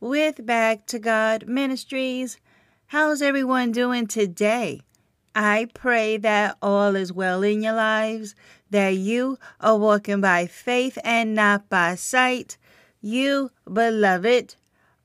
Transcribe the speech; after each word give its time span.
with 0.00 0.46
Back 0.46 0.86
to 0.86 0.98
God 0.98 1.48
Ministries. 1.48 2.38
How's 2.86 3.20
everyone 3.20 3.72
doing 3.72 4.06
today? 4.06 4.82
I 5.34 5.68
pray 5.74 6.16
that 6.18 6.56
all 6.62 6.94
is 6.94 7.12
well 7.12 7.42
in 7.42 7.62
your 7.62 7.74
lives, 7.74 8.34
that 8.70 8.94
you 8.94 9.38
are 9.60 9.76
walking 9.76 10.20
by 10.20 10.46
faith 10.46 10.98
and 11.02 11.34
not 11.34 11.68
by 11.68 11.96
sight. 11.96 12.58
You, 13.00 13.50
beloved, 13.70 14.54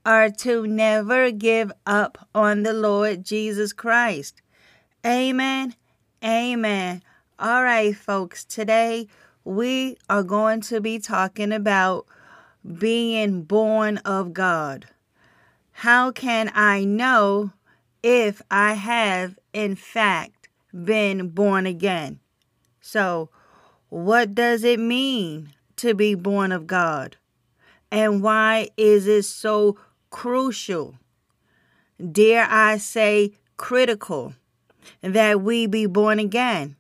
are 0.06 0.30
to 0.30 0.68
never 0.68 1.32
give 1.32 1.72
up 1.86 2.28
on 2.36 2.64
the 2.64 2.74
Lord 2.74 3.24
Jesus 3.24 3.74
Christ. 3.74 4.42
Amen. 5.06 5.76
Amen. 6.24 7.02
All 7.40 7.64
right, 7.64 7.96
folks, 7.96 8.46
today 8.46 9.08
we 9.44 9.98
are 10.10 10.24
going 10.24 10.62
to 10.62 10.80
be 10.80 11.00
talking 11.00 11.52
about 11.52 12.06
being 12.66 13.44
born 13.44 13.98
of 13.98 14.34
God. 14.34 14.88
How 15.72 16.12
can 16.12 16.52
I 16.54 16.84
know 16.84 17.52
if 18.02 18.42
I 18.50 18.74
have, 18.74 19.38
in 19.54 19.76
fact, 19.76 20.48
been 20.74 21.30
born 21.30 21.66
again? 21.66 22.20
So, 22.80 23.30
what 23.90 24.34
does 24.36 24.64
it 24.64 24.80
mean 24.80 25.54
to 25.78 25.94
be 25.94 26.16
born 26.16 26.52
of 26.52 26.68
God? 26.68 27.18
And 27.92 28.24
why 28.24 28.70
is 28.78 29.08
it 29.08 29.24
so 29.24 29.78
crucial, 30.10 30.96
dare 32.00 32.48
I 32.50 32.78
say 32.78 33.34
critical, 33.58 34.36
that 35.02 35.42
we 35.42 35.68
be 35.68 35.86
born 35.86 36.20
again. 36.20 36.76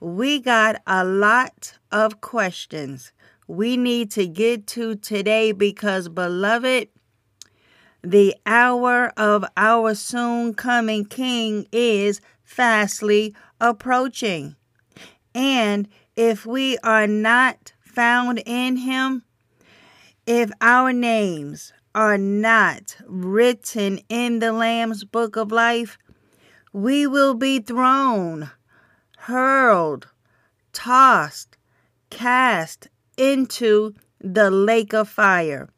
We 0.00 0.40
got 0.40 0.82
a 0.86 1.04
lot 1.04 1.78
of 1.92 2.20
questions 2.20 3.12
we 3.50 3.76
need 3.76 4.12
to 4.12 4.28
get 4.28 4.64
to 4.64 4.94
today 4.94 5.50
because, 5.50 6.08
beloved, 6.08 6.88
the 8.00 8.32
hour 8.46 9.12
of 9.16 9.44
our 9.56 9.92
soon 9.96 10.54
coming 10.54 11.04
King 11.04 11.66
is 11.72 12.20
fastly 12.44 13.34
approaching. 13.60 14.54
And 15.34 15.88
if 16.14 16.46
we 16.46 16.78
are 16.78 17.08
not 17.08 17.72
found 17.80 18.40
in 18.46 18.76
him, 18.76 19.24
if 20.26 20.52
our 20.60 20.92
names 20.92 21.72
are 21.92 22.18
not 22.18 22.96
written 23.04 23.98
in 24.08 24.38
the 24.38 24.52
Lamb's 24.52 25.02
book 25.02 25.34
of 25.34 25.50
life, 25.50 25.98
we 26.72 27.04
will 27.04 27.34
be 27.34 27.58
thrown, 27.58 28.48
hurled, 29.18 30.06
tossed, 30.72 31.56
cast 32.10 32.86
into 33.20 33.94
the 34.20 34.50
lake 34.50 34.92
of 34.92 35.08
fire 35.08 35.68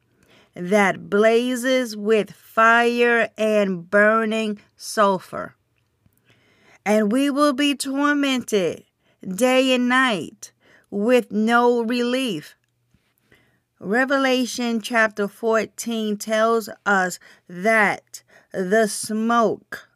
that 0.55 1.11
blazes 1.11 1.97
with 1.97 2.31
fire 2.31 3.29
and 3.37 3.91
burning 3.91 4.59
sulfur. 4.77 5.57
And 6.85 7.13
we 7.13 7.31
will 7.31 7.53
be 7.53 7.75
tormented 7.75 8.85
day 9.27 9.73
and 9.73 9.89
night 9.89 10.53
with 10.91 11.31
no 11.31 11.83
relief 11.83 12.57
Revelation 13.85 14.81
chapter 14.81 15.27
14 15.27 16.17
tells 16.17 16.69
us 16.87 17.19
that 17.49 18.23
the 18.53 18.87
smoke 18.87 19.89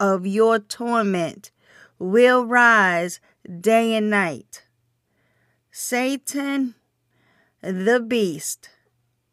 of 0.00 0.26
your 0.26 0.58
torment 0.58 1.52
will 2.00 2.44
rise 2.44 3.20
day 3.60 3.94
and 3.94 4.10
night. 4.10 4.64
Satan, 5.70 6.74
the 7.60 8.00
beast, 8.00 8.70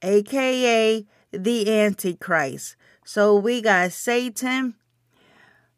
aka 0.01 1.05
the 1.31 1.79
Antichrist. 1.79 2.75
So 3.03 3.35
we 3.35 3.61
got 3.61 3.91
Satan, 3.91 4.75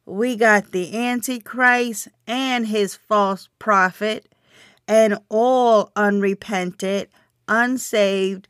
we 0.06 0.35
got 0.35 0.72
the 0.72 0.97
Antichrist 0.97 2.08
and 2.25 2.68
his 2.68 2.96
false 2.96 3.50
prophet, 3.59 4.31
and 4.88 5.19
all 5.30 5.91
unrepented 5.96 7.09
unsaved, 7.47 8.47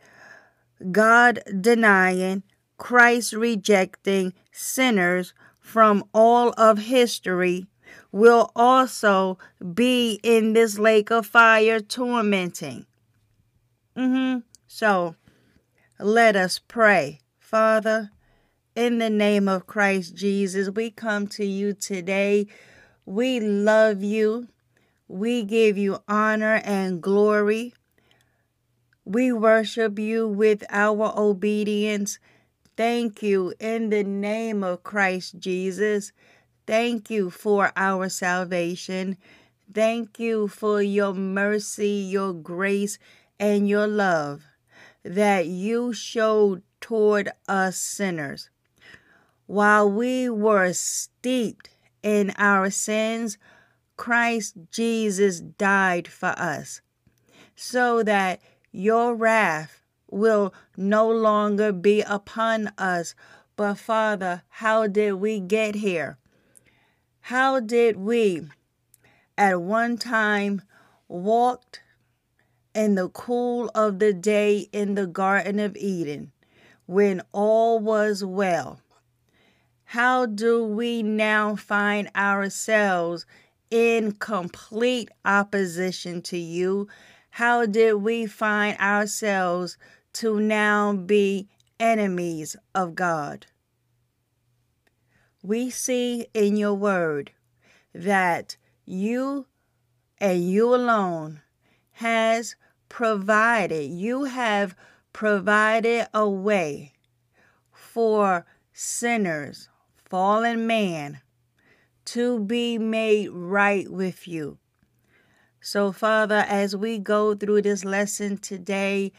God 0.91 1.39
denying, 1.59 2.43
Christ 2.77 3.33
rejecting 3.33 4.33
sinners 4.51 5.33
from 5.59 6.03
all 6.13 6.53
of 6.57 6.77
history 6.77 7.67
will 8.11 8.51
also 8.55 9.37
be 9.73 10.19
in 10.23 10.53
this 10.53 10.77
lake 10.77 11.11
of 11.11 11.25
fire 11.25 11.79
tormenting. 11.79 12.85
Mm-hmm. 13.97 14.39
So 14.67 15.15
let 15.99 16.35
us 16.35 16.59
pray. 16.59 17.21
Father, 17.39 18.11
in 18.75 18.99
the 18.99 19.09
name 19.09 19.47
of 19.47 19.65
Christ 19.65 20.15
Jesus, 20.15 20.69
we 20.69 20.91
come 20.91 21.25
to 21.29 21.45
you 21.45 21.73
today. 21.73 22.45
We 23.05 23.39
love 23.39 24.03
you. 24.03 24.49
We 25.07 25.43
give 25.43 25.77
you 25.77 26.03
honor 26.07 26.61
and 26.63 27.01
glory. 27.01 27.73
We 29.03 29.31
worship 29.31 29.97
you 29.97 30.27
with 30.27 30.63
our 30.69 31.13
obedience. 31.17 32.19
Thank 32.75 33.23
you 33.23 33.53
in 33.59 33.89
the 33.89 34.03
name 34.03 34.63
of 34.63 34.83
Christ 34.83 35.39
Jesus. 35.39 36.11
Thank 36.67 37.09
you 37.09 37.31
for 37.31 37.71
our 37.75 38.09
salvation. 38.09 39.17
Thank 39.73 40.19
you 40.19 40.47
for 40.49 40.81
your 40.81 41.13
mercy, 41.13 41.89
your 41.89 42.33
grace, 42.33 42.99
and 43.39 43.67
your 43.67 43.87
love 43.87 44.43
that 45.03 45.45
you 45.47 45.93
showed 45.93 46.63
toward 46.81 47.29
us 47.47 47.77
sinners. 47.77 48.49
While 49.45 49.89
we 49.91 50.29
were 50.29 50.73
steeped 50.73 51.69
in 52.03 52.33
our 52.37 52.69
sins, 52.69 53.37
Christ 53.95 54.55
Jesus 54.71 55.39
died 55.39 56.07
for 56.07 56.29
us 56.37 56.81
so 57.55 58.03
that 58.03 58.39
your 58.71 59.15
wrath 59.15 59.81
will 60.09 60.53
no 60.77 61.09
longer 61.09 61.71
be 61.71 62.01
upon 62.01 62.71
us. 62.77 63.15
But 63.55 63.75
Father, 63.75 64.43
how 64.49 64.87
did 64.87 65.13
we 65.13 65.39
get 65.39 65.75
here? 65.75 66.17
How 67.21 67.59
did 67.59 67.97
we 67.97 68.47
at 69.37 69.61
one 69.61 69.97
time 69.97 70.61
walked 71.07 71.81
in 72.77 72.95
the 72.95 73.09
cool 73.09 73.69
of 73.75 73.99
the 73.99 74.13
day 74.13 74.69
in 74.71 74.95
the 74.95 75.07
Garden 75.07 75.59
of 75.59 75.75
Eden 75.75 76.31
when 76.85 77.21
all 77.33 77.79
was 77.79 78.23
well? 78.23 78.79
How 79.83 80.25
do 80.25 80.63
we 80.63 81.03
now 81.03 81.55
find 81.55 82.09
ourselves 82.15 83.25
in 83.69 84.13
complete 84.13 85.09
opposition 85.25 86.21
to 86.21 86.37
you 86.37 86.87
how 87.31 87.65
did 87.65 87.95
we 87.95 88.25
find 88.25 88.77
ourselves 88.79 89.77
to 90.13 90.39
now 90.39 90.93
be 90.93 91.49
enemies 91.79 92.55
of 92.73 92.95
God? 92.95 93.45
we 95.47 95.69
see 95.69 96.27
in 96.33 96.57
your 96.57 96.73
word 96.73 97.31
that 97.93 98.57
you 98.85 99.45
and 100.17 100.49
you 100.49 100.75
alone 100.75 101.41
has 101.91 102.55
provided, 102.89 103.91
you 103.91 104.25
have 104.25 104.75
provided 105.13 106.07
a 106.13 106.29
way 106.29 106.93
for 107.71 108.45
sinners, 108.73 109.69
fallen 109.95 110.67
man, 110.67 111.21
to 112.05 112.39
be 112.39 112.77
made 112.77 113.29
right 113.31 113.91
with 113.91 114.27
you. 114.27 114.57
So, 115.59 115.91
Father, 115.91 116.45
as 116.47 116.75
we 116.75 116.97
go 116.97 117.35
through 117.35 117.63
this 117.63 117.83
lesson 117.83 118.37
today, 118.37 119.11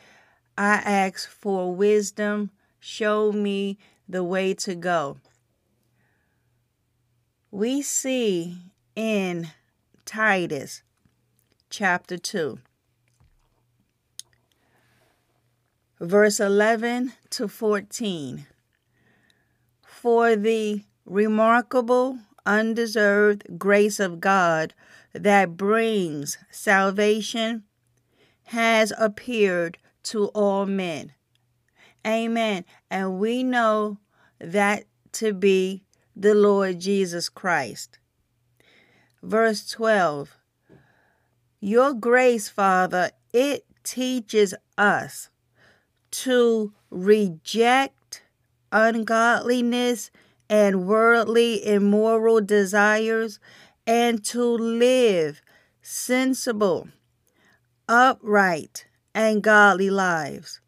I 0.57 0.75
ask 0.77 1.29
for 1.29 1.75
wisdom. 1.75 2.51
Show 2.81 3.33
me 3.33 3.79
the 4.09 4.25
way 4.25 4.55
to 4.55 4.75
go. 4.75 5.19
We 7.51 7.83
see 7.83 8.57
in 8.97 9.49
Titus 10.05 10.83
chapter 11.71 12.17
2, 12.17 12.59
verse 16.01 16.41
11 16.41 17.13
to 17.31 17.49
14. 17.49 18.47
For 19.83 20.37
the 20.37 20.83
remarkable, 21.05 22.19
undeserved 22.47 23.59
grace 23.59 24.01
of 24.01 24.21
God 24.21 24.75
that 25.13 25.57
brings 25.57 26.39
salvation 26.51 27.65
has 28.45 28.93
appeared 28.99 29.79
to 30.03 30.27
all 30.29 30.65
men. 30.65 31.13
Amen. 32.07 32.65
And 32.91 33.19
we 33.19 33.43
know 33.43 33.99
that 34.39 34.85
to 35.13 35.35
be 35.35 35.85
the 36.17 36.35
Lord 36.35 36.81
Jesus 36.81 37.29
Christ. 37.29 37.99
Verse 39.23 39.69
12 39.71 40.37
Your 41.61 41.93
grace, 41.93 42.49
Father, 42.49 43.11
it 43.33 43.67
teaches 43.83 44.55
us 44.79 45.29
to 46.11 46.73
reject 46.91 48.23
ungodliness 48.73 50.11
and 50.51 50.87
worldly 50.87 51.67
immoral 51.67 52.41
desires 52.41 53.39
and 53.87 54.25
to 54.25 54.45
live 54.45 55.41
sensible, 55.83 56.89
upright, 57.89 58.87
and 59.15 59.43
godly 59.43 59.91
lives. 59.91 60.61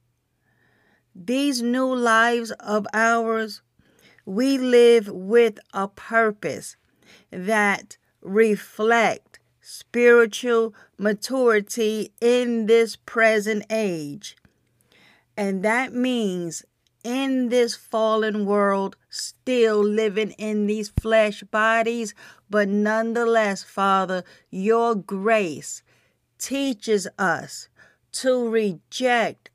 These 1.14 1.60
new 1.60 1.94
lives 1.94 2.50
of 2.52 2.86
ours, 2.94 3.62
we 4.24 4.56
live 4.58 5.08
with 5.08 5.58
a 5.74 5.88
purpose 5.88 6.76
that 7.30 7.98
reflect 8.22 9.38
spiritual 9.60 10.74
maturity 10.98 12.12
in 12.20 12.66
this 12.66 12.96
present 12.96 13.64
age. 13.70 14.36
And 15.40 15.62
that 15.62 15.94
means 15.94 16.66
in 17.02 17.48
this 17.48 17.74
fallen 17.74 18.44
world, 18.44 18.98
still 19.08 19.82
living 19.82 20.32
in 20.32 20.66
these 20.66 20.90
flesh 20.90 21.42
bodies, 21.44 22.14
but 22.50 22.68
nonetheless, 22.68 23.62
Father, 23.62 24.22
your 24.50 24.94
grace 24.94 25.82
teaches 26.36 27.08
us 27.18 27.70
to 28.12 28.50
reject 28.50 29.48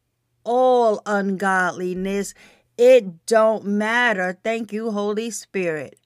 all 0.44 1.04
ungodliness. 1.06 2.34
It 2.80 3.28
don't 3.28 3.64
matter. 3.66 4.40
Thank 4.44 4.74
you, 4.74 4.90
Holy 4.90 5.30
Spirit. 5.30 6.00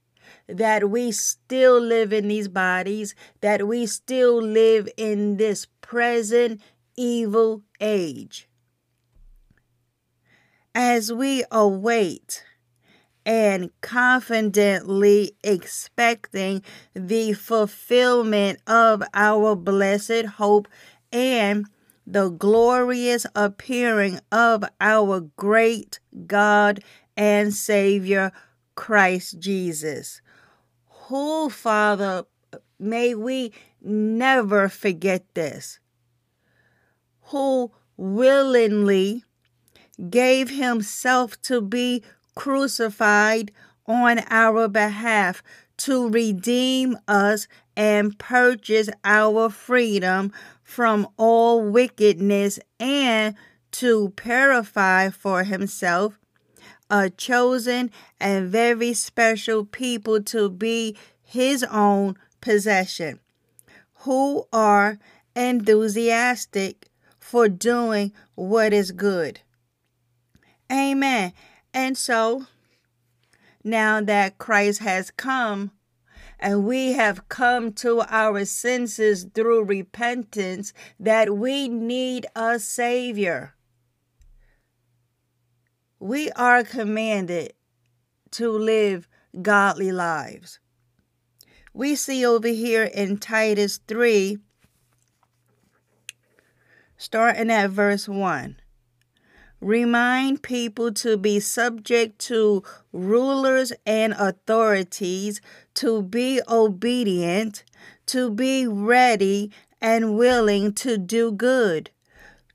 That 0.49 0.89
we 0.89 1.13
still 1.13 1.79
live 1.79 2.11
in 2.11 2.27
these 2.27 2.49
bodies, 2.49 3.15
that 3.39 3.65
we 3.65 3.85
still 3.85 4.41
live 4.41 4.89
in 4.97 5.37
this 5.37 5.67
present 5.79 6.59
evil 6.97 7.63
age 7.79 8.48
as 10.73 11.11
we 11.11 11.43
await 11.51 12.43
and 13.25 13.69
confidently 13.81 15.33
expecting 15.43 16.63
the 16.93 17.33
fulfillment 17.33 18.59
of 18.65 19.03
our 19.13 19.55
blessed 19.55 20.25
hope 20.37 20.67
and 21.11 21.65
the 22.07 22.29
glorious 22.29 23.25
appearing 23.35 24.19
of 24.31 24.63
our 24.81 25.19
great 25.37 25.99
God 26.25 26.79
and 27.15 27.53
Savior, 27.53 28.31
Christ 28.75 29.39
Jesus. 29.39 30.21
Who, 31.07 31.49
Father, 31.49 32.25
may 32.79 33.13
we 33.13 33.51
never 33.81 34.69
forget 34.69 35.23
this, 35.35 35.79
who 37.23 37.71
willingly 37.97 39.23
gave 40.09 40.49
himself 40.49 41.41
to 41.41 41.61
be 41.61 42.03
crucified 42.35 43.51
on 43.85 44.19
our 44.29 44.67
behalf 44.67 45.41
to 45.77 46.09
redeem 46.09 46.97
us 47.07 47.47
and 47.75 48.17
purchase 48.19 48.89
our 49.03 49.49
freedom 49.49 50.31
from 50.61 51.07
all 51.17 51.61
wickedness 51.61 52.59
and 52.79 53.35
to 53.71 54.09
purify 54.15 55.09
for 55.09 55.43
himself 55.43 56.19
a 56.89 57.09
chosen 57.09 57.91
and 58.19 58.49
very 58.49 58.93
special 58.93 59.63
people 59.63 60.21
to 60.23 60.49
be 60.49 60.97
his 61.21 61.63
own 61.65 62.15
possession, 62.41 63.19
who 63.99 64.45
are 64.51 64.97
enthusiastic 65.35 66.87
for 67.19 67.47
doing 67.47 68.11
what 68.35 68.73
is 68.73 68.91
good. 68.91 69.39
Amen. 70.71 71.33
And 71.73 71.97
so 71.97 72.45
now 73.63 74.01
that 74.01 74.37
Christ 74.37 74.79
has 74.79 75.11
come 75.11 75.71
and 76.39 76.65
we 76.65 76.93
have 76.93 77.27
come 77.27 77.73
to 77.73 78.01
our 78.07 78.45
senses 78.45 79.25
through 79.33 79.63
repentance 79.63 80.73
that 80.99 81.35
we 81.35 81.67
need 81.67 82.27
a 82.35 82.59
Savior, 82.59 83.55
we 85.99 86.31
are 86.31 86.63
commanded 86.63 87.53
to 88.31 88.49
live 88.49 89.07
godly 89.41 89.91
lives. 89.91 90.59
We 91.73 91.95
see 91.95 92.25
over 92.25 92.47
here 92.47 92.83
in 92.83 93.17
Titus 93.17 93.79
3, 93.87 94.37
starting 96.97 97.51
at 97.51 97.69
verse 97.69 98.07
1 98.07 98.58
remind 99.61 100.41
people 100.41 100.91
to 100.93 101.17
be 101.17 101.39
subject 101.39 102.19
to 102.19 102.63
rulers 102.93 103.73
and 103.85 104.13
authorities, 104.13 105.41
to 105.73 106.01
be 106.01 106.41
obedient, 106.47 107.63
to 108.05 108.29
be 108.29 108.65
ready 108.65 109.51
and 109.81 110.17
willing 110.17 110.73
to 110.73 110.97
do 110.97 111.31
good, 111.31 111.89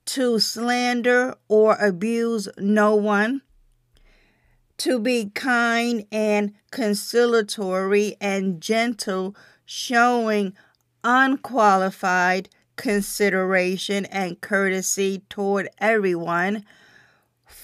to 0.07 0.39
slander 0.39 1.35
or 1.49 1.77
abuse 1.77 2.49
no 2.59 2.95
one, 2.95 3.43
to 4.77 4.99
be 4.99 5.31
kind 5.35 6.05
and 6.11 6.53
conciliatory 6.71 8.17
and 8.21 8.61
gentle, 8.61 9.37
showing 9.65 10.53
unqualified 11.05 12.49
consideration 12.77 14.05
and 14.07 14.41
courtesy 14.41 15.23
toward 15.29 15.69
everyone 15.79 16.65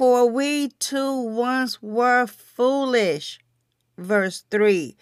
for 0.00 0.25
we 0.30 0.69
too 0.78 1.12
once 1.12 1.83
were 1.83 2.26
foolish. 2.26 3.38
Verse 3.99 4.45
3 4.50 4.97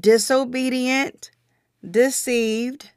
disobedient, 0.00 1.30
deceived, 1.90 2.90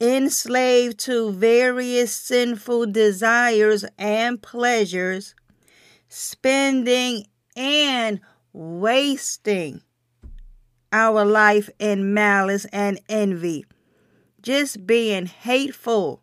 enslaved 0.00 0.98
to 0.98 1.30
various 1.30 2.16
sinful 2.16 2.86
desires 2.86 3.84
and 3.98 4.40
pleasures, 4.40 5.34
spending 6.08 7.26
and 7.54 8.18
wasting 8.54 9.82
our 10.90 11.26
life 11.26 11.68
in 11.78 12.14
malice 12.14 12.64
and 12.72 12.98
envy, 13.10 13.66
just 14.40 14.86
being 14.86 15.26
hateful, 15.26 16.22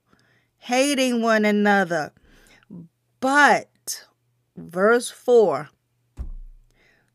hating 0.58 1.22
one 1.22 1.46
another. 1.46 2.12
But 3.20 3.71
verse 4.62 5.10
4 5.10 5.70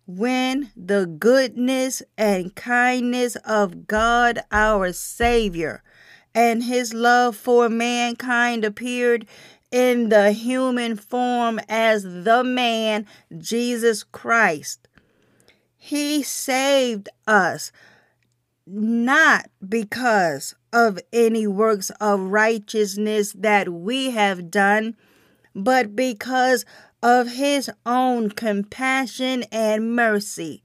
when 0.07 0.71
the 0.77 1.05
goodness 1.05 2.01
and 2.17 2.55
kindness 2.55 3.37
of 3.45 3.89
God 3.89 4.39
our 4.53 4.93
Savior 4.93 5.83
and 6.35 6.63
his 6.63 6.95
love 6.95 7.37
for 7.37 7.69
mankind 7.69 8.65
appeared 8.65 9.27
in 9.73 10.11
the 10.11 10.33
human 10.33 10.97
form 10.97 11.59
as 11.69 12.05
the 12.05 12.45
man 12.45 13.05
Jesus 13.37 14.05
Christ. 14.05 14.87
He 15.77 16.23
saved 16.23 17.09
us 17.27 17.73
not 18.67 19.49
because 19.67 20.55
of 20.73 20.99
any 21.13 21.47
works 21.47 21.91
of 22.01 22.21
righteousness 22.21 23.33
that 23.33 23.69
we 23.69 24.11
have 24.11 24.51
done, 24.51 24.97
but 25.55 25.97
because 25.97 26.65
of 27.07 27.35
his 27.35 27.71
own 27.87 28.29
compassion 28.29 29.45
and 29.53 29.95
mercy 29.95 30.61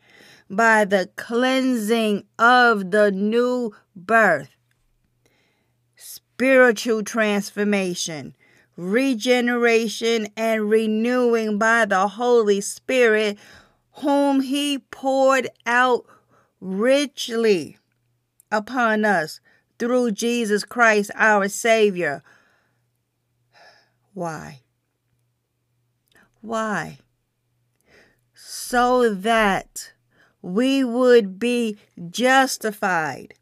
by 0.49 0.83
the 0.83 1.07
cleansing 1.15 2.23
of 2.39 2.89
the 2.89 3.11
new 3.11 3.71
birth, 3.95 4.49
spiritual 5.95 7.03
transformation, 7.03 8.35
regeneration, 8.75 10.27
and 10.35 10.67
renewing 10.67 11.59
by 11.59 11.85
the 11.85 12.07
Holy 12.07 12.59
Spirit, 12.59 13.37
whom 13.97 14.41
he 14.41 14.79
poured 14.79 15.47
out 15.67 16.07
richly 16.59 17.77
upon 18.51 19.05
us 19.05 19.39
through 19.77 20.09
Jesus 20.09 20.63
Christ 20.63 21.11
our 21.13 21.47
Savior. 21.47 22.23
Why? 24.15 24.60
Why? 26.41 26.97
So 28.33 29.13
that 29.13 29.93
we 30.41 30.83
would 30.83 31.37
be 31.37 31.77
justified, 32.09 33.35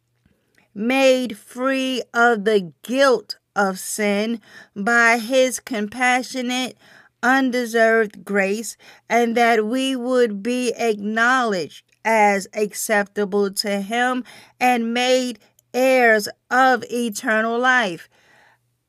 made 0.74 1.38
free 1.38 2.02
of 2.12 2.44
the 2.44 2.72
guilt 2.82 3.38
of 3.56 3.78
sin 3.78 4.40
by 4.76 5.18
His 5.18 5.60
compassionate, 5.60 6.76
undeserved 7.22 8.24
grace, 8.24 8.76
and 9.08 9.34
that 9.36 9.66
we 9.66 9.96
would 9.96 10.42
be 10.42 10.72
acknowledged 10.76 11.84
as 12.04 12.46
acceptable 12.54 13.50
to 13.50 13.80
Him 13.80 14.24
and 14.58 14.92
made 14.92 15.38
heirs 15.72 16.28
of 16.50 16.84
eternal 16.90 17.58
life. 17.58 18.08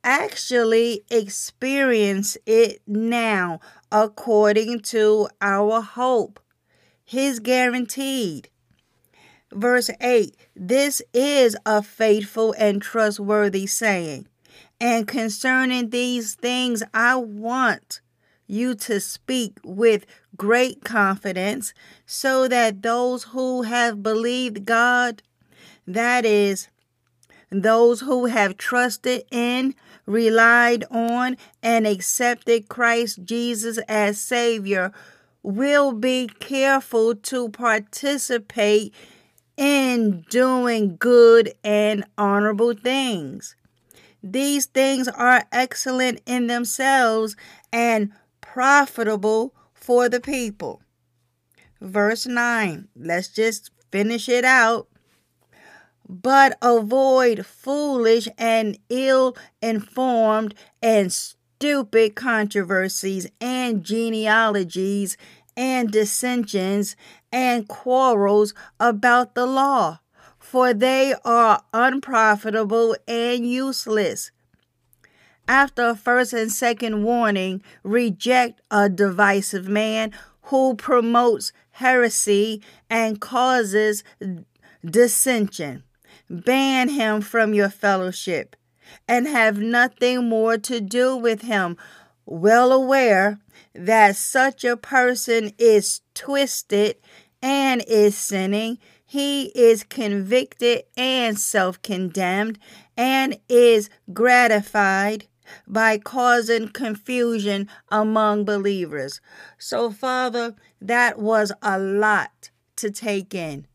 Actually, 0.04 1.04
experience 1.12 2.38
it 2.46 2.82
now 2.88 3.60
according 3.92 4.80
to 4.80 5.28
our 5.42 5.82
hope. 5.82 6.40
His 7.04 7.40
guaranteed. 7.40 8.50
Verse 9.52 9.90
8 10.00 10.36
This 10.56 11.02
is 11.14 11.58
a 11.66 11.84
faithful 11.84 12.56
and 12.58 12.82
trustworthy 12.82 13.68
saying. 13.68 14.28
And 14.80 15.08
concerning 15.08 15.90
these 15.90 16.36
things, 16.36 16.82
I 16.94 17.16
want 17.16 18.02
you 18.48 18.76
to 18.76 19.00
speak 19.00 19.60
with 19.64 20.06
great 20.36 20.84
confidence 20.84 21.74
so 22.06 22.48
that 22.48 22.82
those 22.82 23.26
who 23.26 23.64
have 23.64 24.02
believed 24.02 24.66
God, 24.66 25.22
that 25.86 26.26
is, 26.26 26.68
those 27.52 28.02
who 28.02 28.26
have 28.26 28.58
trusted 28.58 29.24
in, 29.30 29.76
relied 30.06 30.84
on, 30.92 31.38
and 31.62 31.86
accepted 31.88 32.70
Christ 32.70 33.24
Jesus 33.24 33.78
as 33.88 34.20
Savior, 34.20 34.92
will 35.44 35.92
be 35.92 36.28
careful 36.40 37.16
to 37.16 37.50
participate 37.50 38.94
in 39.58 40.24
doing 40.30 40.98
good 40.98 41.54
and 41.64 42.04
honorable 42.18 42.74
things. 42.74 43.56
These 44.24 44.68
things 44.68 45.08
are 45.08 45.46
excellent 45.52 46.22
in 46.26 46.48
themselves 46.48 47.36
and 47.74 48.12
profitable 48.40 49.56
for 49.74 50.10
the 50.10 50.20
people. 50.20 50.82
Verse 51.80 52.28
9, 52.28 52.88
let's 52.96 53.30
just 53.30 53.72
finish 53.92 54.30
it 54.30 54.46
out. 54.46 54.88
But 56.12 56.58
avoid 56.62 57.46
foolish 57.46 58.28
and 58.38 58.78
ill 58.90 59.38
informed 59.62 60.54
and 60.82 61.12
stupid 61.12 62.16
controversies 62.16 63.28
and 63.40 63.82
genealogies 63.82 65.16
and 65.56 65.90
dissensions 65.90 66.98
and 67.32 67.66
quarrels 67.68 68.54
about 68.78 69.36
the 69.36 69.46
law, 69.46 70.00
for 70.38 70.74
they 70.74 71.16
are 71.24 71.64
unprofitable 71.74 72.98
and 73.08 73.50
useless 73.50 74.32
after 75.52 75.90
a 75.90 75.96
first 75.96 76.32
and 76.32 76.50
second 76.50 77.04
warning, 77.04 77.62
reject 77.84 78.62
a 78.72 78.88
divisive 78.88 79.68
man 79.68 80.14
who 80.44 80.76
promotes 80.76 81.52
heresy 81.72 82.62
and 82.90 83.20
causes 83.20 84.04
dissension. 84.86 85.84
Ban 86.32 86.88
him 86.88 87.20
from 87.20 87.54
your 87.54 87.68
fellowship 87.68 88.56
and 89.06 89.28
have 89.28 89.58
nothing 89.58 90.30
more 90.30 90.58
to 90.58 90.80
do 90.80 91.18
with 91.18 91.42
him, 91.42 91.76
well 92.26 92.72
aware 92.72 93.38
that 93.76 94.16
such 94.16 94.64
a 94.64 94.78
person 94.78 95.52
is 95.58 96.00
twisted 96.14 96.96
and 97.42 97.84
is 97.86 98.16
sinning. 98.16 98.78
He 99.06 99.48
is 99.48 99.84
convicted 99.84 100.84
and 100.96 101.38
self 101.38 101.82
condemned 101.82 102.60
and 102.96 103.38
is 103.50 103.90
gratified 104.14 105.26
by 105.68 105.98
causing 105.98 106.70
confusion 106.70 107.68
among 107.90 108.46
believers. 108.46 109.20
So, 109.58 109.92
Father, 109.92 110.56
that 110.80 111.20
was 111.20 111.52
a 111.62 111.78
lot 111.78 112.52
to 112.78 112.90
take 112.90 113.36
in. 113.36 113.68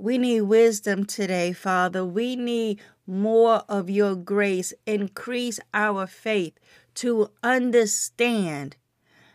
We 0.00 0.16
need 0.16 0.42
wisdom 0.42 1.04
today, 1.06 1.52
Father. 1.52 2.04
We 2.04 2.36
need 2.36 2.80
more 3.04 3.64
of 3.68 3.90
your 3.90 4.14
grace. 4.14 4.72
Increase 4.86 5.58
our 5.74 6.06
faith 6.06 6.58
to 6.94 7.30
understand. 7.42 8.76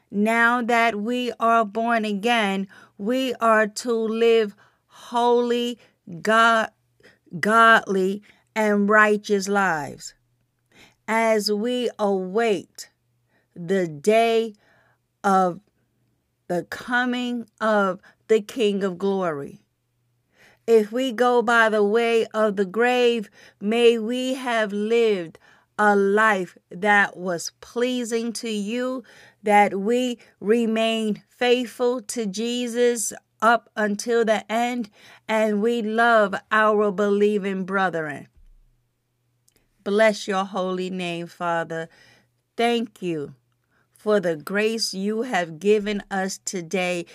Now 0.10 0.62
that 0.62 0.96
we 0.96 1.34
are 1.38 1.66
born 1.66 2.06
again, 2.06 2.70
we 2.98 3.34
are 3.36 3.68
to 3.68 3.92
live 3.92 4.56
holy, 4.88 5.80
God, 6.22 6.70
godly, 7.40 8.22
and 8.56 8.88
righteous 8.88 9.50
lives 9.50 10.14
as 11.08 11.52
we 11.52 11.90
await 12.00 12.90
the 13.54 13.88
day 13.88 14.54
of 15.24 15.60
the 16.48 16.64
coming 16.70 17.48
of 17.60 18.00
the 18.30 18.40
King 18.40 18.84
of 18.84 18.98
glory. 18.98 19.63
If 20.66 20.92
we 20.92 21.12
go 21.12 21.42
by 21.42 21.70
the 21.70 21.84
way 21.84 22.26
of 22.28 22.56
the 22.56 22.66
grave, 22.66 23.30
may 23.60 23.98
we 23.98 24.36
have 24.36 24.72
lived 24.72 25.38
a 25.78 25.96
life 25.96 26.58
that 26.70 27.18
was 27.18 27.52
pleasing 27.60 28.32
to 28.34 28.50
you, 28.50 29.04
that 29.42 29.80
we 29.80 30.20
remain 30.40 31.24
faithful 31.28 32.02
to 32.02 32.26
Jesus 32.26 33.12
up 33.42 33.70
until 33.76 34.24
the 34.24 34.50
end, 34.50 34.90
and 35.28 35.62
we 35.62 35.82
love 35.82 36.34
our 36.52 36.92
believing 36.92 37.66
brethren. 37.66 38.28
Bless 39.84 40.30
your 40.30 40.46
holy 40.46 40.90
name, 40.90 41.28
Father. 41.28 41.90
Thank 42.56 43.02
you 43.02 43.36
for 43.98 44.22
the 44.22 44.38
grace 44.38 44.94
you 44.94 45.24
have 45.24 45.60
given 45.60 46.04
us 46.10 46.40
today. 46.46 47.06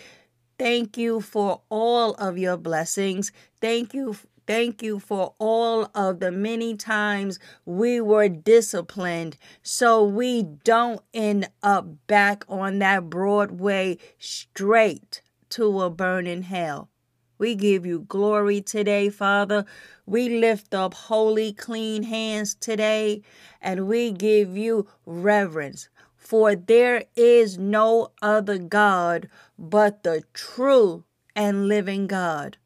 Thank 0.58 0.98
you 0.98 1.20
for 1.20 1.62
all 1.68 2.14
of 2.14 2.36
your 2.36 2.56
blessings. 2.56 3.32
Thank 3.60 3.94
you 3.94 4.16
Thank 4.48 4.82
you 4.82 4.98
for 4.98 5.34
all 5.38 5.90
of 5.94 6.20
the 6.20 6.32
many 6.32 6.74
times 6.74 7.38
we 7.66 8.00
were 8.00 8.30
disciplined 8.30 9.36
so 9.62 10.02
we 10.02 10.42
don't 10.42 11.02
end 11.12 11.50
up 11.62 12.06
back 12.06 12.44
on 12.48 12.78
that 12.78 13.10
Broadway 13.10 13.98
straight 14.18 15.20
to 15.50 15.82
a 15.82 15.90
burning 15.90 16.44
hell. 16.44 16.88
We 17.36 17.56
give 17.56 17.84
you 17.84 18.06
glory 18.08 18.62
today, 18.62 19.10
Father. 19.10 19.66
We 20.06 20.30
lift 20.40 20.72
up 20.72 20.94
holy, 20.94 21.52
clean 21.52 22.04
hands 22.04 22.54
today, 22.54 23.20
and 23.60 23.86
we 23.86 24.12
give 24.12 24.56
you 24.56 24.88
reverence. 25.04 25.90
For 26.28 26.54
there 26.54 27.04
is 27.16 27.56
no 27.56 28.12
other 28.20 28.58
God 28.58 29.30
but 29.58 30.02
the 30.02 30.24
true 30.34 31.04
and 31.34 31.68
living 31.68 32.06
God, 32.06 32.58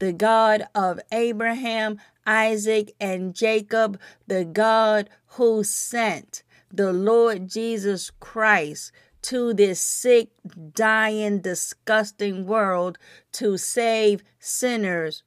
the 0.00 0.12
God 0.12 0.64
of 0.74 1.00
Abraham, 1.10 1.98
Isaac, 2.26 2.92
and 3.00 3.34
Jacob, 3.34 3.98
the 4.26 4.44
God 4.44 5.08
who 5.28 5.64
sent 5.64 6.42
the 6.70 6.92
Lord 6.92 7.48
Jesus 7.48 8.10
Christ 8.20 8.92
to 9.22 9.54
this 9.54 9.80
sick, 9.80 10.28
dying, 10.74 11.38
disgusting 11.38 12.46
world 12.46 12.98
to 13.32 13.56
save 13.56 14.22
sinners 14.38 15.22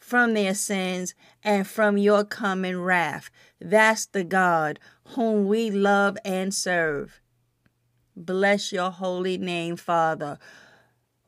from 0.00 0.32
their 0.32 0.54
sins 0.54 1.14
and 1.44 1.66
from 1.66 1.98
your 1.98 2.24
coming 2.24 2.80
wrath. 2.80 3.30
That's 3.60 4.06
the 4.06 4.24
God 4.24 4.78
whom 5.16 5.46
we 5.46 5.70
love 5.70 6.18
and 6.24 6.54
serve. 6.54 7.20
Bless 8.16 8.72
your 8.72 8.90
holy 8.90 9.38
name, 9.38 9.76
Father. 9.76 10.38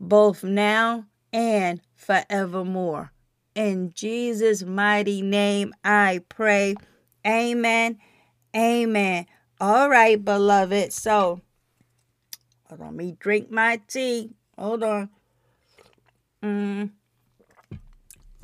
both 0.01 0.45
now 0.45 1.07
and 1.33 1.81
forevermore. 1.97 3.13
In 3.55 3.93
Jesus' 3.95 4.63
mighty 4.63 5.23
name 5.23 5.75
I 5.85 6.23
pray. 6.29 6.75
Amen. 7.27 7.99
Amen. 8.57 9.27
All 9.61 9.91
right, 9.91 10.23
beloved. 10.25 10.93
So, 10.93 11.41
hold 12.69 12.81
on, 12.81 12.97
me 12.97 13.17
drink 13.19 13.51
my 13.51 13.81
tea. 13.89 14.31
Hold 14.59 14.83
on. 14.83 15.11
Mm. 16.43 16.91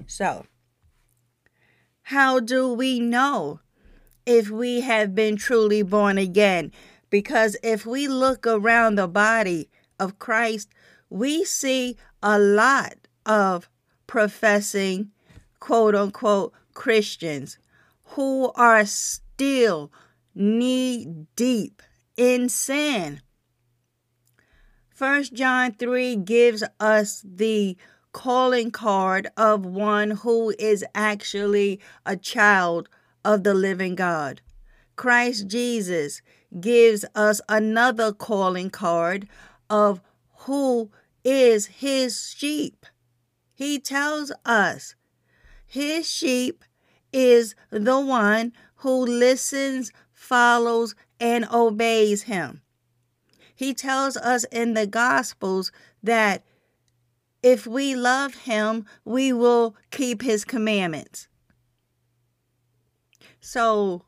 So, 0.06 0.46
how 2.10 2.38
do 2.38 2.72
we 2.72 3.00
know 3.00 3.58
if 4.24 4.48
we 4.48 4.82
have 4.82 5.12
been 5.12 5.36
truly 5.36 5.82
born 5.82 6.18
again? 6.18 6.70
Because 7.10 7.56
if 7.64 7.84
we 7.84 8.06
look 8.06 8.46
around 8.46 8.94
the 8.94 9.08
body 9.08 9.68
of 9.98 10.20
Christ, 10.20 10.68
we 11.10 11.44
see 11.44 11.96
a 12.22 12.38
lot 12.38 12.94
of 13.24 13.68
professing 14.06 15.10
quote 15.58 15.96
unquote 15.96 16.52
Christians 16.74 17.58
who 18.10 18.52
are 18.52 18.86
still 18.86 19.90
knee 20.32 21.08
deep 21.34 21.82
in 22.16 22.48
sin. 22.48 23.20
First 24.90 25.34
John 25.34 25.72
3 25.72 26.14
gives 26.14 26.62
us 26.78 27.24
the 27.26 27.76
calling 28.16 28.70
card 28.70 29.28
of 29.36 29.66
one 29.66 30.10
who 30.10 30.54
is 30.58 30.82
actually 30.94 31.78
a 32.06 32.16
child 32.16 32.88
of 33.26 33.44
the 33.44 33.52
living 33.52 33.94
God. 33.94 34.40
Christ 34.96 35.48
Jesus 35.48 36.22
gives 36.58 37.04
us 37.14 37.42
another 37.46 38.14
calling 38.14 38.70
card 38.70 39.28
of 39.68 40.00
who 40.46 40.90
is 41.24 41.66
his 41.66 42.34
sheep. 42.34 42.86
He 43.54 43.78
tells 43.78 44.32
us 44.46 44.94
his 45.66 46.10
sheep 46.10 46.64
is 47.12 47.54
the 47.68 48.00
one 48.00 48.54
who 48.76 49.04
listens, 49.04 49.92
follows, 50.14 50.94
and 51.20 51.46
obeys 51.52 52.22
him. 52.22 52.62
He 53.54 53.74
tells 53.74 54.16
us 54.16 54.44
in 54.44 54.72
the 54.72 54.86
Gospels 54.86 55.70
that 56.02 56.42
if 57.46 57.64
we 57.64 57.94
love 57.94 58.34
him, 58.34 58.84
we 59.04 59.32
will 59.32 59.76
keep 59.92 60.20
his 60.20 60.44
commandments. 60.44 61.28
So 63.38 64.02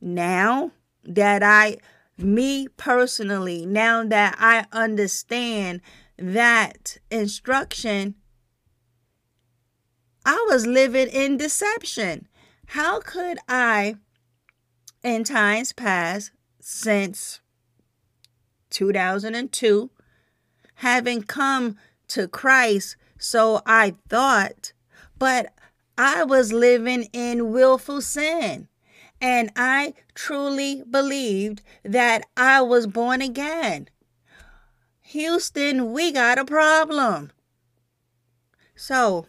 now 0.00 0.72
that 1.04 1.44
I, 1.44 1.76
me 2.18 2.66
personally, 2.76 3.64
now 3.66 4.02
that 4.02 4.34
I 4.40 4.66
understand 4.72 5.80
that 6.18 6.96
instruction, 7.08 8.16
I 10.26 10.44
was 10.48 10.66
living 10.66 11.06
in 11.06 11.36
deception. 11.36 12.26
How 12.66 12.98
could 12.98 13.38
I, 13.48 13.94
in 15.04 15.22
times 15.22 15.72
past, 15.72 16.32
since 16.60 17.38
2002, 18.70 19.90
having 20.74 21.22
come 21.22 21.76
to 22.10 22.28
Christ, 22.28 22.96
so 23.18 23.62
I 23.66 23.94
thought, 24.08 24.72
but 25.18 25.52
I 25.98 26.24
was 26.24 26.52
living 26.52 27.08
in 27.12 27.52
willful 27.52 28.00
sin. 28.00 28.68
And 29.20 29.50
I 29.54 29.92
truly 30.14 30.82
believed 30.88 31.60
that 31.84 32.24
I 32.36 32.62
was 32.62 32.86
born 32.86 33.20
again. 33.20 33.88
Houston, 35.02 35.92
we 35.92 36.10
got 36.10 36.38
a 36.38 36.44
problem. 36.44 37.32
So, 38.74 39.26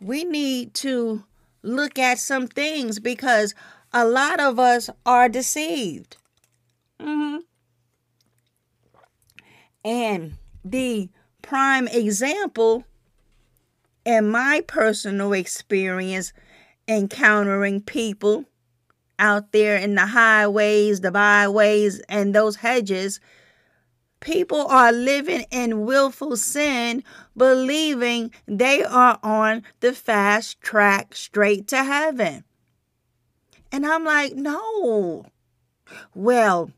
we 0.00 0.22
need 0.22 0.74
to 0.74 1.24
look 1.62 1.98
at 1.98 2.18
some 2.18 2.46
things 2.46 3.00
because 3.00 3.54
a 3.92 4.04
lot 4.04 4.38
of 4.38 4.58
us 4.58 4.90
are 5.04 5.28
deceived. 5.28 6.18
Mm-hmm. 7.00 7.38
And 9.84 10.34
the 10.64 11.10
prime 11.42 11.88
example 11.88 12.84
in 14.04 14.28
my 14.28 14.62
personal 14.66 15.32
experience 15.32 16.32
encountering 16.88 17.80
people 17.80 18.44
out 19.18 19.52
there 19.52 19.76
in 19.76 19.94
the 19.94 20.06
highways, 20.06 21.00
the 21.00 21.10
byways, 21.10 22.00
and 22.08 22.34
those 22.34 22.56
hedges 22.56 23.20
People 24.24 24.66
are 24.68 24.90
living 24.90 25.44
in 25.50 25.84
willful 25.84 26.38
sin, 26.38 27.04
believing 27.36 28.32
they 28.46 28.82
are 28.82 29.18
on 29.22 29.62
the 29.80 29.92
fast 29.92 30.62
track 30.62 31.14
straight 31.14 31.68
to 31.68 31.84
heaven. 31.84 32.42
And 33.70 33.84
I'm 33.84 34.02
like, 34.02 34.34
no. 34.34 35.26
Well, 36.14 36.70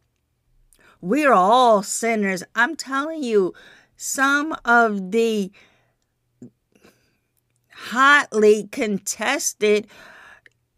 we're 1.06 1.32
all 1.32 1.84
sinners. 1.84 2.42
I'm 2.56 2.74
telling 2.74 3.22
you, 3.22 3.54
some 3.96 4.56
of 4.64 5.12
the 5.12 5.52
hotly 7.90 8.68
contested, 8.72 9.86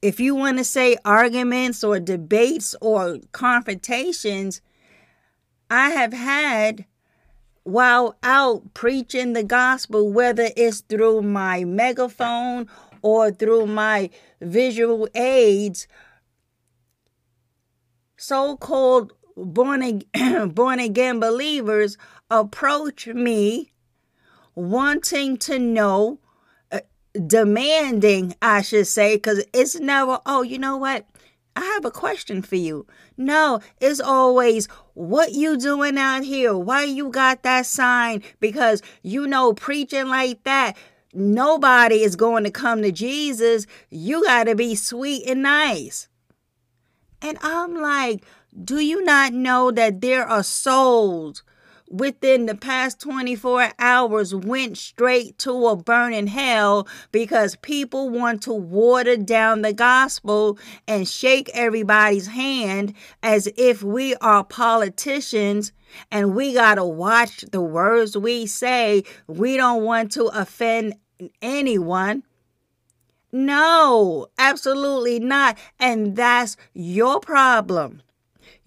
if 0.03 0.21
you 0.21 0.35
want 0.35 0.59
to 0.59 0.65
say 0.65 0.99
arguments 1.03 1.83
or 1.83 1.99
debates 1.99 2.75
or 2.83 3.21
confrontations, 3.33 4.61
I 5.71 5.91
have 5.91 6.13
had 6.13 6.85
while 7.63 8.15
out 8.23 8.75
preaching 8.75 9.33
the 9.33 9.45
gospel, 9.45 10.13
whether 10.13 10.51
it's 10.59 10.81
through 10.81 11.23
my 11.23 11.65
megaphone 11.65 12.69
or 13.01 13.31
through 13.31 13.67
my 13.67 14.11
visual 14.43 15.09
aids, 15.15 15.89
so 18.19 18.57
called 18.57 19.13
born 19.45 19.83
again, 19.83 20.49
born 20.55 20.81
again 20.81 21.21
believers 21.21 21.97
approach 22.31 23.07
me 23.07 23.71
wanting 24.55 25.37
to 25.37 25.59
know, 25.59 26.19
uh, 26.73 26.81
demanding, 27.27 28.35
I 28.43 28.63
should 28.63 28.87
say, 28.87 29.17
because 29.17 29.45
it's 29.53 29.79
never, 29.79 30.21
oh, 30.27 30.43
you 30.43 30.59
know 30.59 30.77
what? 30.77 31.07
I 31.55 31.65
have 31.65 31.85
a 31.85 31.91
question 31.91 32.43
for 32.43 32.57
you. 32.57 32.87
No, 33.17 33.61
it's 33.81 34.01
always 34.01 34.67
what 34.95 35.33
you 35.33 35.57
doing 35.57 35.99
out 35.99 36.23
here? 36.23 36.57
Why 36.57 36.85
you 36.85 37.09
got 37.09 37.43
that 37.43 37.67
sign? 37.67 38.23
Because 38.39 38.83
you 39.03 39.27
know 39.27 39.55
preaching 39.55 40.07
like 40.07 40.45
that, 40.45 40.77
nobody 41.13 42.03
is 42.03 42.15
going 42.15 42.45
to 42.45 42.51
come 42.51 42.83
to 42.83 42.93
Jesus. 42.93 43.67
You 43.91 44.25
got 44.25 44.45
to 44.45 44.55
be 44.55 44.77
sweet 44.77 45.29
and 45.29 45.43
nice. 45.43 46.09
And 47.21 47.39
I'm 47.43 47.75
like, 47.75 48.25
do 48.63 48.81
you 48.81 49.05
not 49.05 49.33
know 49.33 49.71
that 49.71 50.01
there 50.01 50.27
are 50.27 50.43
souls 50.43 51.43
within 51.91 52.47
the 52.47 52.55
past 52.55 53.01
24 53.01 53.73
hours 53.79 54.35
went 54.35 54.77
straight 54.77 55.39
to 55.39 55.69
a 55.69 55.77
burning 55.77 56.27
hell 56.27 56.87
because 57.13 57.57
people 57.57 58.11
want 58.11 58.43
to 58.43 58.53
water 58.53 59.17
down 59.17 59.63
the 59.63 59.73
gospel 59.73 60.59
and 60.87 61.09
shake 61.09 61.51
everybody's 61.55 62.27
hand 62.27 62.95
as 63.23 63.49
if 63.57 63.83
we 63.83 64.15
are 64.17 64.45
politicians 64.45 65.73
and 66.11 66.35
we 66.35 66.53
got 66.53 66.75
to 66.75 66.85
watch 66.85 67.45
the 67.53 67.63
words 67.63 68.17
we 68.17 68.47
say. 68.47 69.03
We 69.27 69.57
don't 69.57 69.83
want 69.83 70.13
to 70.13 70.25
offend 70.27 70.95
anyone. 71.41 72.23
No, 73.33 74.27
absolutely 74.39 75.21
not. 75.21 75.57
And 75.79 76.17
that's 76.17 76.57
your 76.75 77.21
problem. 77.21 78.03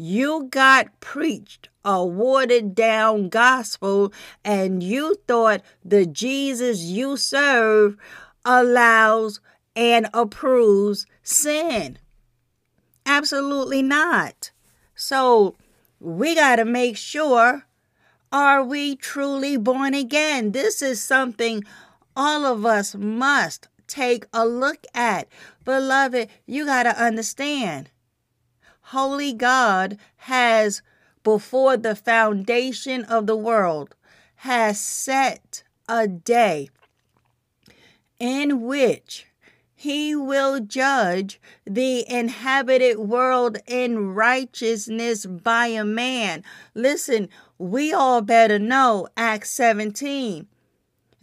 You 0.03 0.47
got 0.49 0.99
preached 0.99 1.69
a 1.85 2.03
watered 2.03 2.73
down 2.73 3.29
gospel 3.29 4.11
and 4.43 4.81
you 4.81 5.17
thought 5.27 5.61
the 5.85 6.07
Jesus 6.07 6.79
you 6.79 7.17
serve 7.17 7.97
allows 8.43 9.41
and 9.75 10.09
approves 10.11 11.05
sin. 11.21 11.99
Absolutely 13.05 13.83
not. 13.83 14.49
So 14.95 15.55
we 15.99 16.33
got 16.33 16.55
to 16.55 16.65
make 16.65 16.97
sure 16.97 17.67
are 18.31 18.63
we 18.63 18.95
truly 18.95 19.55
born 19.55 19.93
again? 19.93 20.53
This 20.53 20.81
is 20.81 20.99
something 20.99 21.63
all 22.15 22.43
of 22.47 22.65
us 22.65 22.95
must 22.95 23.67
take 23.85 24.25
a 24.33 24.47
look 24.47 24.83
at. 24.95 25.27
Beloved, 25.63 26.27
you 26.47 26.65
got 26.65 26.83
to 26.83 26.99
understand 26.99 27.91
holy 28.91 29.31
God 29.31 29.97
has, 30.17 30.81
before 31.23 31.77
the 31.77 31.95
foundation 31.95 33.05
of 33.05 33.25
the 33.25 33.37
world, 33.37 33.95
has 34.35 34.79
set 34.81 35.63
a 35.87 36.07
day 36.09 36.69
in 38.19 38.61
which 38.61 39.27
he 39.73 40.13
will 40.13 40.59
judge 40.59 41.39
the 41.65 42.07
inhabited 42.11 42.99
world 42.99 43.57
in 43.65 44.13
righteousness 44.13 45.25
by 45.25 45.67
a 45.67 45.85
man. 45.85 46.43
Listen, 46.75 47.29
we 47.57 47.93
all 47.93 48.21
better 48.21 48.59
know 48.59 49.07
Acts 49.15 49.51
17 49.51 50.47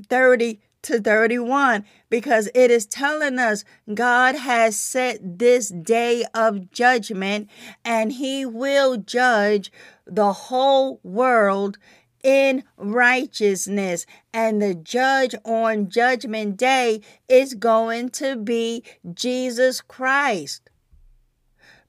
30 0.09 0.61
to 0.83 1.01
31 1.01 1.85
because 2.09 2.49
it 2.55 2.71
is 2.71 2.87
telling 2.87 3.39
us 3.39 3.65
God 3.93 4.37
has 4.37 4.79
set 4.79 5.39
this 5.39 5.69
day 5.69 6.25
of 6.35 6.71
judgment 6.71 7.49
and 7.85 8.13
he 8.13 8.47
will 8.47 8.97
judge 8.97 9.73
the 10.07 10.33
whole 10.33 11.01
world 11.03 11.79
in 12.23 12.65
righteousness. 12.77 14.07
And 14.33 14.61
the 14.61 14.75
judge 14.75 15.35
on 15.45 15.89
judgment 15.89 16.57
day 16.57 17.01
is 17.29 17.55
going 17.55 18.11
to 18.11 18.37
be 18.37 18.85
Jesus 19.13 19.81
Christ. 19.81 20.71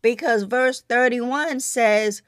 Because 0.01 0.43
verse 0.43 0.81
31 0.81 1.59
says, 1.59 2.21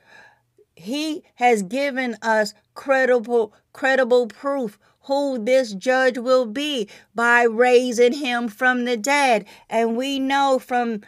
He 0.76 1.24
has 1.36 1.63
given 1.63 2.17
us 2.21 2.54
credible, 2.74 3.54
credible 3.71 4.28
proof 4.28 4.78
who 5.12 5.38
this 5.38 5.74
judge 5.74 6.17
will 6.17 6.45
be 6.45 6.88
by 7.13 7.43
raising 7.43 8.13
him 8.13 8.47
from 8.47 8.86
the 8.86 8.95
dead. 8.95 9.43
And 9.69 9.97
we 9.97 10.19
know 10.19 10.58
from 10.58 11.02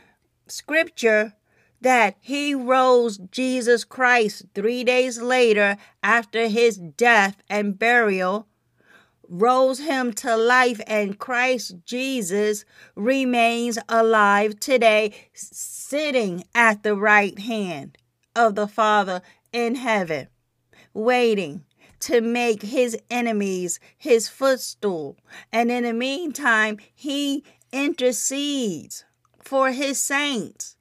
scripture 0.45 1.35
that 1.79 2.17
he 2.19 2.53
rose 2.53 3.17
Jesus 3.31 3.85
Christ 3.85 4.43
three 4.53 4.83
days 4.83 5.21
later 5.21 5.77
after 6.03 6.49
his 6.49 6.77
death 6.77 7.37
and 7.49 7.79
burial, 7.79 8.49
rose 9.29 9.79
him 9.79 10.11
to 10.11 10.35
life, 10.35 10.81
and 10.85 11.17
Christ 11.17 11.75
Jesus 11.85 12.65
remains 12.95 13.79
alive 13.87 14.59
today, 14.59 15.13
sitting 15.33 16.43
at 16.53 16.83
the 16.83 16.95
right 16.97 17.39
hand 17.39 17.97
of 18.35 18.55
the 18.55 18.67
Father 18.67 19.21
in 19.53 19.75
heaven, 19.75 20.27
waiting 20.93 21.63
to 22.03 22.21
make 22.21 22.61
his 22.61 22.97
enemies 23.09 23.79
his 23.97 24.27
footstool. 24.27 25.17
And 25.51 25.71
in 25.71 25.83
the 25.83 25.93
meantime, 25.93 26.77
he 26.93 27.43
intercedes 27.71 29.05
for 29.39 29.71
his 29.71 29.99
saints, 29.99 30.75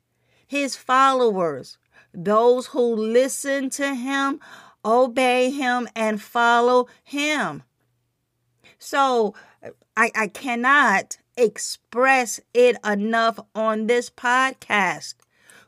his 0.46 0.76
followers, 0.76 1.78
those 2.12 2.66
who 2.66 2.94
listen 2.94 3.70
to 3.70 3.94
him, 3.94 4.40
obey 4.84 5.50
him, 5.50 5.88
and 5.94 6.20
follow 6.20 6.88
him. 7.04 7.62
So 8.78 9.34
I, 9.96 10.10
I 10.14 10.26
cannot 10.26 11.18
express 11.36 12.40
it 12.52 12.76
enough 12.84 13.38
on 13.54 13.86
this 13.86 14.10
podcast. 14.10 15.14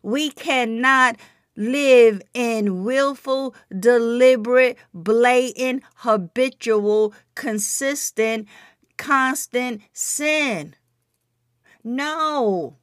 We 0.03 0.31
cannot 0.31 1.17
live 1.57 2.23
in 2.33 2.85
willful, 2.85 3.55
deliberate, 3.79 4.77
blatant, 4.93 5.83
habitual, 5.97 7.15
consistent, 7.35 8.49
constant 8.97 9.83
sin. 9.93 10.75
No, 11.83 12.77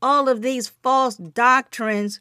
all 0.00 0.28
of 0.28 0.42
these 0.42 0.68
false 0.68 1.16
doctrines 1.16 2.20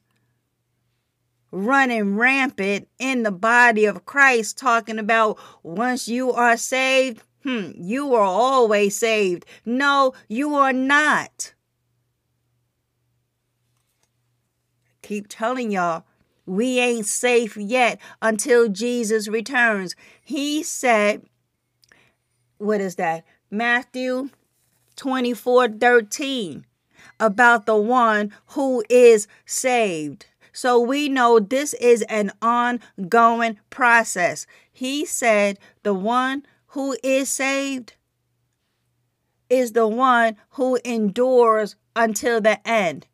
running 1.52 2.18
rampant 2.18 2.88
in 3.00 3.24
the 3.24 3.32
body 3.32 3.86
of 3.86 4.06
Christ, 4.06 4.58
talking 4.58 5.00
about 5.00 5.40
once 5.64 6.08
you 6.08 6.32
are 6.32 6.58
saved, 6.58 7.24
hmm, 7.44 7.72
you 7.76 8.14
are 8.14 8.24
always 8.24 8.98
saved. 8.98 9.46
No, 9.66 10.14
you 10.28 10.56
are 10.56 10.74
not. 10.74 11.55
Keep 15.06 15.28
telling 15.28 15.72
y'all, 15.72 16.04
we 16.46 16.80
ain't 16.80 17.06
safe 17.06 17.56
yet 17.56 18.00
until 18.22 18.68
Jesus 18.68 19.28
returns. 19.28 19.96
He 20.24 20.64
said, 20.64 21.24
what 22.58 22.82
is 22.82 22.96
that? 22.96 23.24
Matthew 23.52 24.30
24 24.96 25.70
13 25.70 26.66
about 27.20 27.66
the 27.66 27.78
one 27.78 28.34
who 28.48 28.84
is 28.90 29.28
saved. 29.46 30.26
So 30.52 30.80
we 30.80 31.10
know 31.10 31.40
this 31.40 31.74
is 31.76 32.02
an 32.04 32.32
ongoing 32.42 33.60
process. 33.70 34.48
He 34.72 35.06
said, 35.06 35.60
the 35.84 35.94
one 35.94 36.46
who 36.68 36.98
is 37.04 37.30
saved 37.30 37.94
is 39.50 39.74
the 39.74 39.88
one 39.88 40.38
who 40.52 40.80
endures 40.86 41.76
until 41.96 42.42
the 42.42 42.66
end. 42.68 43.06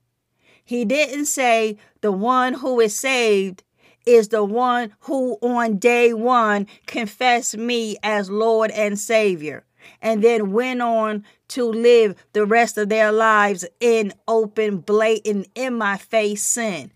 He 0.72 0.86
didn't 0.86 1.26
say 1.26 1.76
the 2.00 2.14
one 2.14 2.54
who 2.54 2.80
is 2.80 2.98
saved 2.98 3.62
is 4.06 4.30
the 4.30 4.46
one 4.46 4.94
who 5.02 5.34
on 5.42 5.80
day 5.80 6.14
one 6.14 6.66
confessed 6.86 7.58
me 7.58 7.98
as 8.04 8.30
Lord 8.30 8.72
and 8.72 8.98
Savior 8.98 9.66
and 10.02 10.24
then 10.24 10.54
went 10.54 10.82
on 10.82 11.26
to 11.50 11.66
live 11.66 12.16
the 12.32 12.46
rest 12.46 12.78
of 12.78 12.88
their 12.88 13.12
lives 13.12 13.66
in 13.82 14.14
open, 14.30 14.78
blatant, 14.78 15.50
in 15.56 15.78
my 15.78 15.98
face 15.98 16.42
sin. 16.42 16.94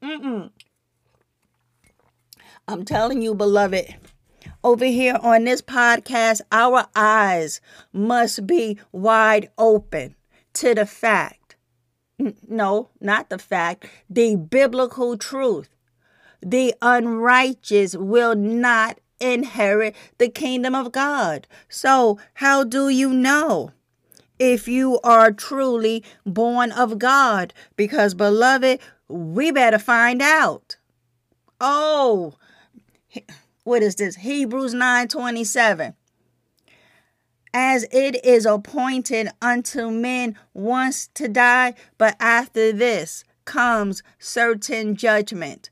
Mm-mm. 0.00 0.52
I'm 2.68 2.84
telling 2.84 3.22
you, 3.22 3.34
beloved, 3.34 3.96
over 4.62 4.84
here 4.84 5.18
on 5.20 5.42
this 5.46 5.62
podcast, 5.62 6.42
our 6.52 6.86
eyes 6.94 7.60
must 7.92 8.46
be 8.46 8.78
wide 8.92 9.50
open 9.58 10.14
to 10.52 10.76
the 10.76 10.86
fact 10.86 11.39
no, 12.48 12.90
not 13.00 13.30
the 13.30 13.38
fact, 13.38 13.86
the 14.08 14.36
biblical 14.36 15.16
truth. 15.16 15.68
The 16.42 16.74
unrighteous 16.80 17.96
will 17.96 18.34
not 18.34 18.98
inherit 19.20 19.94
the 20.18 20.28
kingdom 20.28 20.74
of 20.74 20.92
God. 20.92 21.46
So, 21.68 22.18
how 22.34 22.64
do 22.64 22.88
you 22.88 23.12
know 23.12 23.72
if 24.38 24.66
you 24.66 24.98
are 25.04 25.30
truly 25.32 26.02
born 26.24 26.72
of 26.72 26.98
God? 26.98 27.52
Because, 27.76 28.14
beloved, 28.14 28.80
we 29.08 29.50
better 29.50 29.78
find 29.78 30.22
out. 30.22 30.76
Oh, 31.60 32.34
what 33.64 33.82
is 33.82 33.96
this? 33.96 34.16
Hebrews 34.16 34.72
9 34.72 35.08
27 35.08 35.94
as 37.52 37.84
it 37.90 38.24
is 38.24 38.46
appointed 38.46 39.28
unto 39.42 39.90
men 39.90 40.36
once 40.54 41.08
to 41.14 41.28
die, 41.28 41.74
but 41.98 42.16
after 42.20 42.72
this 42.72 43.24
comes 43.44 44.02
certain 44.18 44.94
judgment. 44.94 45.70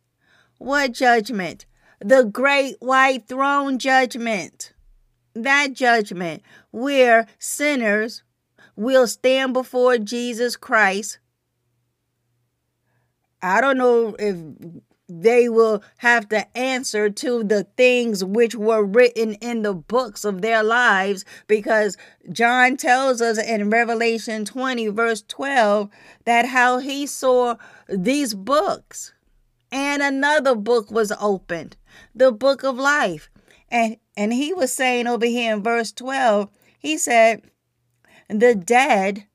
What 0.59 0.93
judgment? 0.93 1.67
The 2.01 2.25
great 2.25 2.77
white 2.81 3.29
throne 3.29 3.79
judgment. 3.79 4.73
That 5.35 5.73
judgment 5.73 6.43
where 6.71 7.27
sinners 7.39 8.23
will 8.75 9.07
stand 9.07 9.53
before 9.53 9.99
Jesus 9.99 10.57
Christ. 10.57 11.19
I 13.41 13.61
don't 13.61 13.79
know 13.79 14.17
if 14.19 14.37
they 15.09 15.49
will 15.49 15.83
have 15.99 16.29
to 16.29 16.57
answer 16.57 17.09
to 17.09 17.43
the 17.43 17.65
things 17.77 18.23
which 18.25 18.55
were 18.55 18.85
written 18.85 19.35
in 19.35 19.63
the 19.63 19.75
books 19.75 20.25
of 20.25 20.43
their 20.43 20.63
lives 20.63 21.25
because 21.47 21.97
John 22.31 22.77
tells 22.77 23.23
us 23.23 23.39
in 23.39 23.71
Revelation 23.71 24.45
20, 24.45 24.89
verse 24.89 25.23
12, 25.27 25.89
that 26.25 26.47
how 26.47 26.79
he 26.79 27.07
saw 27.07 27.57
these 27.89 28.35
books 28.35 29.15
and 29.71 30.03
another 30.03 30.55
book 30.55 30.91
was 30.91 31.13
opened, 31.21 31.77
the 32.15 32.33
book 32.33 32.63
of 32.63 32.77
life. 32.77 33.31
And, 33.71 33.97
and 34.17 34.33
he 34.33 34.53
was 34.53 34.73
saying 34.73 35.07
over 35.07 35.27
here 35.27 35.55
in 35.55 35.63
verse 35.63 35.93
12, 35.93 36.49
he 36.79 36.97
said, 36.97 37.43
The 38.29 38.55
dead 38.55 39.27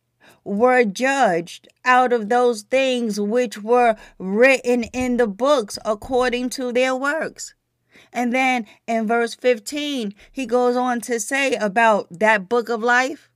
were 0.44 0.84
judged 0.84 1.68
out 1.86 2.12
of 2.14 2.30
those 2.30 2.64
things 2.64 3.20
which 3.20 3.62
were 3.62 3.96
written 4.18 4.84
in 4.86 5.18
the 5.18 5.28
books 5.28 5.80
according 5.86 6.50
to 6.52 6.72
their 6.72 6.96
works. 6.96 7.54
And 8.12 8.34
then 8.34 8.68
in 8.88 9.08
verse 9.08 9.34
15, 9.34 10.14
he 10.32 10.46
goes 10.46 10.76
on 10.76 11.02
to 11.02 11.20
say 11.20 11.56
about 11.56 12.08
that 12.20 12.50
book 12.50 12.70
of 12.70 12.84
life 12.84 13.30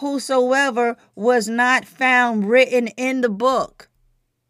Whosoever 0.00 0.98
was 1.14 1.48
not 1.48 1.86
found 1.86 2.50
written 2.50 2.88
in 2.98 3.22
the 3.22 3.30
book 3.30 3.88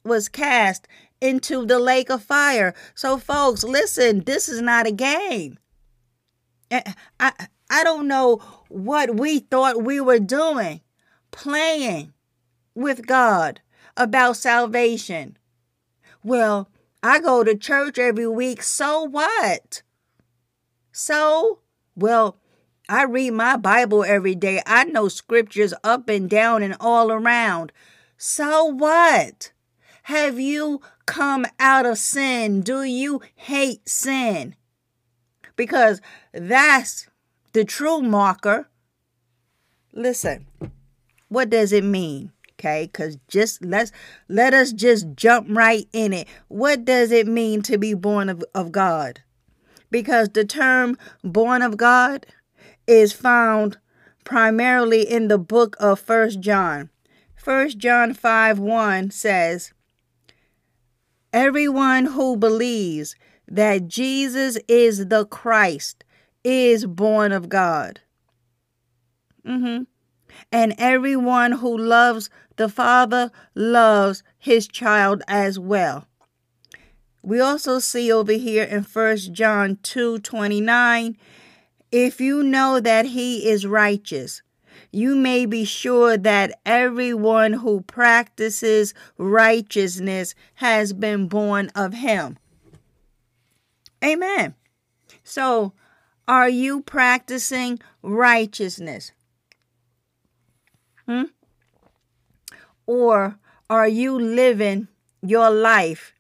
was 0.03 0.29
cast 0.29 0.89
into 1.21 1.65
the 1.65 1.79
lake 1.79 2.11
of 2.11 2.25
fire. 2.25 2.75
So, 2.97 3.17
folks, 3.17 3.63
listen, 3.63 4.25
this 4.25 4.49
is 4.49 4.61
not 4.61 4.89
a 4.89 4.93
game. 4.93 5.61
Eh, 6.73 6.83
I, 7.21 7.47
I 7.71 7.85
don't 7.85 8.09
know 8.09 8.39
what 8.69 9.15
we 9.15 9.39
thought 9.39 9.85
we 9.85 10.01
were 10.01 10.19
doing 10.19 10.81
playing 11.31 12.13
with 12.75 13.07
God 13.07 13.61
about 13.97 14.37
salvation. 14.37 15.37
Well, 16.23 16.69
I 17.03 17.21
go 17.21 17.45
to 17.45 17.57
church 17.57 17.99
every 17.99 18.27
week, 18.27 18.63
so 18.63 19.03
what? 19.03 19.83
So, 20.93 21.61
well, 21.95 22.39
I 22.89 23.05
read 23.05 23.33
my 23.33 23.57
Bible 23.57 24.05
every 24.05 24.35
day. 24.35 24.63
I 24.67 24.85
know 24.85 25.09
scriptures 25.09 25.75
up 25.83 26.09
and 26.09 26.29
down 26.31 26.63
and 26.63 26.77
all 26.81 27.11
around. 27.11 27.73
So 28.17 28.65
what? 28.65 29.53
Have 30.05 30.39
you 30.39 30.81
come 31.05 31.47
out 31.59 31.85
of 31.85 31.99
sin? 31.99 32.61
Do 32.61 32.83
you 32.83 33.21
hate 33.35 33.89
sin? 33.89 34.55
Because 35.57 36.01
that's 36.33 37.09
the 37.53 37.65
true 37.65 38.03
marker. 38.03 38.69
Listen, 39.93 40.47
what 41.29 41.51
does 41.51 41.73
it 41.73 41.85
mean? 41.85 42.33
Okay, 42.59 42.89
because 42.91 43.19
just 43.29 43.63
let's 43.65 43.93
let 44.29 44.55
us 44.55 44.73
just 44.73 45.15
jump 45.15 45.49
right 45.51 45.87
in 45.93 46.13
it. 46.13 46.27
What 46.49 46.85
does 46.85 47.13
it 47.13 47.27
mean 47.27 47.63
to 47.63 47.77
be 47.77 47.93
born 47.93 48.29
of, 48.29 48.43
of 48.55 48.73
God? 48.73 49.21
Because 49.91 50.31
the 50.31 50.45
term 50.45 50.97
born 51.23 51.61
of 51.61 51.77
God 51.77 52.27
is 52.87 53.13
found 53.13 53.79
primarily 54.25 55.03
in 55.03 55.29
the 55.29 55.39
book 55.39 55.77
of 55.79 56.01
First 56.01 56.41
John. 56.41 56.91
First 57.35 57.79
John 57.79 58.15
5 58.15 58.59
1 58.59 59.11
says, 59.11 59.73
Everyone 61.33 62.07
who 62.07 62.37
believes 62.37 63.15
that 63.47 63.87
Jesus 63.87 64.59
is 64.67 65.09
the 65.09 65.27
Christ 65.27 66.05
is 66.43 66.87
born 66.87 67.33
of 67.33 67.49
God. 67.49 68.01
Mm-hmm. 69.47 69.83
And 70.53 70.75
everyone 70.79 71.53
who 71.53 71.77
loves 71.77 72.31
the 72.57 72.69
Father 72.69 73.31
loves 73.55 74.23
his 74.39 74.67
child 74.67 75.23
as 75.29 75.59
well. 75.59 76.07
We 77.23 77.41
also 77.41 77.79
see 77.79 78.13
over 78.13 78.33
here 78.33 78.63
in 78.65 78.85
First 78.85 79.33
John 79.33 79.79
2 79.83 80.21
29, 80.21 81.17
if 81.91 82.21
you 82.21 82.43
know 82.43 82.81
that 82.81 83.07
he 83.07 83.49
is 83.49 83.67
righteous, 83.67 84.43
you 84.93 85.17
may 85.17 85.45
be 85.45 85.65
sure 85.65 86.17
that 86.17 86.61
everyone 86.65 87.55
who 87.55 87.81
practices 87.83 88.95
righteousness 89.19 90.35
has 90.55 90.93
been 90.93 91.29
born 91.29 91.71
of 91.75 91.95
him. 91.95 92.39
Amen. 94.05 94.55
So, 95.25 95.73
are 96.29 96.49
you 96.49 96.83
practicing 96.83 97.81
righteousness? 98.03 99.13
Hmm? 101.07 101.25
Or 102.87 103.39
are 103.69 103.89
you 103.89 104.19
living 104.19 104.89
your 105.23 105.51
life 105.51 106.13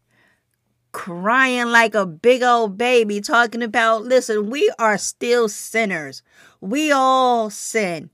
crying 0.96 1.66
like 1.66 1.94
a 1.94 2.06
big 2.06 2.42
old 2.42 2.78
baby, 2.78 3.20
talking 3.20 3.62
about, 3.62 4.02
listen, 4.02 4.48
we 4.48 4.72
are 4.78 4.96
still 4.96 5.46
sinners. 5.46 6.22
We 6.62 6.90
all 6.90 7.50
sin. 7.50 8.08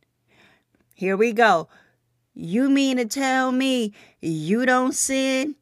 Here 0.95 1.17
we 1.17 1.33
go. 1.33 1.69
You 2.35 2.69
mean 2.69 2.97
to 2.97 3.05
tell 3.05 3.53
me 3.53 3.93
you 4.21 4.67
don't 4.67 4.95
sin? 4.95 5.55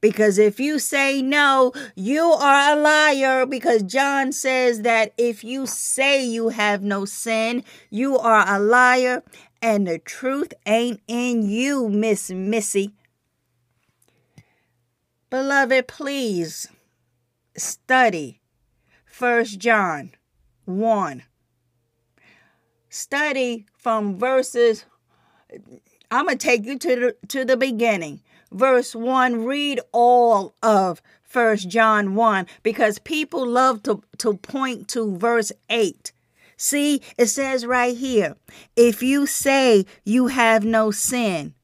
Because 0.00 0.38
if 0.38 0.60
you 0.60 0.78
say 0.78 1.22
no, 1.22 1.72
you 1.96 2.22
are 2.22 2.76
a 2.76 2.80
liar. 2.80 3.46
Because 3.46 3.82
John 3.82 4.30
says 4.30 4.82
that 4.82 5.12
if 5.16 5.42
you 5.42 5.66
say 5.66 6.22
you 6.22 6.50
have 6.50 6.82
no 6.82 7.04
sin, 7.04 7.64
you 7.90 8.18
are 8.18 8.44
a 8.46 8.60
liar 8.60 9.22
and 9.60 9.86
the 9.86 9.98
truth 9.98 10.52
ain't 10.66 11.00
in 11.06 11.48
you, 11.48 11.88
Miss 11.88 12.30
Missy. 12.30 12.94
Beloved, 15.30 15.88
please 15.88 16.68
study 17.56 18.40
First 19.04 19.58
John 19.58 20.12
1. 20.64 21.22
Study 22.88 23.66
from 23.76 24.18
verses 24.18 24.84
I'm 26.10 26.26
going 26.26 26.38
to 26.38 26.46
take 26.46 26.64
you 26.64 26.78
to 26.78 26.96
the 26.96 27.16
to 27.28 27.44
the 27.44 27.56
beginning. 27.56 28.22
Verse 28.50 28.94
1, 28.94 29.44
read 29.44 29.80
all 29.92 30.54
of 30.62 31.02
First 31.22 31.68
John 31.68 32.14
1 32.14 32.46
because 32.62 32.98
people 32.98 33.46
love 33.46 33.82
to 33.82 34.02
to 34.18 34.34
point 34.34 34.88
to 34.88 35.16
verse 35.16 35.52
8. 35.68 36.12
See, 36.60 37.00
it 37.16 37.26
says 37.26 37.64
right 37.64 37.96
here, 37.96 38.36
if 38.74 39.00
you 39.00 39.26
say 39.26 39.86
you 40.04 40.26
have 40.26 40.64
no 40.64 40.90
sin, 40.90 41.54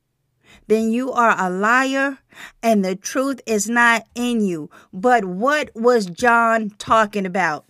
then 0.69 0.93
you 0.93 1.11
are 1.13 1.35
a 1.37 1.51
liar 1.51 2.19
and 2.63 2.85
the 2.85 2.95
truth 2.95 3.41
is 3.45 3.69
not 3.69 4.07
in 4.15 4.41
you. 4.41 4.71
But 4.93 5.25
what 5.25 5.71
was 5.75 6.07
John 6.07 6.71
talking 6.79 7.27
about? 7.27 7.67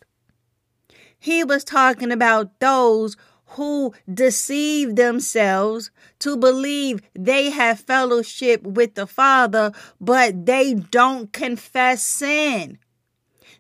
He 1.19 1.43
was 1.43 1.65
talking 1.65 2.13
about 2.13 2.61
those 2.61 3.17
who 3.57 3.95
deceive 4.13 4.97
themselves 4.97 5.91
to 6.19 6.37
believe 6.37 7.01
they 7.15 7.49
have 7.49 7.81
fellowship 7.81 8.63
with 8.65 8.97
the 8.97 9.07
Father, 9.07 9.73
but 9.99 10.45
they 10.45 10.75
don't 10.75 11.33
confess 11.33 12.03
sin. 12.03 12.79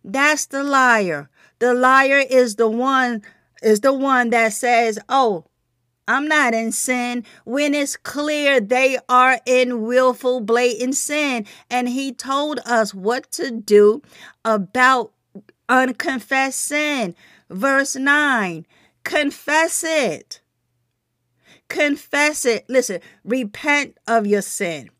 That's 0.04 0.44
the 0.44 0.62
liar. 0.62 1.30
The 1.60 1.72
liar 1.72 2.18
is 2.18 2.56
the 2.56 2.68
one 2.68 3.22
is 3.64 3.80
the 3.80 3.92
one 3.92 4.30
that 4.30 4.52
says, 4.52 4.98
"Oh, 5.08 5.46
I'm 6.06 6.28
not 6.28 6.52
in 6.52 6.72
sin 6.72 7.24
when 7.44 7.74
it's 7.74 7.96
clear 7.96 8.60
they 8.60 8.98
are 9.08 9.40
in 9.46 9.82
willful, 9.82 10.40
blatant 10.40 10.96
sin. 10.96 11.46
And 11.70 11.88
he 11.88 12.12
told 12.12 12.60
us 12.66 12.92
what 12.92 13.30
to 13.32 13.50
do 13.50 14.02
about 14.44 15.12
unconfessed 15.68 16.60
sin. 16.60 17.14
Verse 17.48 17.96
9 17.96 18.66
confess 19.04 19.84
it. 19.84 20.40
Confess 21.68 22.44
it. 22.44 22.64
Listen, 22.68 23.00
repent 23.22 23.98
of 24.06 24.26
your 24.26 24.42
sin. 24.42 24.90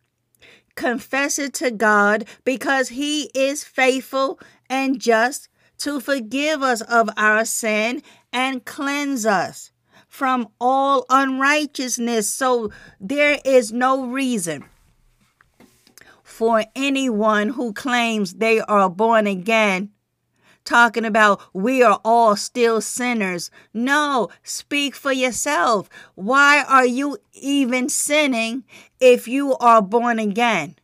Confess 0.75 1.39
it 1.39 1.55
to 1.55 1.71
God 1.71 2.27
because 2.45 2.91
he 2.91 3.31
is 3.35 3.65
faithful 3.65 4.39
and 4.69 5.01
just 5.01 5.49
to 5.79 6.01
forgive 6.01 6.63
us 6.63 6.81
of 6.83 7.09
our 7.17 7.45
sin 7.45 8.03
and 8.35 8.67
cleanse 8.67 9.25
us 9.25 9.71
from 10.07 10.49
all 10.61 11.07
unrighteousness. 11.09 12.29
So 12.29 12.71
there 13.01 13.39
is 13.45 13.73
no 13.73 14.05
reason 14.05 14.67
for 16.23 16.65
anyone 16.77 17.51
who 17.51 17.73
claims 17.73 18.35
they 18.35 18.61
are 18.61 18.91
born 18.91 19.27
again 19.27 19.91
talking 20.65 21.05
about 21.05 21.41
we 21.53 21.83
are 21.83 22.01
all 22.05 22.37
still 22.37 22.81
sinners. 22.81 23.51
No, 23.73 24.29
speak 24.43 24.95
for 24.95 25.13
yourself. 25.13 25.89
Why 26.15 26.65
are 26.67 26.87
you 26.87 27.19
even 27.35 27.89
sinning 27.89 28.65
if 29.01 29.29
you 29.29 29.57
are 29.57 29.83
born 29.83 30.19
again? 30.19 30.77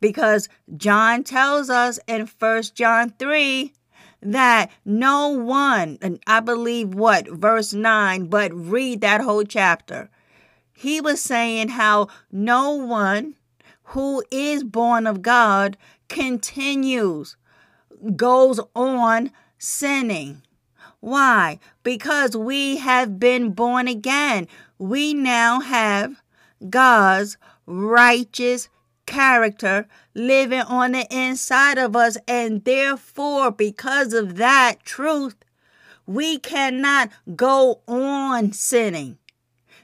Because 0.00 0.48
John 0.76 1.24
tells 1.24 1.70
us 1.70 1.98
in 2.06 2.26
First 2.26 2.74
John 2.74 3.10
3 3.18 3.72
that 4.20 4.70
no 4.84 5.28
one, 5.28 5.98
and 6.02 6.20
I 6.26 6.40
believe 6.40 6.94
what, 6.94 7.28
verse 7.28 7.72
9, 7.72 8.26
but 8.26 8.52
read 8.54 9.00
that 9.00 9.20
whole 9.20 9.44
chapter. 9.44 10.10
He 10.72 11.00
was 11.00 11.20
saying 11.20 11.68
how 11.70 12.08
no 12.30 12.72
one 12.72 13.34
who 13.84 14.22
is 14.30 14.64
born 14.64 15.06
of 15.06 15.22
God 15.22 15.76
continues, 16.08 17.36
goes 18.16 18.60
on 18.74 19.30
sinning. 19.58 20.42
Why? 21.00 21.58
Because 21.82 22.36
we 22.36 22.78
have 22.78 23.18
been 23.18 23.50
born 23.50 23.88
again. 23.88 24.48
We 24.78 25.14
now 25.14 25.60
have 25.60 26.22
God's 26.68 27.36
righteous 27.66 28.68
character 29.08 29.88
living 30.14 30.60
on 30.60 30.92
the 30.92 31.06
inside 31.10 31.78
of 31.78 31.96
us. 31.96 32.16
And 32.28 32.62
therefore, 32.64 33.50
because 33.50 34.12
of 34.12 34.36
that 34.36 34.84
truth, 34.84 35.36
we 36.06 36.38
cannot 36.38 37.10
go 37.34 37.80
on 37.88 38.52
sinning. 38.52 39.18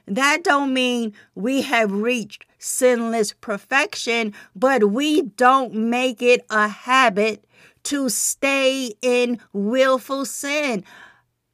That 0.07 0.43
don't 0.43 0.73
mean 0.73 1.13
we 1.33 1.63
have 1.63 1.91
reached 1.91 2.45
sinless 2.59 3.33
perfection, 3.33 4.33
but 4.55 4.91
we 4.91 5.23
don't 5.23 5.73
make 5.73 6.21
it 6.21 6.45
a 6.49 6.67
habit 6.67 7.43
to 7.83 8.09
stay 8.09 8.93
in 9.01 9.39
willful 9.51 10.25
sin. 10.25 10.83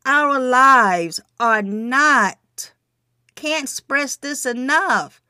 Our 0.06 0.40
lives 0.40 1.22
are 1.40 1.62
not, 1.62 2.74
can't 3.36 3.64
express 3.64 4.18
this 4.18 4.46
enough 4.46 5.21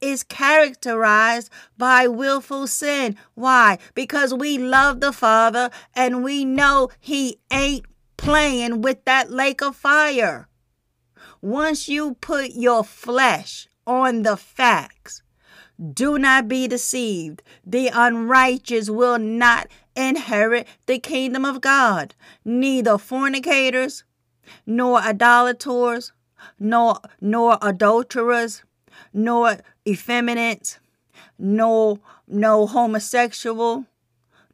is 0.00 0.22
characterized 0.22 1.50
by 1.76 2.06
willful 2.06 2.66
sin. 2.66 3.16
Why? 3.34 3.78
Because 3.94 4.34
we 4.34 4.58
love 4.58 5.00
the 5.00 5.12
Father 5.12 5.70
and 5.94 6.22
we 6.22 6.44
know 6.44 6.90
He 7.00 7.38
ain't 7.50 7.86
playing 8.16 8.82
with 8.82 9.04
that 9.04 9.30
lake 9.30 9.62
of 9.62 9.76
fire. 9.76 10.48
Once 11.40 11.88
you 11.88 12.14
put 12.20 12.50
your 12.50 12.82
flesh 12.82 13.68
on 13.86 14.22
the 14.22 14.36
facts, 14.36 15.22
do 15.92 16.18
not 16.18 16.48
be 16.48 16.66
deceived. 16.66 17.42
The 17.64 17.90
unrighteous 17.92 18.90
will 18.90 19.18
not 19.18 19.68
inherit 19.94 20.66
the 20.86 20.98
kingdom 20.98 21.44
of 21.44 21.60
God. 21.60 22.14
Neither 22.44 22.98
fornicators, 22.98 24.02
nor 24.66 24.98
idolaters, 25.00 26.12
nor 26.58 26.98
nor 27.20 27.58
adulterers, 27.62 28.62
nor 29.18 29.58
effeminate, 29.84 30.78
no 31.38 31.98
no 32.28 32.66
homosexual, 32.66 33.84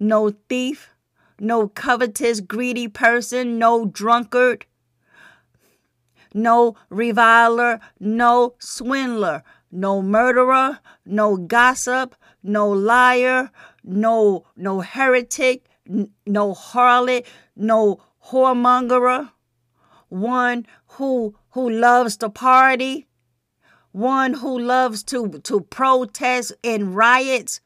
no 0.00 0.30
thief, 0.48 0.90
no 1.38 1.68
covetous, 1.68 2.40
greedy 2.40 2.88
person, 2.88 3.58
no 3.58 3.84
drunkard, 3.84 4.64
no 6.32 6.76
reviler, 6.90 7.78
no 8.00 8.54
swindler, 8.58 9.42
no 9.70 10.00
murderer, 10.00 10.78
no 11.04 11.36
gossip, 11.36 12.14
no 12.42 12.70
liar, 12.70 13.50
no 13.84 14.46
no 14.56 14.80
heretic, 14.80 15.66
no 16.26 16.54
harlot, 16.54 17.26
no 17.54 18.00
whoremongerer, 18.28 19.30
one 20.08 20.66
who 20.96 21.34
who 21.50 21.68
loves 21.68 22.16
to 22.16 22.30
party, 22.30 23.06
one 23.94 24.34
who 24.34 24.58
loves 24.58 25.04
to 25.04 25.38
to 25.44 25.60
protest 25.60 26.52
and 26.64 26.96
riots. 26.96 27.60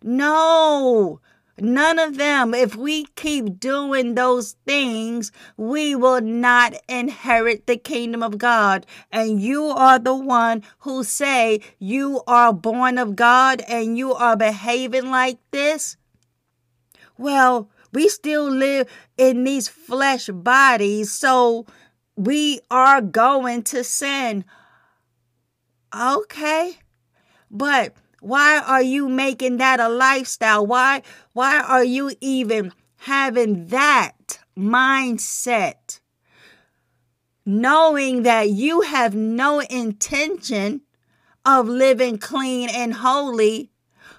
No, 0.00 1.20
None 1.58 1.98
of 1.98 2.16
them. 2.16 2.54
If 2.54 2.76
we 2.76 3.04
keep 3.14 3.60
doing 3.60 4.14
those 4.14 4.56
things, 4.64 5.30
we 5.56 5.94
will 5.94 6.20
not 6.20 6.74
inherit 6.88 7.66
the 7.66 7.76
kingdom 7.76 8.22
of 8.22 8.38
God. 8.38 8.86
And 9.10 9.40
you 9.40 9.66
are 9.66 9.98
the 9.98 10.16
one 10.16 10.62
who 10.80 11.04
say 11.04 11.60
you 11.78 12.22
are 12.26 12.52
born 12.52 12.96
of 12.96 13.16
God 13.16 13.62
and 13.68 13.98
you 13.98 14.14
are 14.14 14.36
behaving 14.36 15.10
like 15.10 15.38
this. 15.50 15.96
Well, 17.18 17.68
we 17.92 18.08
still 18.08 18.50
live 18.50 18.88
in 19.18 19.44
these 19.44 19.68
flesh 19.68 20.28
bodies, 20.28 21.12
so 21.12 21.66
we 22.16 22.60
are 22.70 23.02
going 23.02 23.62
to 23.64 23.84
sin. 23.84 24.46
Okay. 25.94 26.78
But 27.50 27.94
why 28.20 28.58
are 28.58 28.82
you 28.82 29.08
making 29.08 29.58
that 29.58 29.80
a 29.80 29.88
lifestyle? 29.88 30.66
Why 30.66 31.02
why 31.32 31.60
are 31.60 31.84
you 31.84 32.12
even 32.20 32.72
having 32.98 33.66
that 33.66 34.38
mindset? 34.56 36.00
Knowing 37.44 38.22
that 38.22 38.50
you 38.50 38.82
have 38.82 39.14
no 39.14 39.58
intention 39.60 40.82
of 41.44 41.68
living 41.68 42.16
clean 42.18 42.68
and 42.70 42.94
holy, 42.94 43.72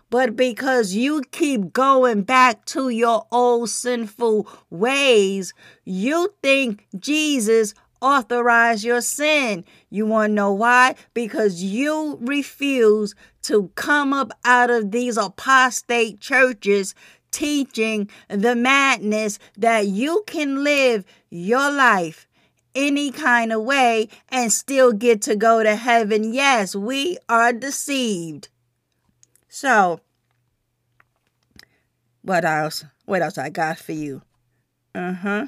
but 0.09 0.35
because 0.35 0.93
you 0.93 1.23
keep 1.31 1.71
going 1.73 2.23
back 2.23 2.65
to 2.65 2.89
your 2.89 3.25
old 3.31 3.69
sinful 3.69 4.47
ways, 4.69 5.53
you 5.85 6.33
think 6.43 6.85
Jesus 6.99 7.73
authorize 8.03 8.83
your 8.83 9.01
sin. 9.01 9.63
You 9.89 10.05
want 10.05 10.31
to 10.31 10.35
know 10.35 10.51
why? 10.51 10.95
Because 11.13 11.63
you 11.63 12.17
refuse 12.21 13.15
to 13.43 13.69
come 13.75 14.13
up 14.13 14.31
out 14.43 14.69
of 14.69 14.91
these 14.91 15.17
apostate 15.17 16.19
churches 16.19 16.93
teaching 17.31 18.09
the 18.27 18.55
madness 18.55 19.39
that 19.57 19.87
you 19.87 20.23
can 20.27 20.63
live 20.63 21.05
your 21.29 21.71
life 21.71 22.27
any 22.75 23.11
kind 23.11 23.53
of 23.53 23.63
way 23.63 24.09
and 24.29 24.51
still 24.51 24.91
get 24.91 25.21
to 25.23 25.35
go 25.35 25.63
to 25.63 25.75
heaven. 25.75 26.33
Yes, 26.33 26.75
we 26.75 27.17
are 27.29 27.53
deceived. 27.53 28.49
So, 29.47 29.99
what 32.21 32.45
else? 32.45 32.85
What 33.05 33.21
else 33.21 33.37
I 33.37 33.49
got 33.49 33.77
for 33.77 33.91
you? 33.91 34.21
Uh 34.95 35.13
huh. 35.13 35.47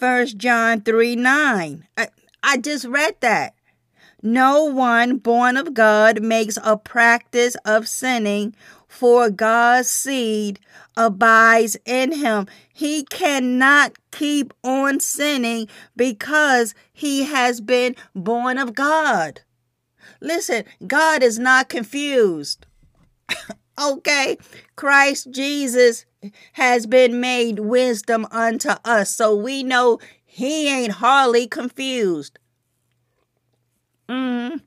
First 0.00 0.38
John 0.38 0.80
3 0.80 1.14
9. 1.14 1.86
I, 1.98 2.08
I 2.42 2.56
just 2.56 2.86
read 2.86 3.16
that. 3.20 3.54
No 4.22 4.64
one 4.64 5.18
born 5.18 5.58
of 5.58 5.74
God 5.74 6.22
makes 6.22 6.56
a 6.64 6.78
practice 6.78 7.54
of 7.66 7.86
sinning, 7.86 8.54
for 8.88 9.28
God's 9.28 9.90
seed 9.90 10.58
abides 10.96 11.76
in 11.84 12.12
him. 12.12 12.46
He 12.72 13.04
cannot 13.04 13.92
keep 14.10 14.54
on 14.64 15.00
sinning 15.00 15.68
because 15.94 16.74
he 16.94 17.24
has 17.24 17.60
been 17.60 17.94
born 18.14 18.56
of 18.56 18.74
God. 18.74 19.42
Listen, 20.18 20.64
God 20.86 21.22
is 21.22 21.38
not 21.38 21.68
confused. 21.68 22.64
okay, 23.80 24.38
Christ 24.76 25.30
Jesus 25.30 26.04
has 26.52 26.86
been 26.86 27.20
made 27.20 27.60
wisdom 27.60 28.26
unto 28.30 28.70
us. 28.84 29.10
So 29.10 29.34
we 29.34 29.62
know 29.62 29.98
he 30.24 30.68
ain't 30.68 30.92
hardly 30.94 31.46
confused. 31.46 32.38
Mm. 34.08 34.60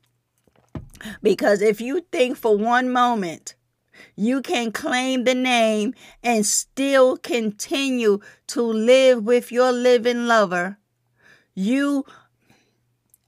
Because 1.22 1.60
if 1.60 1.80
you 1.80 2.06
think 2.10 2.36
for 2.36 2.56
one 2.56 2.90
moment 2.90 3.54
you 4.16 4.40
can 4.42 4.72
claim 4.72 5.24
the 5.24 5.34
name 5.34 5.94
and 6.22 6.46
still 6.46 7.16
continue 7.16 8.20
to 8.48 8.62
live 8.62 9.24
with 9.24 9.52
your 9.52 9.72
living 9.72 10.26
lover, 10.26 10.78
you 11.54 12.04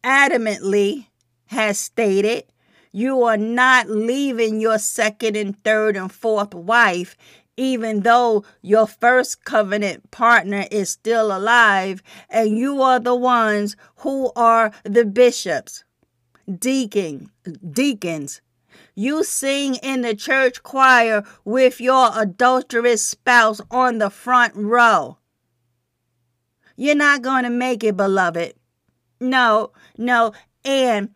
adamantly 0.03 1.07
has 1.47 1.79
stated 1.79 2.45
you 2.97 3.23
are 3.25 3.37
not 3.37 3.91
leaving 3.91 4.59
your 4.59 4.79
second 4.79 5.37
and 5.37 5.63
third 5.63 5.99
and 5.99 6.11
fourth 6.11 6.55
wife 6.55 7.15
even 7.59 8.01
though 8.01 8.43
your 8.63 8.87
first 8.87 9.45
covenant 9.45 10.11
partner 10.11 10.65
is 10.71 10.89
still 10.89 11.27
alive 11.37 12.03
and 12.31 12.57
you 12.57 12.81
are 12.81 12.99
the 12.99 13.15
ones 13.15 13.77
who 13.97 14.33
are 14.35 14.73
the 14.85 15.05
bishops 15.05 15.85
deacon 16.59 17.31
deacons. 17.71 18.41
You 18.95 19.25
sing 19.25 19.75
in 19.77 20.01
the 20.01 20.15
church 20.15 20.63
choir 20.63 21.23
with 21.45 21.83
your 21.83 22.11
adulterous 22.15 23.03
spouse 23.03 23.61
on 23.71 23.99
the 23.99 24.09
front 24.09 24.55
row. 24.57 25.19
You're 26.77 26.95
not 26.95 27.21
going 27.21 27.45
to 27.45 27.51
make 27.51 27.85
it 27.85 27.99
beloved. 27.99 28.55
No 29.21 29.73
no 29.99 30.33
and 30.65 31.11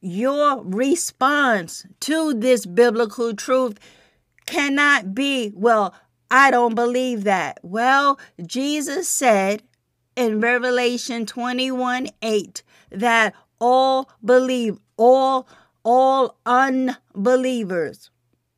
your 0.00 0.62
response 0.62 1.86
to 2.00 2.34
this 2.34 2.66
biblical 2.66 3.34
truth 3.34 3.78
cannot 4.46 5.14
be, 5.14 5.52
well, 5.54 5.94
I 6.30 6.50
don't 6.50 6.74
believe 6.74 7.24
that. 7.24 7.58
Well, 7.62 8.18
Jesus 8.44 9.08
said 9.08 9.62
in 10.16 10.40
Revelation 10.40 11.26
21 11.26 12.08
8 12.22 12.62
that 12.90 13.34
all 13.60 14.10
believe, 14.24 14.78
all, 14.96 15.48
all 15.84 16.36
unbelievers, 16.44 18.10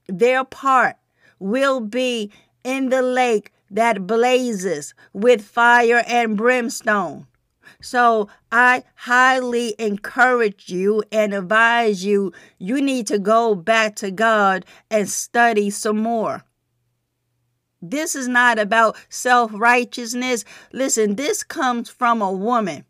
their 0.09 0.45
part 0.45 0.97
will 1.39 1.81
be 1.81 2.31
in 2.65 2.89
the 2.89 3.03
lake 3.03 3.53
that 3.71 4.07
blazes 4.07 4.95
with 5.13 5.43
fire 5.43 6.03
and 6.07 6.37
brimstone. 6.37 7.27
So 7.81 8.29
I 8.53 8.85
highly 8.95 9.75
encourage 9.79 10.69
you 10.69 11.03
and 11.11 11.33
advise 11.33 12.05
you, 12.05 12.33
you 12.59 12.81
need 12.81 13.07
to 13.09 13.19
go 13.19 13.55
back 13.55 13.97
to 13.97 14.11
God 14.11 14.65
and 14.91 15.09
study 15.09 15.71
some 15.71 15.99
more. 15.99 16.45
This 17.83 18.15
is 18.15 18.29
not 18.29 18.59
about 18.59 18.97
self 19.09 19.51
righteousness. 19.55 20.45
Listen, 20.73 21.15
this 21.15 21.43
comes 21.43 21.89
from 21.89 22.21
a 22.21 22.31
woman 22.31 22.85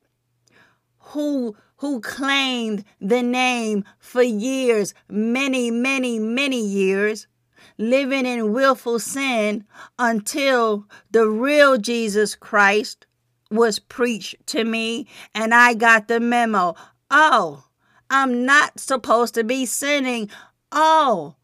who 0.98 1.57
who 1.76 2.00
claimed 2.00 2.85
the 3.00 3.22
name 3.22 3.85
for 3.98 4.22
years, 4.22 4.92
many, 5.09 5.70
many, 5.70 6.18
many 6.18 6.61
years, 6.61 7.26
living 7.79 8.26
in 8.26 8.53
willful 8.53 8.98
sin 8.98 9.64
until 9.98 10.87
the 11.11 11.26
real 11.26 11.79
Jesus 11.79 12.35
Christ 12.35 13.07
was 13.51 13.78
preached 13.78 14.36
to 14.46 14.64
me 14.64 15.07
and 15.34 15.53
I 15.55 15.74
got 15.74 16.09
the 16.09 16.20
memo. 16.20 16.74
Oh, 17.11 17.64
I'm 18.09 18.44
not 18.44 18.78
supposed 18.78 19.34
to 19.34 19.44
be 19.44 19.66
sinning. 19.66 20.30
Oh, 20.72 21.34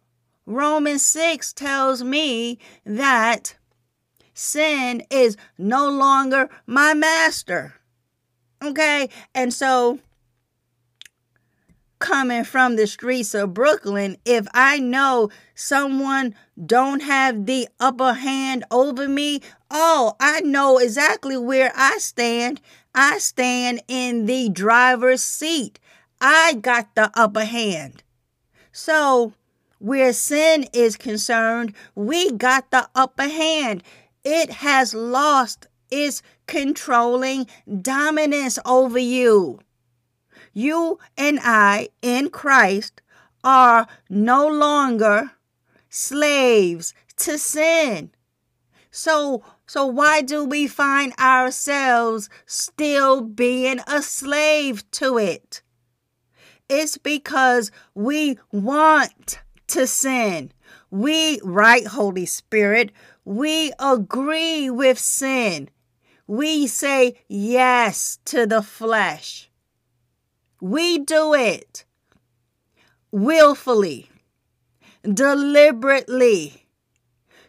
Romans 0.46 1.02
6 1.02 1.52
tells 1.52 2.04
me 2.04 2.58
that 2.84 3.56
sin 4.32 5.02
is 5.10 5.36
no 5.58 5.88
longer 5.88 6.48
my 6.66 6.94
master. 6.94 7.74
Okay? 8.62 9.08
And 9.34 9.52
so 9.52 9.98
coming 11.98 12.44
from 12.44 12.76
the 12.76 12.86
streets 12.86 13.34
of 13.34 13.54
Brooklyn, 13.54 14.16
if 14.24 14.46
I 14.54 14.78
know 14.78 15.30
someone 15.54 16.34
don't 16.64 17.00
have 17.00 17.46
the 17.46 17.68
upper 17.80 18.12
hand 18.14 18.64
over 18.70 19.08
me, 19.08 19.40
oh, 19.70 20.14
I 20.20 20.40
know 20.40 20.78
exactly 20.78 21.36
where 21.36 21.72
I 21.74 21.98
stand. 21.98 22.60
I 22.94 23.18
stand 23.18 23.82
in 23.88 24.26
the 24.26 24.48
driver's 24.48 25.22
seat. 25.22 25.78
I 26.20 26.54
got 26.54 26.94
the 26.94 27.10
upper 27.14 27.44
hand. 27.44 28.02
So, 28.72 29.34
where 29.78 30.12
sin 30.12 30.66
is 30.72 30.96
concerned, 30.96 31.74
we 31.94 32.32
got 32.32 32.70
the 32.70 32.88
upper 32.94 33.28
hand. 33.28 33.82
It 34.24 34.50
has 34.50 34.94
lost 34.94 35.66
its 35.90 36.22
controlling 36.46 37.46
dominance 37.82 38.58
over 38.64 38.98
you. 38.98 39.60
You 40.52 40.98
and 41.18 41.38
I 41.42 41.88
in 42.00 42.30
Christ 42.30 43.02
are 43.44 43.86
no 44.08 44.46
longer 44.48 45.32
slaves 45.90 46.94
to 47.18 47.38
sin. 47.38 48.10
So 48.90 49.44
so 49.66 49.84
why 49.84 50.22
do 50.22 50.44
we 50.44 50.68
find 50.68 51.12
ourselves 51.18 52.28
still 52.46 53.20
being 53.20 53.80
a 53.88 54.00
slave 54.00 54.88
to 54.92 55.18
it? 55.18 55.62
It's 56.68 56.98
because 56.98 57.70
we 57.94 58.38
want 58.52 59.40
to 59.68 59.86
sin. 59.86 60.52
We, 60.90 61.40
right, 61.42 61.86
Holy 61.86 62.26
Spirit, 62.26 62.92
we 63.24 63.72
agree 63.80 64.70
with 64.70 64.98
sin. 64.98 65.68
We 66.28 66.66
say 66.68 67.14
yes 67.28 68.18
to 68.26 68.46
the 68.46 68.62
flesh. 68.62 69.50
We 70.60 70.98
do 70.98 71.34
it 71.34 71.84
willfully, 73.10 74.10
deliberately. 75.02 76.66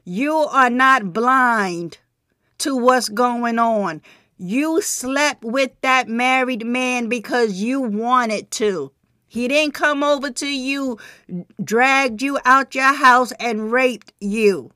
You 0.03 0.35
are 0.35 0.69
not 0.69 1.13
blind 1.13 1.97
to 2.59 2.75
what's 2.75 3.09
going 3.09 3.59
on. 3.59 4.01
You 4.37 4.81
slept 4.81 5.43
with 5.43 5.71
that 5.81 6.07
married 6.07 6.65
man 6.65 7.09
because 7.09 7.53
you 7.53 7.81
wanted 7.81 8.51
to. 8.51 8.91
He 9.27 9.47
didn't 9.47 9.73
come 9.73 10.03
over 10.03 10.29
to 10.31 10.47
you, 10.47 10.97
dragged 11.63 12.21
you 12.21 12.39
out 12.45 12.75
your 12.75 12.93
house, 12.93 13.31
and 13.39 13.71
raped 13.71 14.13
you. 14.19 14.71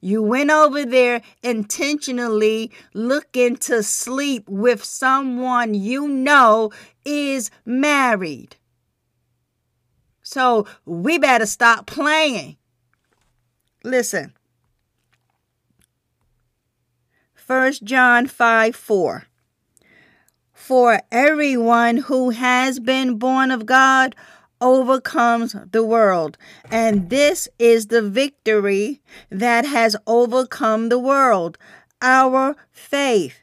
You 0.00 0.22
went 0.22 0.50
over 0.50 0.84
there 0.84 1.22
intentionally 1.42 2.70
looking 2.94 3.56
to 3.56 3.82
sleep 3.82 4.48
with 4.48 4.84
someone 4.84 5.74
you 5.74 6.06
know 6.06 6.70
is 7.04 7.50
married. 7.64 8.56
So 10.22 10.66
we 10.84 11.18
better 11.18 11.46
stop 11.46 11.86
playing. 11.86 12.56
Listen. 13.82 14.35
1 17.46 17.72
John 17.84 18.26
5 18.26 18.74
4. 18.74 19.24
For 20.52 21.00
everyone 21.12 21.98
who 21.98 22.30
has 22.30 22.80
been 22.80 23.18
born 23.18 23.52
of 23.52 23.66
God 23.66 24.16
overcomes 24.60 25.54
the 25.70 25.84
world. 25.84 26.38
And 26.72 27.08
this 27.08 27.48
is 27.58 27.86
the 27.86 28.02
victory 28.02 29.00
that 29.30 29.64
has 29.64 29.94
overcome 30.08 30.88
the 30.88 30.98
world 30.98 31.56
our 32.02 32.56
faith. 32.72 33.38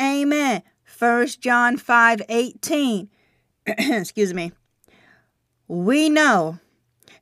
Amen. 0.00 0.62
1 0.98 1.26
John 1.40 1.76
5 1.76 2.22
18. 2.28 3.08
Excuse 3.66 4.34
me. 4.34 4.50
We 5.68 6.10
know 6.10 6.58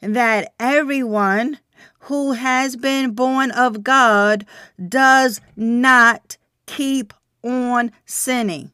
that 0.01 0.55
everyone 0.59 1.59
who 2.03 2.33
has 2.33 2.77
been 2.77 3.13
born 3.13 3.51
of 3.51 3.83
God 3.83 4.47
does 4.89 5.41
not 5.57 6.37
keep 6.67 7.13
on 7.43 7.91
sinning 8.05 8.73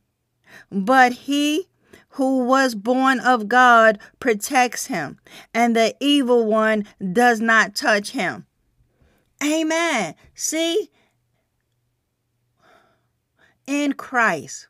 but 0.71 1.13
he 1.13 1.69
who 2.11 2.45
was 2.45 2.75
born 2.75 3.21
of 3.21 3.49
God 3.49 3.99
protects 4.19 4.87
him, 4.87 5.19
and 5.55 5.77
the 5.77 5.95
evil 6.01 6.47
one 6.47 6.85
does 7.13 7.41
not 7.41 7.75
touch 7.75 8.11
him. 8.11 8.47
Amen. 9.43 10.15
See, 10.35 10.91
in 13.67 13.93
Christ, 13.93 14.69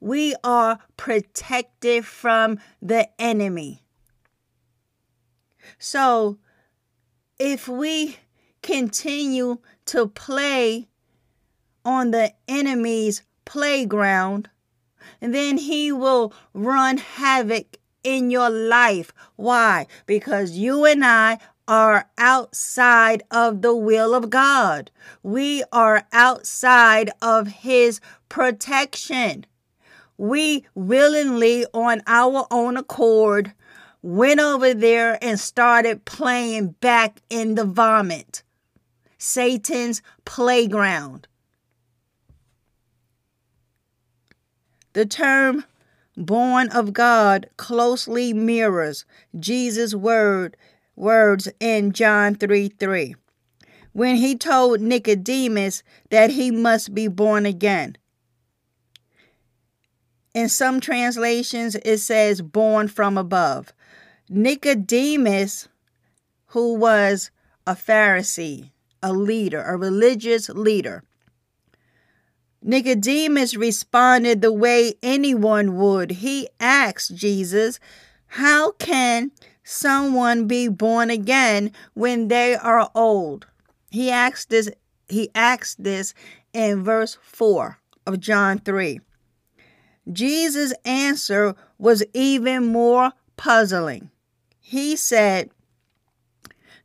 we 0.00 0.34
are 0.42 0.78
protected 0.96 2.06
from 2.06 2.58
the 2.80 3.08
enemy. 3.20 3.82
So, 5.78 6.38
if 7.44 7.68
we 7.68 8.16
continue 8.62 9.58
to 9.84 10.06
play 10.08 10.88
on 11.84 12.10
the 12.10 12.32
enemy's 12.48 13.22
playground, 13.44 14.48
then 15.20 15.58
he 15.58 15.92
will 15.92 16.32
run 16.54 16.96
havoc 16.96 17.76
in 18.02 18.30
your 18.30 18.48
life. 18.48 19.12
Why? 19.36 19.86
Because 20.06 20.52
you 20.52 20.86
and 20.86 21.04
I 21.04 21.38
are 21.68 22.08
outside 22.16 23.22
of 23.30 23.60
the 23.60 23.76
will 23.76 24.14
of 24.14 24.30
God. 24.30 24.90
We 25.22 25.64
are 25.70 26.06
outside 26.14 27.10
of 27.20 27.48
his 27.48 28.00
protection. 28.30 29.44
We 30.16 30.64
willingly, 30.74 31.66
on 31.74 32.00
our 32.06 32.46
own 32.50 32.78
accord, 32.78 33.52
went 34.04 34.38
over 34.38 34.74
there 34.74 35.18
and 35.24 35.40
started 35.40 36.04
playing 36.04 36.68
back 36.72 37.22
in 37.30 37.54
the 37.54 37.64
vomit. 37.64 38.42
Satan's 39.16 40.02
playground. 40.26 41.26
The 44.92 45.06
term 45.06 45.64
born 46.18 46.68
of 46.68 46.92
God 46.92 47.48
closely 47.56 48.34
mirrors 48.34 49.06
Jesus' 49.40 49.94
word 49.94 50.54
words 50.94 51.48
in 51.58 51.92
John 51.92 52.34
3 52.34 52.68
3 52.68 53.16
when 53.94 54.16
he 54.16 54.36
told 54.36 54.82
Nicodemus 54.82 55.82
that 56.10 56.28
he 56.28 56.50
must 56.50 56.94
be 56.94 57.08
born 57.08 57.46
again. 57.46 57.96
In 60.34 60.50
some 60.50 60.78
translations, 60.80 61.74
it 61.76 61.98
says 61.98 62.42
born 62.42 62.88
from 62.88 63.16
above. 63.16 63.72
Nicodemus, 64.28 65.68
who 66.48 66.74
was 66.74 67.30
a 67.66 67.74
Pharisee, 67.74 68.70
a 69.02 69.12
leader, 69.12 69.62
a 69.62 69.76
religious 69.76 70.48
leader, 70.48 71.02
Nicodemus 72.66 73.54
responded 73.54 74.40
the 74.40 74.50
way 74.52 74.94
anyone 75.02 75.76
would. 75.76 76.12
He 76.12 76.48
asked 76.58 77.14
Jesus, 77.14 77.78
How 78.26 78.72
can 78.72 79.32
someone 79.62 80.46
be 80.46 80.68
born 80.68 81.10
again 81.10 81.72
when 81.92 82.28
they 82.28 82.54
are 82.56 82.90
old? 82.94 83.46
He 83.90 84.10
asked 84.10 84.48
this 84.48 84.70
he 85.10 85.28
asked 85.34 85.84
this 85.84 86.14
in 86.54 86.82
verse 86.82 87.18
4 87.20 87.78
of 88.06 88.18
John 88.18 88.58
3. 88.58 88.98
Jesus' 90.10 90.72
answer 90.86 91.54
was 91.78 92.02
even 92.14 92.72
more 92.72 93.12
puzzling. 93.36 94.10
He 94.66 94.96
said, 94.96 95.50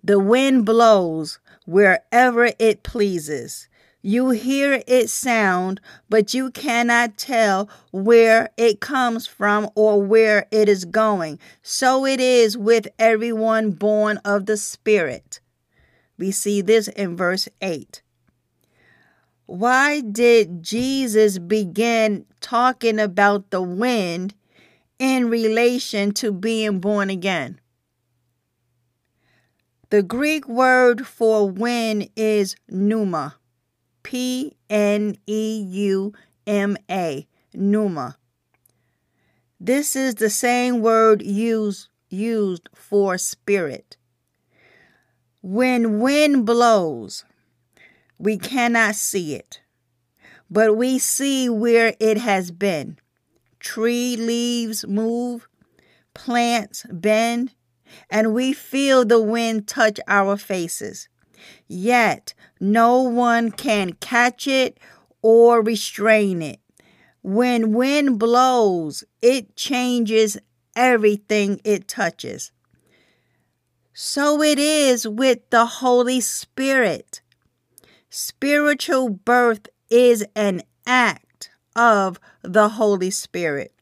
The 0.03 0.19
wind 0.19 0.65
blows 0.65 1.39
wherever 1.65 2.51
it 2.59 2.83
pleases 2.83 3.69
you 4.01 4.29
hear 4.29 4.81
it 4.87 5.09
sound, 5.09 5.81
but 6.09 6.33
you 6.33 6.51
cannot 6.51 7.17
tell 7.17 7.69
where 7.91 8.49
it 8.55 8.79
comes 8.79 9.27
from 9.27 9.69
or 9.75 10.01
where 10.01 10.47
it 10.51 10.69
is 10.69 10.85
going. 10.85 11.37
So 11.61 12.05
it 12.05 12.19
is 12.21 12.57
with 12.57 12.87
everyone 12.97 13.71
born 13.71 14.17
of 14.23 14.45
the 14.45 14.55
Spirit. 14.55 15.41
We 16.17 16.31
see 16.31 16.61
this 16.61 16.87
in 16.87 17.17
verse 17.17 17.49
8. 17.61 18.01
Why 19.45 19.99
did 19.99 20.63
Jesus 20.63 21.37
begin 21.37 22.25
talking 22.39 22.99
about 22.99 23.49
the 23.49 23.61
wind 23.61 24.33
in 24.97 25.29
relation 25.29 26.13
to 26.13 26.31
being 26.31 26.79
born 26.79 27.09
again? 27.09 27.59
The 29.89 30.03
Greek 30.03 30.47
word 30.47 31.07
for 31.07 31.49
wind 31.49 32.09
is 32.15 32.55
pneuma. 32.69 33.37
P 34.03 34.55
N 34.69 35.17
E 35.25 35.65
U 35.67 36.13
M 36.45 36.77
A, 36.91 37.27
pneuma. 37.55 38.17
This 39.59 39.95
is 39.95 40.15
the 40.15 40.29
same 40.29 40.81
word 40.81 41.23
used 41.23 41.89
used 42.07 42.69
for 42.75 43.17
spirit. 43.17 43.97
When 45.41 45.99
wind 45.99 46.45
blows, 46.45 47.25
we 48.19 48.37
cannot 48.37 48.93
see 48.95 49.33
it, 49.33 49.61
but 50.51 50.77
we 50.77 50.99
see 50.99 51.49
where 51.49 51.95
it 51.99 52.17
has 52.19 52.51
been. 52.51 52.99
Tree 53.59 54.15
leaves 54.15 54.85
move, 54.85 55.47
plants 56.13 56.85
bend, 56.91 57.55
and 58.09 58.33
we 58.33 58.53
feel 58.53 59.05
the 59.05 59.21
wind 59.21 59.67
touch 59.67 59.99
our 60.07 60.37
faces. 60.37 61.07
Yet 61.67 62.33
no 62.59 63.01
one 63.01 63.51
can 63.51 63.93
catch 63.93 64.47
it 64.47 64.77
or 65.21 65.61
restrain 65.61 66.41
it. 66.41 66.59
When 67.21 67.73
wind 67.73 68.19
blows, 68.19 69.03
it 69.21 69.55
changes 69.55 70.37
everything 70.75 71.59
it 71.63 71.87
touches. 71.87 72.51
So 73.93 74.41
it 74.41 74.57
is 74.57 75.07
with 75.07 75.49
the 75.49 75.65
Holy 75.65 76.21
Spirit. 76.21 77.21
Spiritual 78.09 79.09
birth 79.09 79.67
is 79.89 80.25
an 80.35 80.61
act 80.87 81.49
of 81.75 82.19
the 82.41 82.69
Holy 82.69 83.11
Spirit. 83.11 83.73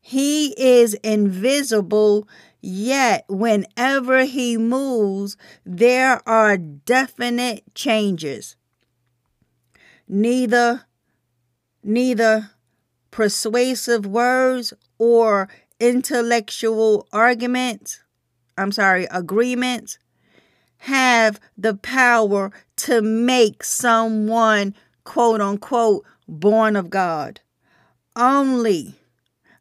He 0.00 0.54
is 0.56 0.94
invisible, 1.02 2.28
yet 2.66 3.24
whenever 3.28 4.24
he 4.24 4.56
moves, 4.56 5.36
there 5.64 6.20
are 6.28 6.56
definite 6.56 7.62
changes. 7.74 8.56
Neither 10.08 10.84
neither 11.82 12.50
persuasive 13.12 14.04
words 14.04 14.74
or 14.98 15.48
intellectual 15.78 17.06
arguments, 17.12 18.00
I'm 18.58 18.72
sorry, 18.72 19.06
agreements 19.10 19.98
have 20.78 21.40
the 21.56 21.74
power 21.74 22.50
to 22.76 23.00
make 23.00 23.62
someone 23.62 24.74
quote 25.04 25.40
unquote 25.40 26.04
born 26.28 26.74
of 26.74 26.90
God. 26.90 27.40
Only 28.16 28.96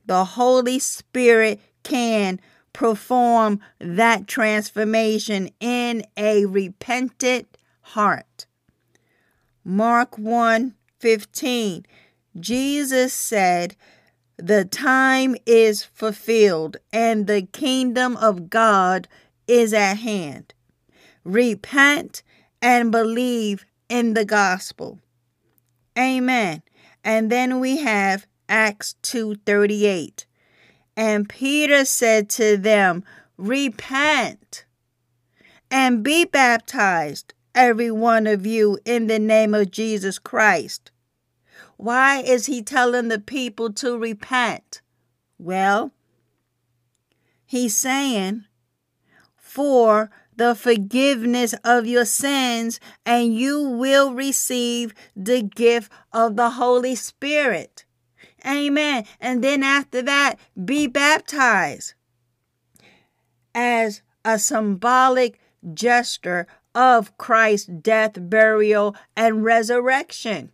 the 0.06 0.26
Holy 0.26 0.80
Spirit 0.80 1.60
can 1.84 2.40
perform 2.76 3.62
that 3.80 4.28
transformation 4.28 5.50
in 5.62 6.04
a 6.18 6.46
repentant 6.46 7.58
heart. 7.82 8.46
Mark 9.64 10.18
1 10.18 10.76
15. 11.00 11.86
Jesus 12.38 13.14
said, 13.14 13.78
The 14.38 14.66
time 14.66 15.38
is 15.46 15.84
fulfilled 15.84 16.78
and 16.92 17.28
the 17.28 17.44
kingdom 17.44 18.18
of 18.18 18.50
God 18.50 19.08
is 19.48 19.74
at 19.74 19.96
hand. 20.00 20.54
Repent 21.24 22.24
and 22.62 22.92
believe 22.92 23.66
in 23.88 24.16
the 24.16 24.26
gospel. 24.26 25.00
Amen. 25.98 26.62
And 27.06 27.32
then 27.32 27.62
we 27.62 27.78
have 27.78 28.28
Acts 28.50 28.96
2:38. 29.02 30.25
And 30.98 31.28
Peter 31.28 31.86
said 31.86 32.30
to 32.32 32.58
them, 32.58 33.04
Repent 33.38 34.66
and 35.70 36.04
be 36.04 36.26
baptized, 36.26 37.34
every 37.54 37.92
one 37.92 38.28
of 38.28 38.46
you, 38.46 38.80
in 38.86 39.08
the 39.08 39.20
name 39.20 39.54
of 39.54 39.72
Jesus 39.72 40.20
Christ. 40.20 40.92
Why 41.78 42.22
is 42.22 42.46
he 42.46 42.62
telling 42.62 43.10
the 43.10 43.20
people 43.20 43.74
to 43.74 43.98
repent? 43.98 44.82
Well, 45.38 45.92
he's 47.46 47.76
saying, 47.76 48.46
For 49.36 50.10
the 50.36 50.56
forgiveness 50.56 51.54
of 51.64 51.86
your 51.86 52.06
sins, 52.06 52.80
and 53.06 53.36
you 53.36 53.62
will 53.62 54.14
receive 54.14 54.94
the 55.16 55.42
gift 55.42 55.92
of 56.14 56.36
the 56.36 56.52
Holy 56.52 56.96
Spirit. 56.96 57.85
Amen. 58.46 59.06
And 59.20 59.44
then 59.44 59.64
after 59.64 60.02
that, 60.04 60.36
be 60.64 60.88
baptized 60.88 61.94
as 63.54 64.02
a 64.24 64.38
symbolic 64.38 65.40
gesture 65.74 66.48
of 66.76 67.18
Christ's 67.18 67.68
death, 67.68 68.14
burial, 68.30 68.96
and 69.16 69.44
resurrection. 69.44 70.52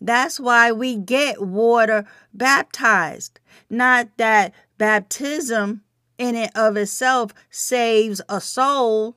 That's 0.00 0.38
why 0.38 0.70
we 0.70 0.96
get 0.96 1.42
water 1.42 2.04
baptized. 2.32 3.40
Not 3.70 4.08
that 4.18 4.52
baptism 4.76 5.82
in 6.18 6.36
and 6.36 6.50
of 6.54 6.76
itself 6.76 7.32
saves 7.50 8.20
a 8.28 8.40
soul. 8.40 9.16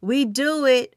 We 0.00 0.24
do 0.24 0.64
it 0.64 0.96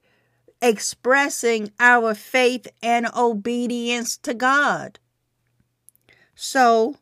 expressing 0.62 1.72
our 1.80 2.14
faith 2.16 2.68
and 2.82 3.08
obedience 3.16 4.18
to 4.18 4.34
God. 4.34 5.00
So, 6.40 6.98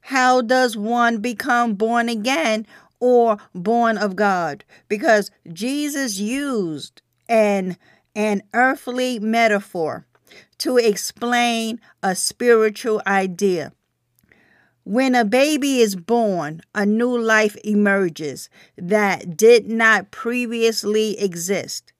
how 0.00 0.42
does 0.42 0.76
one 0.76 1.18
become 1.18 1.76
born 1.76 2.10
again 2.10 2.66
or 3.00 3.38
born 3.54 3.96
of 3.96 4.16
God? 4.16 4.66
Because 4.86 5.30
Jesus 5.50 6.18
used 6.18 7.00
an, 7.26 7.78
an 8.14 8.42
earthly 8.52 9.18
metaphor 9.18 10.06
to 10.58 10.76
explain 10.76 11.80
a 12.02 12.14
spiritual 12.14 13.00
idea. 13.06 13.72
When 14.84 15.14
a 15.14 15.24
baby 15.24 15.80
is 15.80 15.96
born, 15.96 16.60
a 16.74 16.84
new 16.84 17.18
life 17.18 17.56
emerges 17.64 18.50
that 18.76 19.38
did 19.38 19.70
not 19.70 20.10
previously 20.10 21.18
exist. 21.18 21.94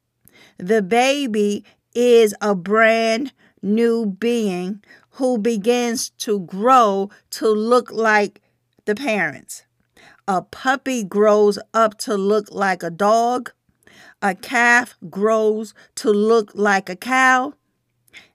The 0.59 0.83
baby 0.83 1.64
is 1.95 2.35
a 2.43 2.55
brand 2.55 3.33
new 3.62 4.07
being 4.07 4.83
who 5.17 5.39
begins 5.39 6.11
to 6.11 6.41
grow 6.41 7.11
to 7.31 7.49
look 7.49 7.91
like 7.91 8.41
the 8.85 8.95
parents. 8.95 9.64
A 10.29 10.43
puppy 10.43 11.05
grows 11.05 11.59
up 11.73 11.97
to 11.99 12.17
look 12.17 12.49
like 12.51 12.83
a 12.83 12.91
dog. 12.91 13.53
A 14.21 14.35
calf 14.35 14.95
grows 15.09 15.73
to 15.97 16.11
look 16.11 16.51
like 16.55 16.89
a 16.91 16.97
cow. 16.97 17.55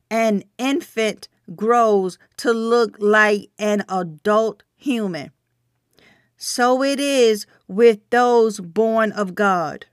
An 0.09 0.43
infant 0.57 1.27
grows 1.55 2.17
to 2.37 2.51
look 2.51 2.95
like 2.99 3.49
an 3.59 3.83
adult 3.87 4.63
human. 4.75 5.31
So 6.37 6.81
it 6.81 6.99
is 6.99 7.45
with 7.67 7.99
those 8.09 8.59
born 8.59 9.11
of 9.11 9.35
God. 9.35 9.85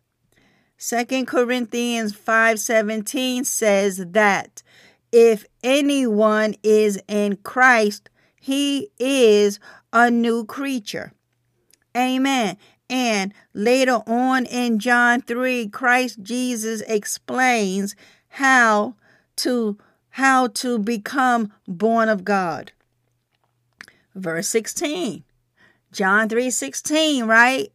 2 0.78 1.26
Corinthians 1.26 2.14
5:17 2.14 3.44
says 3.44 3.98
that 4.12 4.62
if 5.12 5.46
anyone 5.62 6.54
is 6.62 7.00
in 7.08 7.36
Christ, 7.42 8.10
he 8.40 8.90
is 8.98 9.58
a 9.92 10.10
new 10.10 10.44
creature. 10.44 11.12
Amen. 11.96 12.56
And 12.90 13.34
later 13.52 14.00
on 14.06 14.46
in 14.46 14.78
John 14.78 15.20
3, 15.20 15.68
Christ 15.68 16.22
Jesus 16.22 16.80
explains 16.82 17.94
how 18.28 18.94
to 19.36 19.78
how 20.10 20.48
to 20.48 20.78
become 20.78 21.52
born 21.66 22.08
of 22.08 22.24
God. 22.24 22.72
Verse 24.14 24.48
16. 24.48 25.22
John 25.92 26.28
3:16, 26.28 27.26
right? 27.26 27.72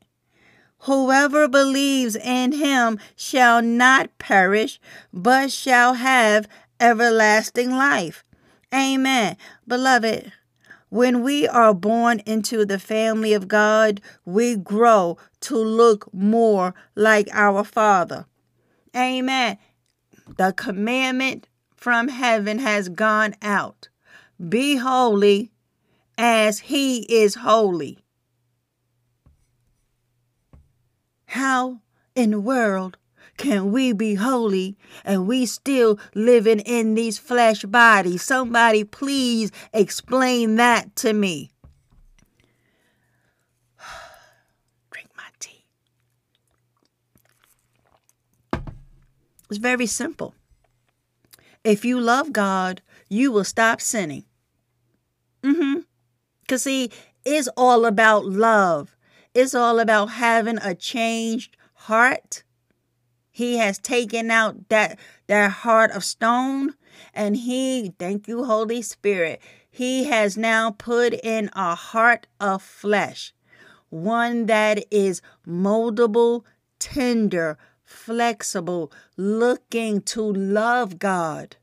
Whoever 0.80 1.48
believes 1.48 2.16
in 2.16 2.52
him 2.52 3.00
shall 3.16 3.62
not 3.62 4.18
perish, 4.18 4.80
but 5.14 5.52
shall 5.52 5.94
have 5.94 6.48
everlasting 6.80 7.72
life. 7.72 8.24
Amen. 8.74 9.38
Beloved, 9.68 10.32
when 10.90 11.24
we 11.24 11.48
are 11.48 11.74
born 11.74 12.20
into 12.20 12.66
the 12.66 12.80
family 12.80 13.34
of 13.34 13.48
God, 13.48 14.02
we 14.26 14.56
grow 14.56 15.18
to 15.42 15.58
look 15.58 16.12
more 16.14 16.76
like 16.96 17.28
our 17.32 17.64
Father. 17.64 18.26
Amen. 18.96 19.58
The 20.38 20.54
commandment 20.54 21.48
from 21.76 22.08
heaven 22.08 22.60
has 22.60 22.90
gone 22.90 23.36
out. 23.42 23.90
Be 24.50 24.78
holy 24.78 25.52
as 26.18 26.60
he 26.60 27.02
is 27.14 27.36
holy. 27.36 28.00
How 31.26 31.82
in 32.16 32.32
the 32.32 32.40
world 32.40 32.98
can 33.38 33.72
we 33.72 33.94
be 33.94 34.16
holy 34.16 34.78
and 35.04 35.28
we 35.28 35.46
still 35.46 36.00
living 36.14 36.60
in 36.60 36.94
these 36.94 37.18
flesh 37.18 37.64
bodies? 37.64 38.22
Somebody 38.22 38.84
please 38.84 39.52
explain 39.74 40.56
that 40.56 40.96
to 40.98 41.14
me. 41.14 41.52
Drink 44.92 45.10
my 45.18 45.24
tea. 45.40 45.66
It's 49.50 49.58
very 49.58 49.88
simple. 49.88 50.36
If 51.64 51.86
you 51.86 52.00
love 52.00 52.34
God, 52.34 52.82
you 53.10 53.32
will 53.32 53.46
stop 53.46 53.82
sinning. 53.82 54.26
Mm-hmm. 55.44 55.80
Cause 56.48 56.64
see, 56.64 56.92
it's 57.26 57.48
all 57.58 57.86
about 57.86 58.26
love. 58.26 58.96
It's 59.34 59.56
all 59.56 59.80
about 59.80 60.08
having 60.08 60.58
a 60.60 60.76
changed 60.76 61.58
heart. 61.74 62.44
He 63.34 63.58
has 63.58 63.80
taken 63.80 64.32
out 64.32 64.70
that 64.70 64.98
that 65.28 65.52
heart 65.52 65.92
of 65.92 66.06
stone 66.06 66.76
and 67.14 67.36
he, 67.36 67.94
thank 67.98 68.28
you 68.28 68.46
Holy 68.46 68.82
Spirit, 68.84 69.42
he 69.70 70.04
has 70.04 70.38
now 70.38 70.70
put 70.70 71.14
in 71.14 71.50
a 71.54 71.74
heart 71.74 72.28
of 72.40 72.62
flesh, 72.62 73.34
one 73.90 74.46
that 74.46 74.86
is 74.92 75.20
moldable, 75.48 76.44
tender, 76.78 77.58
flexible, 77.84 78.92
looking 79.18 80.02
to 80.02 80.22
love 80.22 81.00
God, 81.00 81.56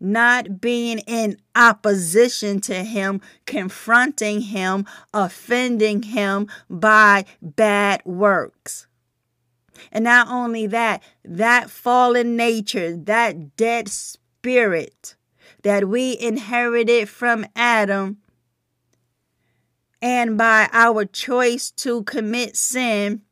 not 0.00 0.58
being 0.58 1.00
in 1.00 1.36
opposition 1.54 2.60
to 2.62 2.82
Him, 2.82 3.20
confronting 3.44 4.40
Him, 4.40 4.86
offending 5.12 6.02
Him 6.02 6.48
by 6.70 7.26
bad 7.42 8.00
works. 8.06 8.86
And 9.90 10.04
not 10.04 10.28
only 10.28 10.66
that, 10.68 11.02
that 11.24 11.70
fallen 11.70 12.36
nature, 12.36 12.96
that 12.96 13.56
dead 13.56 13.88
spirit 13.88 15.16
that 15.62 15.88
we 15.88 16.16
inherited 16.18 17.08
from 17.08 17.46
Adam 17.56 18.18
and 20.00 20.36
by 20.36 20.68
our 20.72 21.04
choice 21.04 21.70
to 21.70 22.02
commit 22.02 22.56
sin 22.56 23.22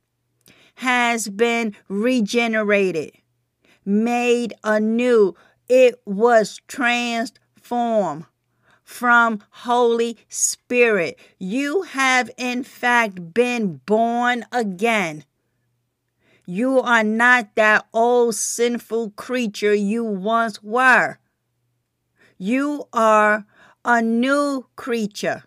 has 0.77 1.29
been 1.29 1.75
regenerated, 1.89 3.13
made 3.85 4.55
anew. 4.65 5.35
It 5.69 6.01
was 6.07 6.61
transformed 6.69 8.25
from 8.83 9.43
Holy 9.51 10.19
Spirit. 10.29 11.19
You 11.39 11.83
have, 11.83 12.31
in 12.37 12.65
fact, 12.65 13.35
been 13.35 13.81
born 13.85 14.45
again. 14.53 15.25
You 16.53 16.81
are 16.81 17.05
not 17.05 17.55
that 17.55 17.87
old 17.93 18.35
sinful 18.35 19.11
creature 19.11 19.73
you 19.73 20.03
once 20.03 20.61
were. 20.61 21.19
You 22.39 22.89
are 22.93 23.47
a 23.85 24.03
new 24.03 24.67
creature. 24.75 25.45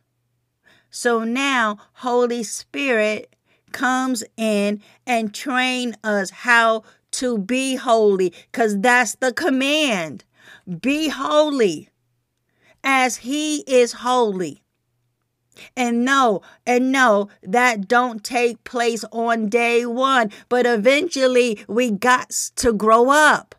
So 0.89 1.25
now 1.25 1.77
Holy 1.95 2.41
Spirit 2.43 3.35
comes 3.73 4.23
in 4.37 4.81
and 5.05 5.33
train 5.33 5.97
us 6.05 6.29
how 6.29 6.83
to 7.19 7.37
be 7.37 7.75
holy 7.75 8.33
cuz 8.53 8.77
that's 8.77 9.15
the 9.15 9.33
command. 9.33 10.23
Be 10.79 11.09
holy 11.09 11.89
as 12.81 13.17
he 13.27 13.57
is 13.67 13.91
holy. 14.07 14.62
And 15.75 16.03
no, 16.03 16.41
and 16.65 16.91
no, 16.91 17.29
that 17.43 17.87
don't 17.87 18.23
take 18.23 18.63
place 18.63 19.03
on 19.11 19.49
day 19.49 19.85
one, 19.85 20.31
but 20.49 20.65
eventually 20.65 21.63
we 21.67 21.91
got 21.91 22.29
to 22.55 22.73
grow 22.73 23.09
up. 23.09 23.55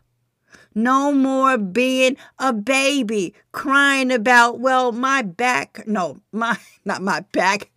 No 0.73 1.13
more 1.13 1.57
being 1.57 2.17
a 2.37 2.51
baby 2.51 3.33
crying 3.53 4.11
about, 4.11 4.59
well, 4.59 4.91
my 4.91 5.21
back, 5.21 5.87
no, 5.87 6.19
my, 6.33 6.57
not 6.85 7.01
my 7.01 7.21
back, 7.31 7.71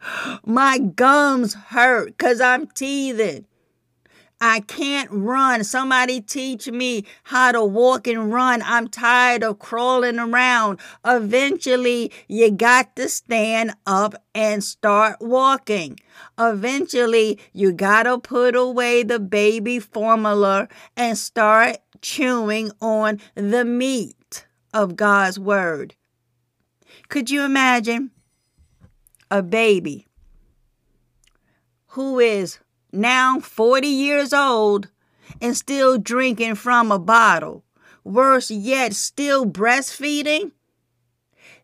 my 0.46 0.78
gums 0.78 1.54
hurt 1.54 2.16
because 2.16 2.40
I'm 2.40 2.66
teething. 2.68 3.44
I 4.40 4.60
can't 4.60 5.10
run. 5.10 5.64
Somebody 5.64 6.22
teach 6.22 6.68
me 6.68 7.04
how 7.24 7.52
to 7.52 7.62
walk 7.62 8.06
and 8.06 8.32
run. 8.32 8.62
I'm 8.64 8.88
tired 8.88 9.44
of 9.44 9.58
crawling 9.58 10.18
around. 10.18 10.80
Eventually, 11.04 12.10
you 12.26 12.50
got 12.50 12.96
to 12.96 13.08
stand 13.08 13.74
up 13.86 14.14
and 14.34 14.64
start 14.64 15.16
walking. 15.20 16.00
Eventually, 16.38 17.38
you 17.52 17.72
got 17.72 18.04
to 18.04 18.18
put 18.18 18.56
away 18.56 19.02
the 19.02 19.20
baby 19.20 19.78
formula 19.78 20.68
and 20.96 21.18
start 21.18 21.76
chewing 22.00 22.70
on 22.80 23.20
the 23.34 23.64
meat 23.64 24.46
of 24.72 24.96
God's 24.96 25.38
word. 25.38 25.94
Could 27.08 27.28
you 27.30 27.42
imagine 27.42 28.10
a 29.30 29.42
baby 29.42 30.06
who 31.88 32.18
is 32.20 32.58
now 32.92 33.40
40 33.40 33.86
years 33.86 34.32
old 34.32 34.88
and 35.40 35.56
still 35.56 35.98
drinking 35.98 36.56
from 36.56 36.90
a 36.90 36.98
bottle? 36.98 37.64
Worse 38.04 38.50
yet, 38.50 38.94
still 38.94 39.46
breastfeeding? 39.46 40.52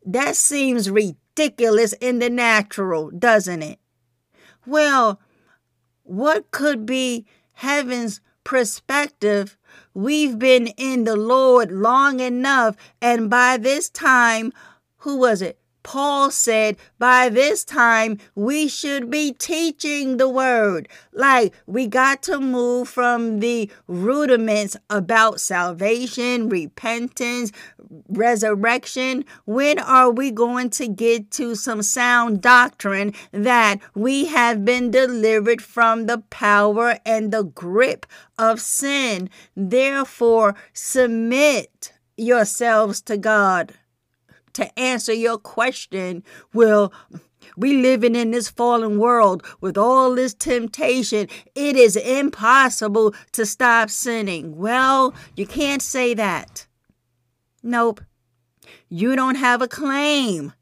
That 0.05 0.37
seems 0.37 0.91
ridiculous 0.91 1.93
in 1.95 2.19
the 2.19 2.31
natural, 2.31 3.11
doesn't 3.11 3.63
it? 3.63 3.79
Well, 4.67 5.21
what 6.03 6.51
could 6.51 6.87
be 6.87 7.27
heaven's 7.55 8.21
perspective 8.45 9.57
We've 9.97 10.39
been 10.39 10.67
in 10.77 11.05
the 11.05 11.17
Lord 11.17 11.73
long 11.73 12.21
enough, 12.21 12.77
and 13.01 13.31
by 13.31 13.57
this 13.57 13.89
time, 13.89 14.53
who 14.99 15.17
was 15.17 15.41
it? 15.41 15.59
Paul 15.87 16.33
said, 16.33 16.79
by 16.99 17.29
this 17.29 17.65
time, 17.65 18.19
we 18.35 18.67
should 18.67 19.09
be 19.09 19.33
teaching 19.33 20.17
the 20.17 20.29
word. 20.29 20.89
Like, 21.13 21.55
we 21.65 21.87
got 21.87 22.25
to 22.25 22.41
move 22.41 22.89
from 22.89 23.39
the 23.39 23.71
rudiments 23.87 24.77
about 24.91 25.39
salvation, 25.39 26.49
repentance, 26.49 27.53
resurrection. 28.09 29.25
When 29.45 29.79
are 29.79 30.11
we 30.11 30.33
going 30.33 30.71
to 30.71 30.89
get 30.89 31.31
to 31.33 31.55
some 31.55 31.83
sound 31.83 32.43
doctrine 32.43 33.15
that 33.31 33.79
we 33.95 34.25
have 34.25 34.65
been 34.65 34.91
delivered 34.91 35.63
from 35.63 36.07
the 36.07 36.19
power 36.31 36.99
and 37.07 37.33
the 37.33 37.45
grip 37.45 38.07
of 38.37 38.61
sin? 38.61 39.31
Therefore, 39.55 40.57
submit 40.73 41.93
yourselves 42.17 43.01
to 43.03 43.17
God 43.17 43.73
to 44.57 44.79
answer 44.79 45.13
your 45.13 45.39
question. 45.39 46.23
Well, 46.53 46.93
we 47.57 47.81
living 47.81 48.17
in 48.17 48.31
this 48.33 48.49
fallen 48.49 48.99
world 48.99 49.45
with 49.61 49.79
all 49.79 50.15
this 50.15 50.35
temptation. 50.35 51.29
It 51.55 51.77
is 51.77 51.97
impossible 51.97 53.15
to 53.33 53.47
stop 53.47 53.91
sinning. 53.91 54.57
Well, 54.57 55.15
you 55.37 55.47
can't 55.47 55.83
say 55.83 56.15
that. 56.15 56.67
Nope. 57.63 58.01
You 58.89 59.17
don't 59.17 59.37
have 59.37 59.63
a 59.63 59.69
claim 59.69 60.53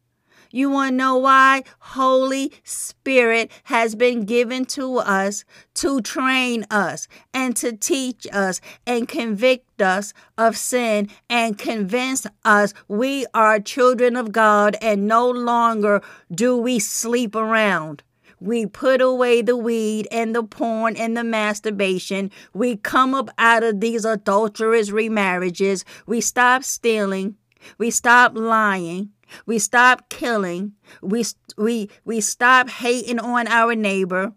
you 0.55 0.71
want 0.71 0.93
to 0.93 0.97
know 0.97 1.17
why? 1.17 1.65
Holy 1.81 2.53
Spirit 2.63 3.51
has 3.65 3.97
been 3.97 4.25
given 4.25 4.65
to 4.67 4.99
us 4.99 5.45
to 5.75 6.01
train 6.01 6.65
us 6.71 7.09
and 7.33 7.57
to 7.57 7.73
teach 7.73 8.25
us 8.33 8.61
and 8.87 9.09
convict 9.09 9.83
us 9.83 10.15
of 10.39 10.57
sin 10.57 11.09
and 11.29 11.59
convince 11.59 12.25
us 12.45 12.73
we 12.87 13.27
are 13.35 13.59
children 13.59 14.15
of 14.15 14.31
God 14.31 14.77
and 14.81 15.09
no 15.09 15.29
longer 15.29 16.01
do 16.33 16.57
we 16.57 16.79
sleep 16.79 17.35
around. 17.35 18.05
We 18.39 18.65
put 18.65 19.01
away 19.01 19.43
the 19.43 19.57
weed 19.57 20.07
and 20.13 20.37
the 20.37 20.45
porn 20.45 20.95
and 20.97 21.17
the 21.17 21.25
masturbation. 21.25 22.31
We 22.53 22.77
come 22.77 23.13
up 23.13 23.29
out 23.39 23.65
of 23.65 23.81
these 23.81 24.05
adulterous 24.05 24.91
remarriages. 24.91 25.85
We 26.07 26.21
stop 26.21 26.63
stealing. 26.63 27.35
We 27.77 27.91
stop 27.91 28.37
lying. 28.37 29.14
We 29.47 29.59
stop 29.59 30.09
killing. 30.09 30.73
We, 31.03 31.25
we, 31.57 31.91
we 32.05 32.21
stop 32.21 32.69
hating 32.69 33.19
on 33.19 33.49
our 33.49 33.75
neighbor. 33.75 34.33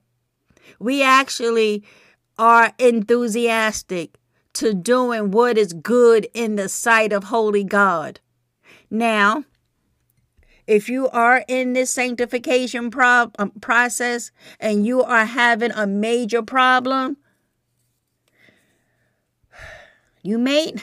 We 0.80 1.04
actually 1.04 1.84
are 2.38 2.74
enthusiastic 2.78 4.18
to 4.54 4.74
doing 4.74 5.32
what 5.32 5.58
is 5.58 5.74
good 5.74 6.28
in 6.34 6.56
the 6.56 6.70
sight 6.70 7.14
of 7.14 7.26
holy 7.26 7.64
God. 7.64 8.20
Now, 8.90 9.44
if 10.66 10.90
you 10.90 11.08
are 11.10 11.46
in 11.48 11.74
this 11.74 11.92
sanctification 11.92 12.90
pro- 12.90 13.32
um, 13.40 13.52
process 13.62 14.32
and 14.60 14.86
you 14.86 15.02
are 15.04 15.26
having 15.26 15.72
a 15.72 15.88
major 15.88 16.42
problem, 16.42 17.18
you 20.22 20.38
may 20.38 20.76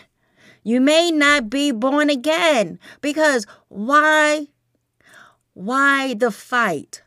you 0.65 0.81
may 0.81 1.11
not 1.11 1.51
be 1.51 1.71
born 1.71 2.11
again 2.11 2.79
because 3.03 3.47
why? 3.69 4.49
Why 5.53 6.15
the 6.15 6.31
fight? 6.31 7.03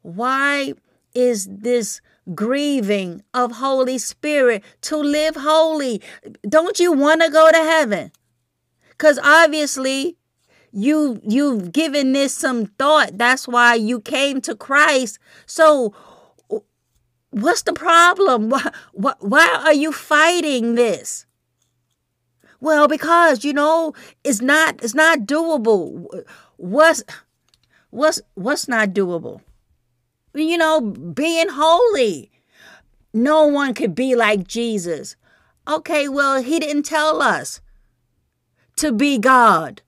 Why 0.00 0.72
is 1.14 1.46
this 1.48 2.00
grieving 2.34 3.22
of 3.34 3.52
Holy 3.52 3.98
Spirit 3.98 4.64
to 4.80 4.96
live 4.96 5.36
holy? 5.36 6.02
Don't 6.48 6.80
you 6.80 6.92
want 6.92 7.22
to 7.22 7.30
go 7.30 7.50
to 7.50 7.58
heaven? 7.58 8.10
Cuz 8.96 9.18
obviously 9.22 10.16
you 10.72 11.20
you've 11.22 11.72
given 11.72 12.12
this 12.14 12.34
some 12.34 12.66
thought. 12.66 13.18
That's 13.18 13.46
why 13.46 13.74
you 13.74 14.00
came 14.00 14.40
to 14.42 14.56
Christ. 14.56 15.18
So 15.46 15.94
what's 17.30 17.62
the 17.62 17.74
problem? 17.74 18.48
Why, 18.48 18.70
why, 18.92 19.14
why 19.20 19.62
are 19.66 19.74
you 19.74 19.92
fighting 19.92 20.74
this? 20.74 21.26
Well, 22.64 22.88
because 22.88 23.44
you 23.44 23.52
know 23.52 23.92
it's 24.24 24.40
not 24.40 24.82
it's 24.82 24.94
not 24.94 25.26
doable. 25.26 26.24
What's 26.56 27.04
what's 27.90 28.22
what's 28.36 28.68
not 28.68 28.94
doable? 28.94 29.42
You 30.32 30.56
know, 30.56 30.80
being 30.80 31.50
holy. 31.50 32.30
No 33.12 33.46
one 33.46 33.74
could 33.74 33.94
be 33.94 34.14
like 34.16 34.48
Jesus. 34.48 35.14
Okay, 35.68 36.08
well, 36.08 36.42
he 36.42 36.58
didn't 36.58 36.84
tell 36.84 37.20
us 37.20 37.60
to 38.76 38.92
be 38.92 39.18
God. 39.18 39.82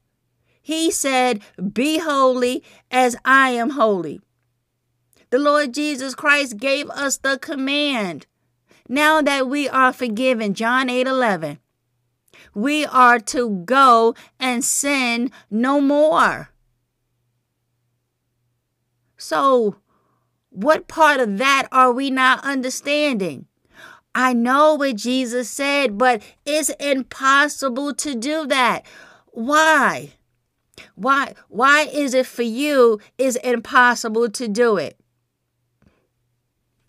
He 0.60 0.90
said, 0.90 1.40
Be 1.72 1.96
holy 1.96 2.62
as 2.90 3.16
I 3.24 3.52
am 3.52 3.70
holy. 3.70 4.20
The 5.30 5.38
Lord 5.38 5.72
Jesus 5.72 6.14
Christ 6.14 6.58
gave 6.58 6.90
us 6.90 7.16
the 7.16 7.38
command. 7.38 8.26
Now 8.86 9.22
that 9.22 9.48
we 9.48 9.66
are 9.66 9.94
forgiven, 9.94 10.52
John 10.52 10.90
8 10.90 11.06
11 11.06 11.58
we 12.56 12.86
are 12.86 13.20
to 13.20 13.50
go 13.66 14.14
and 14.40 14.64
sin 14.64 15.30
no 15.50 15.78
more. 15.78 16.48
So, 19.18 19.76
what 20.48 20.88
part 20.88 21.20
of 21.20 21.36
that 21.36 21.68
are 21.70 21.92
we 21.92 22.08
not 22.08 22.42
understanding? 22.42 23.44
I 24.14 24.32
know 24.32 24.74
what 24.74 24.96
Jesus 24.96 25.50
said, 25.50 25.98
but 25.98 26.22
it's 26.46 26.70
impossible 26.80 27.92
to 27.96 28.14
do 28.14 28.46
that. 28.46 28.86
Why? 29.26 30.14
Why 30.94 31.34
why 31.48 31.82
is 31.82 32.14
it 32.14 32.24
for 32.24 32.42
you 32.42 33.00
is 33.18 33.36
impossible 33.36 34.30
to 34.30 34.48
do 34.48 34.78
it? 34.78 34.98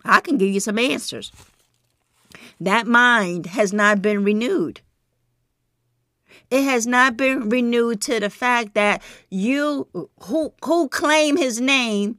I 0.02 0.20
can 0.20 0.38
give 0.38 0.48
you 0.48 0.60
some 0.60 0.78
answers. 0.78 1.30
That 2.58 2.86
mind 2.86 3.46
has 3.46 3.74
not 3.74 4.00
been 4.00 4.24
renewed. 4.24 4.80
It 6.50 6.64
has 6.64 6.86
not 6.86 7.16
been 7.16 7.48
renewed 7.48 8.00
to 8.02 8.20
the 8.20 8.30
fact 8.30 8.74
that 8.74 9.02
you 9.30 9.88
who 10.24 10.52
who 10.64 10.88
claim 10.88 11.36
his 11.36 11.60
name 11.60 12.18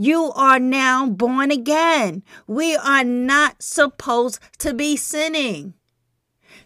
you 0.00 0.32
are 0.34 0.58
now 0.58 1.10
born 1.10 1.50
again. 1.50 2.22
We 2.46 2.74
are 2.74 3.04
not 3.04 3.62
supposed 3.62 4.40
to 4.60 4.72
be 4.72 4.96
sinning. 4.96 5.74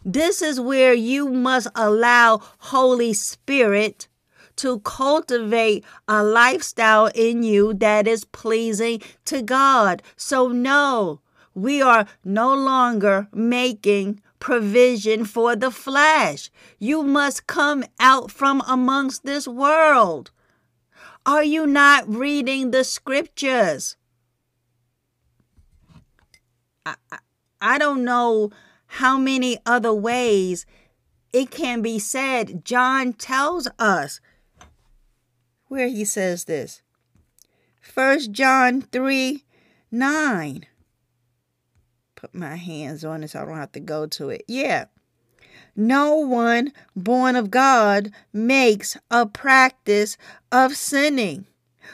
This 0.04 0.40
is 0.40 0.60
where 0.60 0.94
you 0.94 1.30
must 1.30 1.66
allow 1.74 2.42
Holy 2.58 3.12
Spirit 3.12 4.06
to 4.56 4.78
cultivate 4.80 5.84
a 6.06 6.22
lifestyle 6.22 7.10
in 7.12 7.42
you 7.42 7.74
that 7.74 8.06
is 8.06 8.24
pleasing 8.24 9.02
to 9.24 9.42
God. 9.42 10.00
So, 10.16 10.46
no, 10.46 11.20
we 11.54 11.82
are 11.82 12.06
no 12.24 12.54
longer 12.54 13.26
making 13.32 14.20
provision 14.44 15.24
for 15.24 15.56
the 15.56 15.70
flesh. 15.70 16.50
You 16.78 17.02
must 17.02 17.46
come 17.46 17.82
out 17.98 18.30
from 18.30 18.62
amongst 18.68 19.24
this 19.24 19.48
world. 19.48 20.32
Are 21.24 21.42
you 21.42 21.66
not 21.66 22.06
reading 22.06 22.70
the 22.70 22.84
scriptures? 22.84 23.96
I, 26.84 26.96
I, 27.10 27.18
I 27.62 27.78
don't 27.78 28.04
know 28.04 28.50
how 29.00 29.16
many 29.16 29.56
other 29.64 29.94
ways 29.94 30.66
it 31.32 31.50
can 31.50 31.80
be 31.80 31.98
said. 31.98 32.66
John 32.66 33.14
tells 33.14 33.66
us 33.78 34.20
where 35.68 35.88
he 35.88 36.04
says 36.04 36.44
this. 36.44 36.82
First 37.80 38.30
John 38.30 38.82
3 38.82 39.42
9. 39.90 40.66
Put 42.24 42.34
my 42.34 42.56
hands 42.56 43.04
on 43.04 43.22
it 43.22 43.28
so 43.28 43.42
I 43.42 43.44
don't 43.44 43.58
have 43.58 43.72
to 43.72 43.80
go 43.80 44.06
to 44.06 44.30
it. 44.30 44.44
Yeah. 44.48 44.86
No 45.76 46.14
one 46.14 46.72
born 46.96 47.36
of 47.36 47.50
God 47.50 48.12
makes 48.32 48.96
a 49.10 49.26
practice 49.26 50.16
of 50.50 50.74
sinning. 50.74 51.44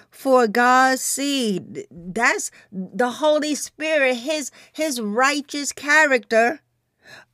For 0.08 0.46
God's 0.46 1.00
seed, 1.00 1.88
that's 1.90 2.52
the 2.70 3.10
Holy 3.10 3.56
Spirit, 3.56 4.18
his 4.18 4.52
his 4.72 5.00
righteous 5.00 5.72
character 5.72 6.60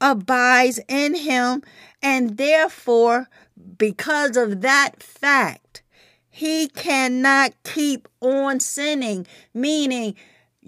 abides 0.00 0.80
in 0.88 1.16
him 1.16 1.62
and 2.02 2.38
therefore 2.38 3.28
because 3.76 4.38
of 4.38 4.62
that 4.62 5.02
fact 5.02 5.82
he 6.30 6.68
cannot 6.68 7.52
keep 7.62 8.08
on 8.22 8.58
sinning, 8.58 9.26
meaning 9.52 10.14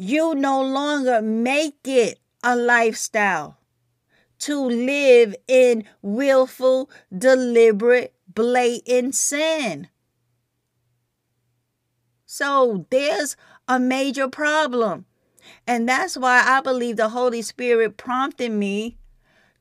you 0.00 0.32
no 0.32 0.62
longer 0.62 1.20
make 1.20 1.80
it 1.84 2.20
a 2.44 2.54
lifestyle 2.54 3.58
to 4.38 4.64
live 4.64 5.34
in 5.48 5.82
willful, 6.02 6.88
deliberate, 7.16 8.14
blatant 8.32 9.16
sin. 9.16 9.88
So 12.26 12.86
there's 12.90 13.36
a 13.66 13.80
major 13.80 14.28
problem. 14.28 15.06
And 15.66 15.88
that's 15.88 16.16
why 16.16 16.44
I 16.46 16.60
believe 16.60 16.96
the 16.96 17.08
Holy 17.08 17.42
Spirit 17.42 17.96
prompted 17.96 18.52
me 18.52 18.98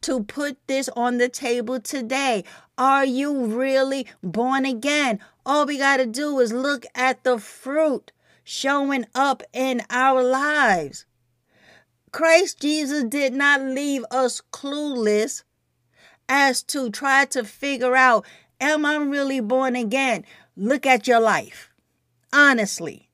to 0.01 0.23
put 0.23 0.59
this 0.67 0.87
on 0.89 1.17
the 1.17 1.29
table 1.29 1.79
today. 1.79 2.43
Are 2.77 3.05
you 3.05 3.45
really 3.45 4.05
born 4.21 4.67
again? 4.67 5.19
All 5.47 5.65
we 5.65 5.79
got 5.79 5.97
to 5.97 6.05
do 6.05 6.39
is 6.39 6.53
look 6.53 6.85
at 6.93 7.23
the 7.23 7.39
fruit 7.39 8.11
showing 8.49 9.05
up 9.13 9.43
in 9.51 9.81
our 9.89 10.23
lives. 10.23 11.05
Christ 12.13 12.61
Jesus 12.61 13.03
did 13.03 13.33
not 13.33 13.61
leave 13.61 14.05
us 14.09 14.41
clueless 14.53 15.43
as 16.29 16.63
to 16.63 16.89
try 16.89 17.25
to 17.25 17.43
figure 17.43 17.93
out 17.97 18.25
am 18.61 18.85
I 18.85 18.95
really 18.95 19.41
born 19.41 19.75
again? 19.75 20.23
Look 20.55 20.85
at 20.85 21.07
your 21.07 21.19
life. 21.19 21.73
Honestly, 22.31 23.09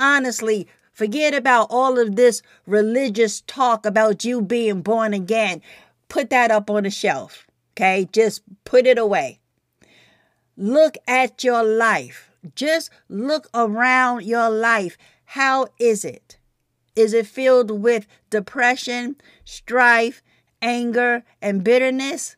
honestly, 0.00 0.66
forget 0.92 1.32
about 1.32 1.68
all 1.70 1.96
of 1.96 2.16
this 2.16 2.42
religious 2.66 3.42
talk 3.42 3.86
about 3.86 4.24
you 4.24 4.42
being 4.42 4.82
born 4.82 5.14
again. 5.14 5.62
Put 6.08 6.28
that 6.30 6.50
up 6.50 6.68
on 6.70 6.82
the 6.82 6.90
shelf, 6.90 7.46
okay? 7.74 8.08
Just 8.10 8.42
put 8.64 8.84
it 8.84 8.98
away. 8.98 9.38
Look 10.56 10.96
at 11.06 11.44
your 11.44 11.62
life. 11.62 12.25
Just 12.54 12.90
look 13.08 13.48
around 13.54 14.24
your 14.24 14.50
life. 14.50 14.96
How 15.24 15.66
is 15.78 16.04
it? 16.04 16.38
Is 16.94 17.12
it 17.12 17.26
filled 17.26 17.70
with 17.70 18.06
depression, 18.30 19.16
strife, 19.44 20.22
anger, 20.62 21.24
and 21.42 21.62
bitterness? 21.62 22.36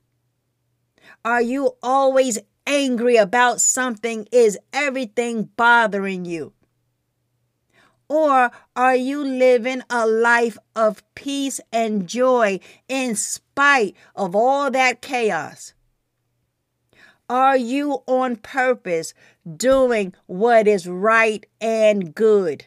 Are 1.25 1.43
you 1.43 1.77
always 1.83 2.39
angry 2.67 3.17
about 3.17 3.61
something? 3.61 4.27
Is 4.33 4.59
everything 4.73 5.51
bothering 5.57 6.25
you? 6.25 6.53
Or 8.09 8.51
are 8.75 8.97
you 8.97 9.23
living 9.23 9.83
a 9.91 10.07
life 10.07 10.57
of 10.75 11.03
peace 11.15 11.61
and 11.71 12.07
joy 12.07 12.59
in 12.89 13.15
spite 13.17 13.95
of 14.17 14.35
all 14.35 14.71
that 14.71 15.03
chaos? 15.03 15.75
Are 17.31 17.59
you 17.59 18.03
on 18.07 18.37
purpose 18.37 19.13
doing 19.57 20.15
what 20.27 20.67
is 20.67 20.87
right 20.87 21.45
and 21.61 22.15
good? 22.15 22.65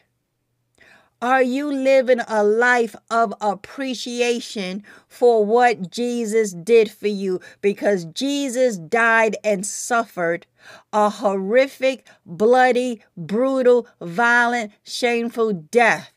Are 1.20 1.42
you 1.42 1.72
living 1.72 2.20
a 2.28 2.44
life 2.44 2.94
of 3.10 3.34
appreciation 3.40 4.84
for 5.08 5.44
what 5.44 5.90
Jesus 5.90 6.52
did 6.52 6.90
for 6.92 7.08
you? 7.08 7.40
Because 7.60 8.04
Jesus 8.04 8.76
died 8.76 9.36
and 9.42 9.66
suffered 9.66 10.46
a 10.92 11.10
horrific, 11.10 12.06
bloody, 12.24 13.02
brutal, 13.16 13.88
violent, 14.00 14.70
shameful 14.84 15.52
death 15.52 16.12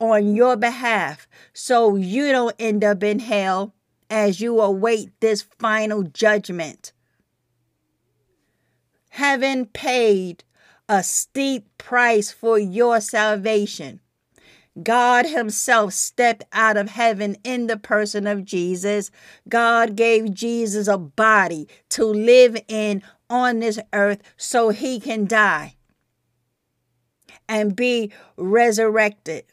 on 0.00 0.34
your 0.34 0.56
behalf 0.56 1.28
so 1.52 1.94
you 1.94 2.32
don't 2.32 2.56
end 2.58 2.82
up 2.82 3.04
in 3.04 3.20
hell 3.20 3.72
as 4.10 4.40
you 4.40 4.60
await 4.60 5.10
this 5.20 5.42
final 5.42 6.02
judgment. 6.02 6.92
Heaven 9.18 9.66
paid 9.66 10.44
a 10.88 11.02
steep 11.02 11.76
price 11.76 12.30
for 12.30 12.56
your 12.56 13.00
salvation. 13.00 13.98
God 14.80 15.26
Himself 15.26 15.92
stepped 15.94 16.44
out 16.52 16.76
of 16.76 16.90
heaven 16.90 17.36
in 17.42 17.66
the 17.66 17.76
person 17.76 18.28
of 18.28 18.44
Jesus. 18.44 19.10
God 19.48 19.96
gave 19.96 20.32
Jesus 20.32 20.86
a 20.86 20.96
body 20.96 21.66
to 21.88 22.04
live 22.04 22.56
in 22.68 23.02
on 23.28 23.58
this 23.58 23.80
earth 23.92 24.22
so 24.36 24.68
He 24.68 25.00
can 25.00 25.24
die 25.26 25.74
and 27.48 27.74
be 27.74 28.12
resurrected, 28.36 29.46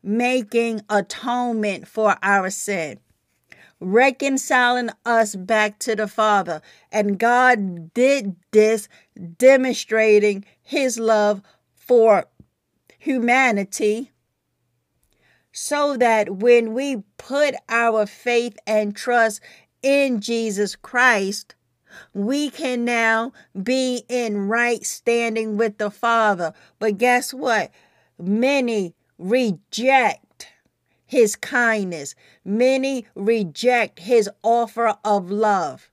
making 0.00 0.82
atonement 0.88 1.88
for 1.88 2.18
our 2.22 2.50
sin 2.50 3.00
reconciling 3.80 4.90
us 5.04 5.34
back 5.34 5.78
to 5.80 5.94
the 5.94 6.08
Father. 6.08 6.60
And 6.90 7.18
God 7.18 7.92
did 7.94 8.36
this, 8.50 8.88
demonstrating 9.36 10.44
his 10.62 10.98
love 10.98 11.42
for 11.74 12.26
humanity 12.98 14.12
so 15.52 15.96
that 15.96 16.36
when 16.36 16.74
we 16.74 17.02
put 17.16 17.54
our 17.68 18.06
faith 18.06 18.56
and 18.66 18.94
trust 18.94 19.40
in 19.82 20.20
Jesus 20.20 20.76
Christ, 20.76 21.54
we 22.12 22.50
can 22.50 22.84
now 22.84 23.32
be 23.60 24.04
in 24.08 24.48
right 24.48 24.84
standing 24.84 25.56
with 25.56 25.78
the 25.78 25.90
Father. 25.90 26.52
But 26.78 26.98
guess 26.98 27.32
what? 27.32 27.70
Many 28.18 28.94
reject 29.18 30.24
his 31.08 31.34
kindness, 31.34 32.14
many 32.44 33.06
reject 33.16 33.98
his 33.98 34.30
offer 34.44 34.94
of 35.04 35.30
love. 35.30 35.90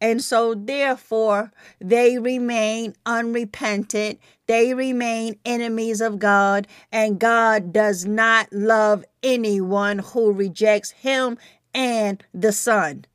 And 0.00 0.22
so, 0.22 0.54
therefore, 0.54 1.50
they 1.80 2.18
remain 2.18 2.94
unrepentant. 3.06 4.20
They 4.46 4.74
remain 4.74 5.38
enemies 5.46 6.02
of 6.02 6.18
God. 6.18 6.68
And 6.92 7.18
God 7.18 7.72
does 7.72 8.04
not 8.04 8.52
love 8.52 9.04
anyone 9.22 10.00
who 10.00 10.30
rejects 10.30 10.90
Him 10.90 11.38
and 11.72 12.22
the 12.34 12.52
Son. 12.52 13.06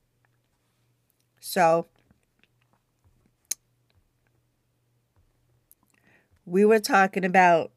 So, 1.39 1.85
we 6.43 6.65
were 6.65 6.79
talking 6.79 7.23
about 7.23 7.71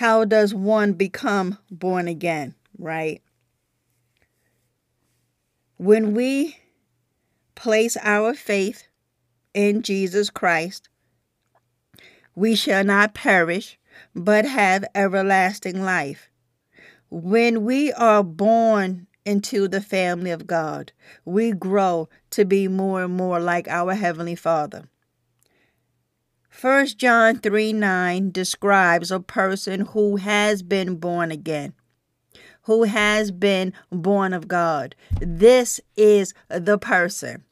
how 0.00 0.24
does 0.24 0.54
one 0.54 0.92
become 0.94 1.58
born 1.70 2.08
again, 2.08 2.54
right? 2.78 3.22
when 5.80 6.12
we 6.12 6.58
place 7.54 7.96
our 8.02 8.34
faith 8.34 8.86
in 9.54 9.80
Jesus 9.80 10.28
Christ, 10.28 10.90
we 12.34 12.54
shall 12.54 12.84
not 12.84 13.14
perish, 13.14 13.78
but 14.14 14.44
have 14.44 14.84
everlasting 14.94 15.82
life. 15.82 16.28
When 17.08 17.64
we 17.64 17.94
are 17.94 18.22
born 18.22 19.06
into 19.24 19.68
the 19.68 19.80
family 19.80 20.30
of 20.30 20.46
God, 20.46 20.92
we 21.24 21.52
grow 21.52 22.10
to 22.32 22.44
be 22.44 22.68
more 22.68 23.04
and 23.04 23.16
more 23.16 23.40
like 23.40 23.66
our 23.66 23.94
Heavenly 23.94 24.36
Father. 24.36 24.89
1 26.58 26.86
John 26.96 27.38
3 27.38 27.72
9 27.72 28.30
describes 28.32 29.10
a 29.10 29.20
person 29.20 29.80
who 29.92 30.16
has 30.16 30.62
been 30.62 30.96
born 30.96 31.30
again, 31.30 31.72
who 32.62 32.82
has 32.82 33.30
been 33.30 33.72
born 33.90 34.32
of 34.32 34.48
God. 34.48 34.94
This 35.20 35.80
is 35.96 36.34
the 36.48 36.76
person. 36.76 37.44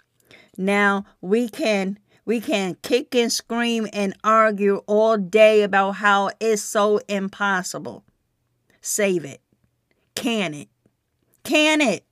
Now 0.57 1.05
we 1.21 1.49
can 1.49 1.99
we 2.25 2.41
can 2.41 2.77
kick 2.83 3.15
and 3.15 3.33
scream 3.33 3.89
and 3.93 4.15
argue 4.23 4.83
all 4.87 5.17
day 5.17 5.63
about 5.63 5.93
how 5.93 6.31
it's 6.41 6.61
so 6.61 6.99
impossible. 7.09 8.05
Save 8.83 9.25
it. 9.25 9.41
Can 10.15 10.53
it? 10.53 10.69
Can 11.45 11.81
it? 11.81 12.05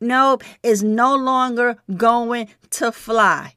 Nope, 0.00 0.44
it's 0.62 0.82
no 0.82 1.14
longer 1.16 1.76
going 1.94 2.48
to 2.70 2.92
fly. 2.92 3.54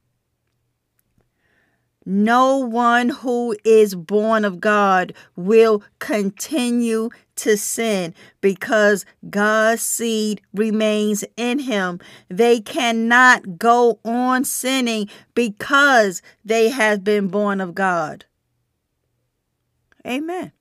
No 2.05 2.57
one 2.57 3.09
who 3.09 3.55
is 3.63 3.93
born 3.93 4.43
of 4.43 4.59
God 4.59 5.13
will 5.35 5.83
continue 5.99 7.09
to 7.35 7.57
sin 7.57 8.15
because 8.41 9.05
God's 9.29 9.83
seed 9.83 10.41
remains 10.53 11.23
in 11.37 11.59
him. 11.59 11.99
They 12.27 12.59
cannot 12.59 13.59
go 13.59 13.99
on 14.03 14.45
sinning 14.45 15.09
because 15.35 16.23
they 16.43 16.69
have 16.69 17.03
been 17.03 17.27
born 17.27 17.61
of 17.61 17.75
God. 17.75 18.25
Amen. 20.05 20.51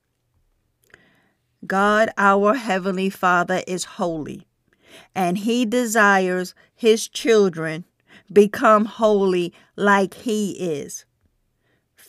God, 1.65 2.09
our 2.17 2.55
Heavenly 2.55 3.09
Father, 3.09 3.63
is 3.67 3.83
holy, 3.83 4.47
and 5.13 5.39
He 5.39 5.65
desires 5.65 6.55
His 6.73 7.07
children 7.07 7.85
become 8.31 8.85
holy 8.85 9.53
like 9.75 10.13
He 10.13 10.51
is. 10.51 11.05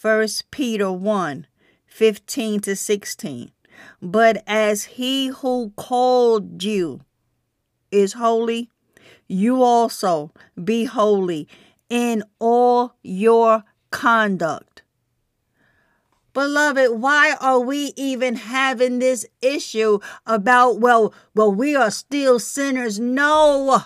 1 0.03 0.27
Peter 0.51 0.91
1 0.91 1.47
15 1.87 2.61
to 2.61 2.75
16. 2.75 3.53
But 4.01 4.43
as 4.49 4.85
he 4.85 5.29
who 5.29 5.73
called 5.77 6.61
you 6.61 7.03
is 7.93 8.15
holy, 8.15 8.69
you 9.29 9.63
also 9.63 10.33
be 10.63 10.87
holy 10.87 11.47
in 11.89 12.25
all 12.41 12.97
your 13.05 13.63
conduct. 13.93 14.83
Beloved, 16.33 16.99
why 16.99 17.37
are 17.41 17.61
we 17.61 17.93
even 17.97 18.35
having 18.35 18.99
this 18.99 19.25
issue 19.41 20.01
about, 20.27 20.81
well, 20.81 21.15
well, 21.35 21.53
we 21.53 21.77
are 21.77 21.93
still 21.93 22.41
sinners? 22.41 22.99
No. 22.99 23.85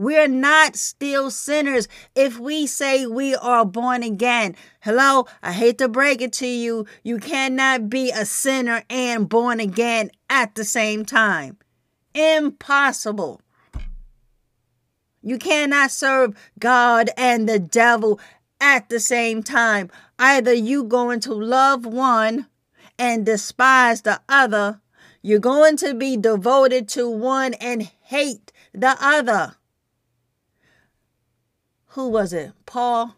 We're 0.00 0.28
not 0.28 0.76
still 0.76 1.30
sinners 1.30 1.86
if 2.14 2.38
we 2.38 2.66
say 2.66 3.04
we 3.04 3.34
are 3.34 3.66
born 3.66 4.02
again. 4.02 4.56
Hello, 4.80 5.26
I 5.42 5.52
hate 5.52 5.76
to 5.76 5.88
break 5.88 6.22
it 6.22 6.32
to 6.40 6.46
you. 6.46 6.86
You 7.02 7.18
cannot 7.18 7.90
be 7.90 8.10
a 8.10 8.24
sinner 8.24 8.82
and 8.88 9.28
born 9.28 9.60
again 9.60 10.10
at 10.30 10.54
the 10.54 10.64
same 10.64 11.04
time. 11.04 11.58
Impossible. 12.14 13.42
You 15.20 15.36
cannot 15.36 15.90
serve 15.90 16.34
God 16.58 17.10
and 17.14 17.46
the 17.46 17.58
devil 17.58 18.18
at 18.58 18.88
the 18.88 19.00
same 19.00 19.42
time. 19.42 19.90
Either 20.18 20.54
you 20.54 20.82
going 20.84 21.20
to 21.20 21.34
love 21.34 21.84
one 21.84 22.46
and 22.98 23.26
despise 23.26 24.00
the 24.00 24.22
other, 24.30 24.80
you're 25.20 25.40
going 25.40 25.76
to 25.76 25.92
be 25.92 26.16
devoted 26.16 26.88
to 26.88 27.06
one 27.06 27.52
and 27.52 27.82
hate 27.82 28.50
the 28.72 28.96
other 28.98 29.56
who 31.90 32.08
was 32.08 32.32
it? 32.32 32.52
Paul? 32.66 33.16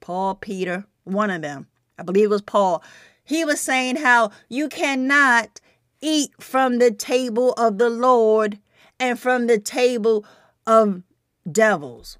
Paul, 0.00 0.34
Peter, 0.34 0.84
one 1.04 1.30
of 1.30 1.42
them. 1.42 1.68
I 1.98 2.02
believe 2.02 2.24
it 2.24 2.30
was 2.30 2.42
Paul. 2.42 2.82
He 3.24 3.44
was 3.44 3.60
saying 3.60 3.96
how 3.96 4.30
you 4.48 4.68
cannot 4.68 5.60
eat 6.02 6.32
from 6.38 6.78
the 6.78 6.90
table 6.90 7.52
of 7.54 7.78
the 7.78 7.88
Lord 7.88 8.58
and 9.00 9.18
from 9.18 9.46
the 9.46 9.58
table 9.58 10.26
of 10.66 11.02
devils. 11.50 12.18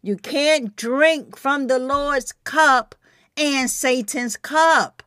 You 0.00 0.16
can't 0.16 0.74
drink 0.76 1.36
from 1.36 1.66
the 1.66 1.78
Lord's 1.78 2.32
cup 2.44 2.94
and 3.36 3.70
Satan's 3.70 4.38
cup. 4.38 5.02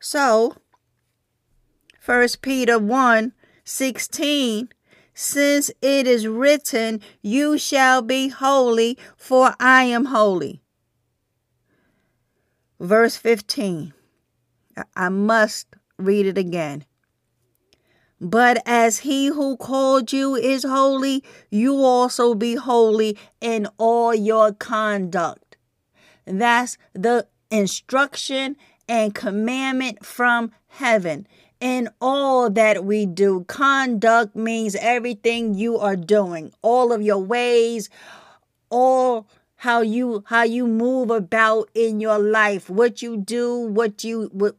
So, 0.00 0.56
1 2.06 2.28
Peter 2.40 2.78
1 2.78 3.32
16 3.64 4.70
since 5.20 5.68
it 5.82 6.06
is 6.06 6.28
written, 6.28 7.00
You 7.22 7.58
shall 7.58 8.02
be 8.02 8.28
holy, 8.28 8.96
for 9.16 9.52
I 9.58 9.82
am 9.82 10.04
holy. 10.04 10.62
Verse 12.78 13.16
15. 13.16 13.92
I 14.94 15.08
must 15.08 15.74
read 15.98 16.26
it 16.26 16.38
again. 16.38 16.84
But 18.20 18.62
as 18.64 19.00
he 19.00 19.26
who 19.26 19.56
called 19.56 20.12
you 20.12 20.36
is 20.36 20.62
holy, 20.62 21.24
you 21.50 21.74
also 21.82 22.36
be 22.36 22.54
holy 22.54 23.18
in 23.40 23.66
all 23.76 24.14
your 24.14 24.52
conduct. 24.52 25.56
That's 26.26 26.78
the 26.92 27.26
instruction 27.50 28.56
and 28.88 29.16
commandment 29.16 30.06
from 30.06 30.52
heaven 30.68 31.26
in 31.60 31.88
all 32.00 32.50
that 32.50 32.84
we 32.84 33.06
do. 33.06 33.44
Conduct 33.44 34.36
means 34.36 34.74
everything 34.76 35.54
you 35.54 35.78
are 35.78 35.96
doing, 35.96 36.52
all 36.62 36.92
of 36.92 37.02
your 37.02 37.18
ways, 37.18 37.90
all 38.70 39.26
how 39.56 39.80
you 39.80 40.22
how 40.26 40.42
you 40.42 40.66
move 40.66 41.10
about 41.10 41.68
in 41.74 42.00
your 42.00 42.18
life, 42.18 42.70
what 42.70 43.02
you 43.02 43.16
do, 43.16 43.58
what 43.58 44.04
you 44.04 44.30
what 44.32 44.56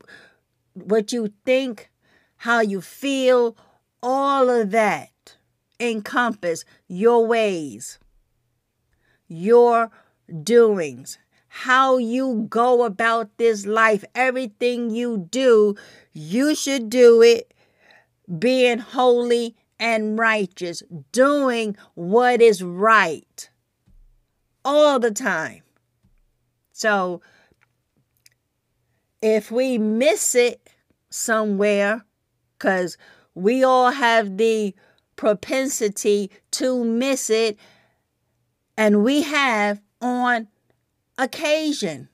what 0.73 1.11
you 1.11 1.31
think, 1.45 1.89
how 2.37 2.59
you 2.59 2.81
feel, 2.81 3.55
all 4.03 4.49
of 4.49 4.71
that 4.71 5.09
encompass 5.79 6.65
your 6.87 7.25
ways, 7.25 7.99
your 9.27 9.89
doings, 10.43 11.17
how 11.63 11.97
you 11.97 12.47
go 12.49 12.85
about 12.85 13.37
this 13.37 13.65
life, 13.65 14.05
everything 14.15 14.89
you 14.89 15.27
do, 15.29 15.75
you 16.13 16.55
should 16.55 16.89
do 16.89 17.21
it 17.21 17.53
being 18.37 18.79
holy 18.79 19.57
and 19.77 20.17
righteous, 20.17 20.81
doing 21.11 21.75
what 21.95 22.41
is 22.41 22.63
right 22.63 23.49
all 24.63 24.99
the 24.99 25.11
time. 25.11 25.63
So, 26.71 27.21
if 29.21 29.51
we 29.51 29.77
miss 29.77 30.35
it 30.35 30.69
somewhere, 31.09 32.05
because 32.57 32.97
we 33.35 33.65
all 33.65 33.91
have 33.91 34.37
the 34.37 34.73
propensity 35.17 36.31
to 36.51 36.85
miss 36.85 37.29
it, 37.29 37.59
and 38.77 39.03
we 39.03 39.23
have 39.23 39.81
on 40.01 40.47
occasion. 41.19 42.09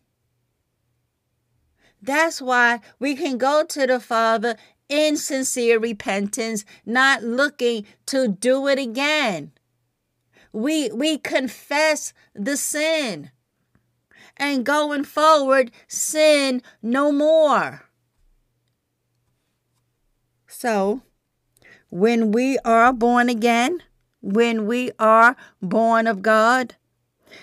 That's 2.02 2.42
why 2.42 2.82
we 3.00 3.16
can 3.16 3.38
go 3.38 3.64
to 3.64 3.88
the 3.88 4.00
Father 4.00 4.58
in 4.90 5.18
sincere 5.18 5.80
repentance, 5.80 6.66
not 6.86 7.24
looking 7.24 7.86
to 8.08 8.28
do 8.28 8.68
it 8.68 8.78
again. 8.78 9.52
We 10.52 10.90
we 10.92 11.18
confess 11.18 12.14
the 12.34 12.58
sin. 12.58 13.32
And 14.38 14.66
going 14.66 15.06
forward, 15.06 15.72
sin 15.88 16.62
no 16.82 17.12
more. 17.12 17.86
So, 20.48 21.02
when 21.90 22.32
we 22.32 22.58
are 22.60 22.92
born 22.92 23.30
again, 23.30 23.82
when 24.22 24.66
we 24.66 24.92
are 25.00 25.38
born 25.62 26.08
of 26.08 26.22
God, 26.22 26.76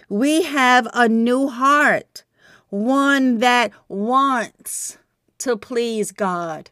we 0.08 0.42
have 0.42 0.88
a 0.92 1.08
new 1.08 1.48
heart, 1.48 2.24
one 2.68 3.38
that 3.38 3.72
wants 3.88 4.98
to 5.38 5.56
please 5.56 6.12
God. 6.12 6.70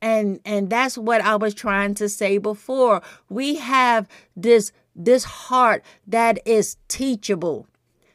And 0.00 0.40
and 0.44 0.68
that's 0.68 0.98
what 0.98 1.20
I 1.20 1.36
was 1.36 1.54
trying 1.54 1.94
to 1.94 2.08
say 2.08 2.38
before. 2.38 3.02
We 3.28 3.56
have 3.56 4.08
this 4.36 4.72
this 4.94 5.24
heart 5.24 5.84
that 6.06 6.40
is 6.44 6.76
teachable, 6.88 7.66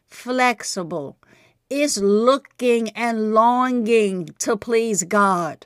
flexible. 0.05 1.17
It's 1.69 1.97
looking 1.97 2.89
and 2.89 3.33
longing 3.33 4.29
to 4.39 4.55
please 4.55 5.03
God. 5.03 5.65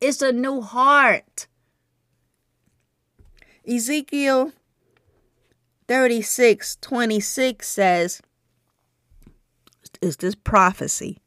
It's 0.00 0.22
a 0.22 0.32
new 0.32 0.60
heart. 0.60 1.46
Ezekiel 3.66 4.52
36 5.88 6.76
26 6.80 7.68
says, 7.68 8.22
is 10.02 10.16
this 10.16 10.34
prophecy? 10.34 11.18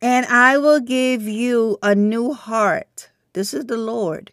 And 0.00 0.26
I 0.26 0.58
will 0.58 0.80
give 0.80 1.22
you 1.22 1.78
a 1.82 1.94
new 1.94 2.32
heart. 2.32 3.10
This 3.34 3.54
is 3.54 3.66
the 3.66 3.76
Lord. 3.76 4.32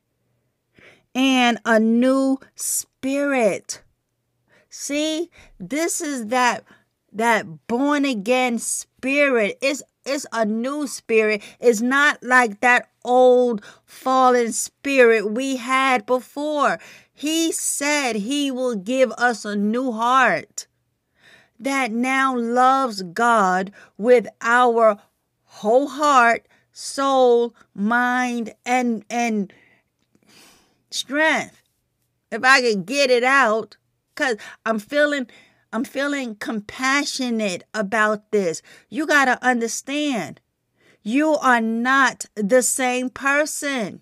And 1.13 1.59
a 1.65 1.79
new 1.79 2.39
spirit. 2.55 3.83
See, 4.69 5.29
this 5.59 6.01
is 6.01 6.27
that 6.27 6.63
that 7.11 7.67
born 7.67 8.05
again 8.05 8.59
spirit. 8.59 9.57
It's 9.61 9.83
it's 10.09 10.25
a 10.33 10.45
new 10.45 10.87
spirit. 10.87 11.41
It's 11.59 11.81
not 11.81 12.21
like 12.23 12.59
that 12.61 12.89
old 13.05 13.63
fallen 13.85 14.51
spirit 14.51 15.31
we 15.31 15.57
had 15.57 16.05
before. 16.05 16.79
He 17.13 17.51
said 17.51 18.15
he 18.15 18.51
will 18.51 18.75
give 18.75 19.11
us 19.13 19.45
a 19.45 19.55
new 19.55 19.91
heart 19.91 20.67
that 21.59 21.91
now 21.91 22.35
loves 22.35 23.01
God 23.03 23.71
with 23.97 24.27
our 24.41 24.97
whole 25.43 25.87
heart, 25.89 26.47
soul, 26.71 27.53
mind, 27.75 28.53
and 28.65 29.03
and 29.09 29.51
strength. 30.89 31.61
If 32.31 32.43
I 32.43 32.61
could 32.61 32.85
get 32.85 33.09
it 33.09 33.23
out, 33.23 33.75
because 34.15 34.37
I'm 34.65 34.79
feeling 34.79 35.27
I'm 35.71 35.83
feeling 35.83 36.35
compassionate 36.35 37.63
about 37.73 38.31
this. 38.31 38.61
You 38.89 39.05
got 39.05 39.25
to 39.25 39.43
understand, 39.45 40.41
you 41.03 41.35
are 41.35 41.61
not 41.61 42.25
the 42.35 42.63
same 42.63 43.09
person. 43.09 44.01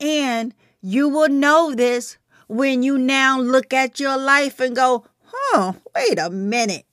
And 0.00 0.54
you 0.80 1.08
will 1.08 1.28
know 1.28 1.74
this 1.74 2.18
when 2.48 2.82
you 2.82 2.98
now 2.98 3.40
look 3.40 3.72
at 3.72 4.00
your 4.00 4.18
life 4.18 4.58
and 4.60 4.74
go, 4.74 5.06
huh, 5.24 5.74
wait 5.94 6.18
a 6.18 6.30
minute. 6.30 6.86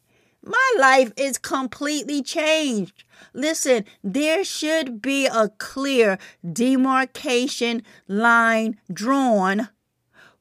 My 0.45 0.73
life 0.77 1.11
is 1.17 1.37
completely 1.37 2.21
changed. 2.21 3.03
Listen, 3.33 3.85
there 4.03 4.43
should 4.43 5.01
be 5.01 5.25
a 5.25 5.49
clear 5.49 6.19
demarcation 6.51 7.81
line 8.07 8.77
drawn 8.91 9.69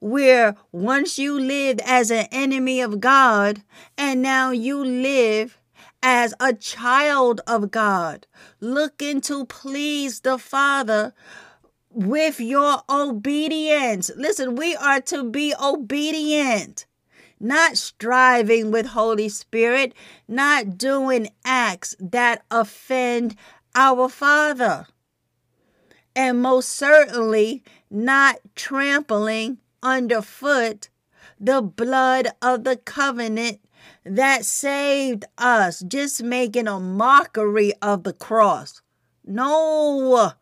where 0.03 0.57
once 0.73 1.17
you 1.17 1.39
lived 1.39 1.81
as 1.87 2.11
an 2.11 2.27
enemy 2.33 2.81
of 2.81 3.01
God 3.01 3.63
and 3.97 4.21
now 4.21 4.51
you 4.51 4.85
live 4.85 5.61
as 6.03 6.35
a 6.41 6.53
child 6.53 7.41
of 7.47 7.71
God, 7.71 8.27
looking 8.59 9.21
to 9.21 9.47
please 9.47 10.21
the 10.21 10.39
Father 10.39 11.15
with 11.89 12.41
your 12.41 12.83
obedience. 12.91 14.11
Listen, 14.17 14.57
we 14.57 14.75
are 14.75 15.01
to 15.03 15.23
be 15.23 15.55
obedient, 15.63 16.85
not 17.39 17.77
striving 17.77 18.73
with 18.73 18.87
Holy 18.87 19.29
Spirit, 19.29 19.95
not 20.27 20.77
doing 20.77 21.29
acts 21.45 21.95
that 22.01 22.43
offend 22.51 23.37
our 23.77 24.09
Father, 24.09 24.89
and 26.17 26.43
most 26.43 26.71
certainly 26.71 27.63
not 27.89 28.41
trampling 28.57 29.59
underfoot 29.83 30.89
the 31.39 31.61
blood 31.61 32.29
of 32.41 32.65
the 32.65 32.77
covenant 32.77 33.61
that 34.05 34.45
saved 34.45 35.25
us, 35.39 35.81
just 35.81 36.23
making 36.23 36.69
a 36.69 36.79
mockery 36.79 37.73
of 37.83 38.05
the 38.05 38.13
cross. 38.13 38.83
No, 39.25 40.33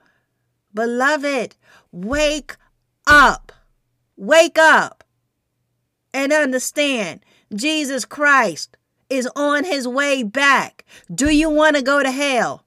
beloved, 0.74 1.56
wake 1.92 2.56
up. 3.06 3.52
Wake 4.16 4.58
up 4.58 5.04
and 6.12 6.32
understand 6.32 7.24
Jesus 7.54 8.04
Christ 8.04 8.76
is 9.08 9.28
on 9.34 9.64
his 9.64 9.88
way 9.88 10.22
back. 10.22 10.84
Do 11.12 11.30
you 11.30 11.48
want 11.48 11.76
to 11.76 11.82
go 11.82 12.02
to 12.02 12.10
hell? 12.10 12.64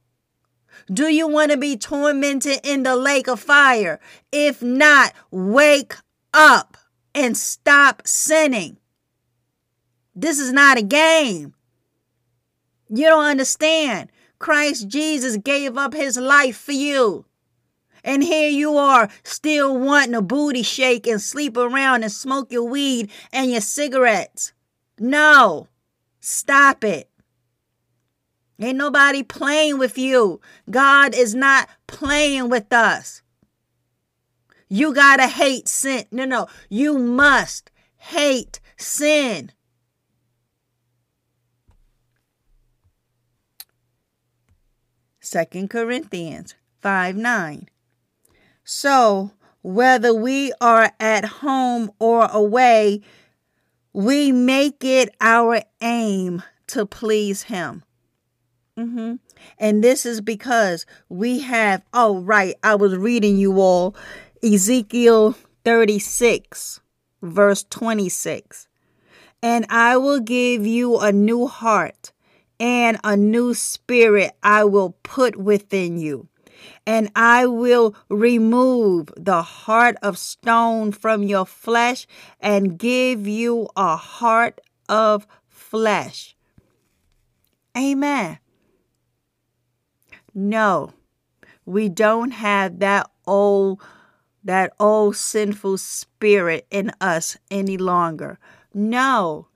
Do 0.92 1.08
you 1.08 1.28
want 1.28 1.52
to 1.52 1.58
be 1.58 1.78
tormented 1.78 2.60
in 2.64 2.84
the 2.84 2.96
lake 2.96 3.28
of 3.28 3.40
fire? 3.40 4.00
If 4.32 4.62
not, 4.62 5.14
wake 5.32 5.96
up 6.34 6.78
and 7.16 7.38
stop 7.38 8.04
sinning. 8.06 8.78
This 10.16 10.40
is 10.40 10.52
not 10.52 10.78
a 10.78 10.84
game. 10.84 11.54
You 12.90 13.08
don't 13.08 13.26
understand. 13.26 14.12
Christ 14.40 14.88
Jesus 14.88 15.38
gave 15.38 15.78
up 15.78 15.94
his 15.94 16.18
life 16.18 16.58
for 16.58 16.74
you. 16.74 17.26
And 18.04 18.22
here 18.24 18.50
you 18.50 18.78
are 18.78 19.10
still 19.24 19.78
wanting 19.78 20.14
a 20.14 20.22
booty 20.22 20.62
shake 20.62 21.08
and 21.08 21.22
sleep 21.22 21.56
around 21.56 22.04
and 22.04 22.12
smoke 22.12 22.52
your 22.52 22.68
weed 22.68 23.10
and 23.32 23.50
your 23.50 23.62
cigarettes. 23.62 24.52
No, 25.00 25.70
stop 26.20 26.84
it. 26.84 27.10
Ain't 28.60 28.78
nobody 28.78 29.24
playing 29.24 29.80
with 29.80 29.98
you. 29.98 30.40
God 30.70 31.16
is 31.16 31.34
not 31.34 31.68
playing 31.88 32.50
with 32.50 32.72
us. 32.72 33.23
You 34.70 34.94
gotta 34.94 35.28
hate 35.28 35.68
sin. 35.68 36.06
No, 36.12 36.26
no, 36.26 36.48
you 36.70 36.98
must 36.98 37.72
hate 37.98 38.60
sin. 38.78 39.52
Second 45.20 45.70
Corinthians 45.70 46.56
5 46.82 47.16
9. 47.16 47.70
So, 48.64 49.32
whether 49.62 50.14
we 50.14 50.52
are 50.60 50.92
at 51.00 51.26
home 51.26 51.92
or 51.98 52.26
away, 52.26 53.02
we 53.94 54.32
make 54.32 54.84
it 54.84 55.16
our 55.22 55.62
aim 55.82 56.44
to 56.68 56.86
please 56.86 57.44
Him. 57.44 57.84
Mm-hmm. 58.78 59.16
And 59.60 59.84
this 59.84 60.06
is 60.06 60.20
because 60.20 60.86
we 61.10 61.40
have, 61.40 61.84
oh, 61.94 62.20
right, 62.20 62.56
I 62.64 62.76
was 62.76 62.96
reading 62.98 63.38
you 63.38 63.60
all 63.60 63.96
Ezekiel 64.44 65.38
36, 65.64 66.82
verse 67.22 67.64
26. 67.64 68.68
And 69.42 69.66
I 69.70 69.96
will 69.96 70.20
give 70.20 70.68
you 70.68 71.00
a 71.00 71.14
new 71.14 71.48
heart, 71.48 72.12
and 72.60 73.00
a 73.06 73.16
new 73.16 73.54
spirit 73.54 74.34
I 74.44 74.66
will 74.66 74.98
put 75.02 75.38
within 75.38 75.98
you. 75.98 76.28
And 76.86 77.10
I 77.16 77.46
will 77.46 77.96
remove 78.10 79.14
the 79.16 79.42
heart 79.42 79.96
of 80.02 80.18
stone 80.18 80.92
from 80.92 81.24
your 81.24 81.46
flesh 81.46 82.06
and 82.42 82.78
give 82.78 83.26
you 83.26 83.70
a 83.78 83.96
heart 83.96 84.60
of 84.90 85.26
flesh. 85.48 86.36
Amen. 87.78 88.40
No, 90.34 90.92
we 91.66 91.88
don't 91.88 92.32
have 92.32 92.80
that 92.80 93.10
old 93.26 93.82
that 94.44 94.74
old 94.80 95.16
sinful 95.16 95.78
spirit 95.78 96.68
in 96.70 96.92
us 97.00 97.38
any 97.50 97.78
longer. 97.78 98.40
No. 98.74 99.48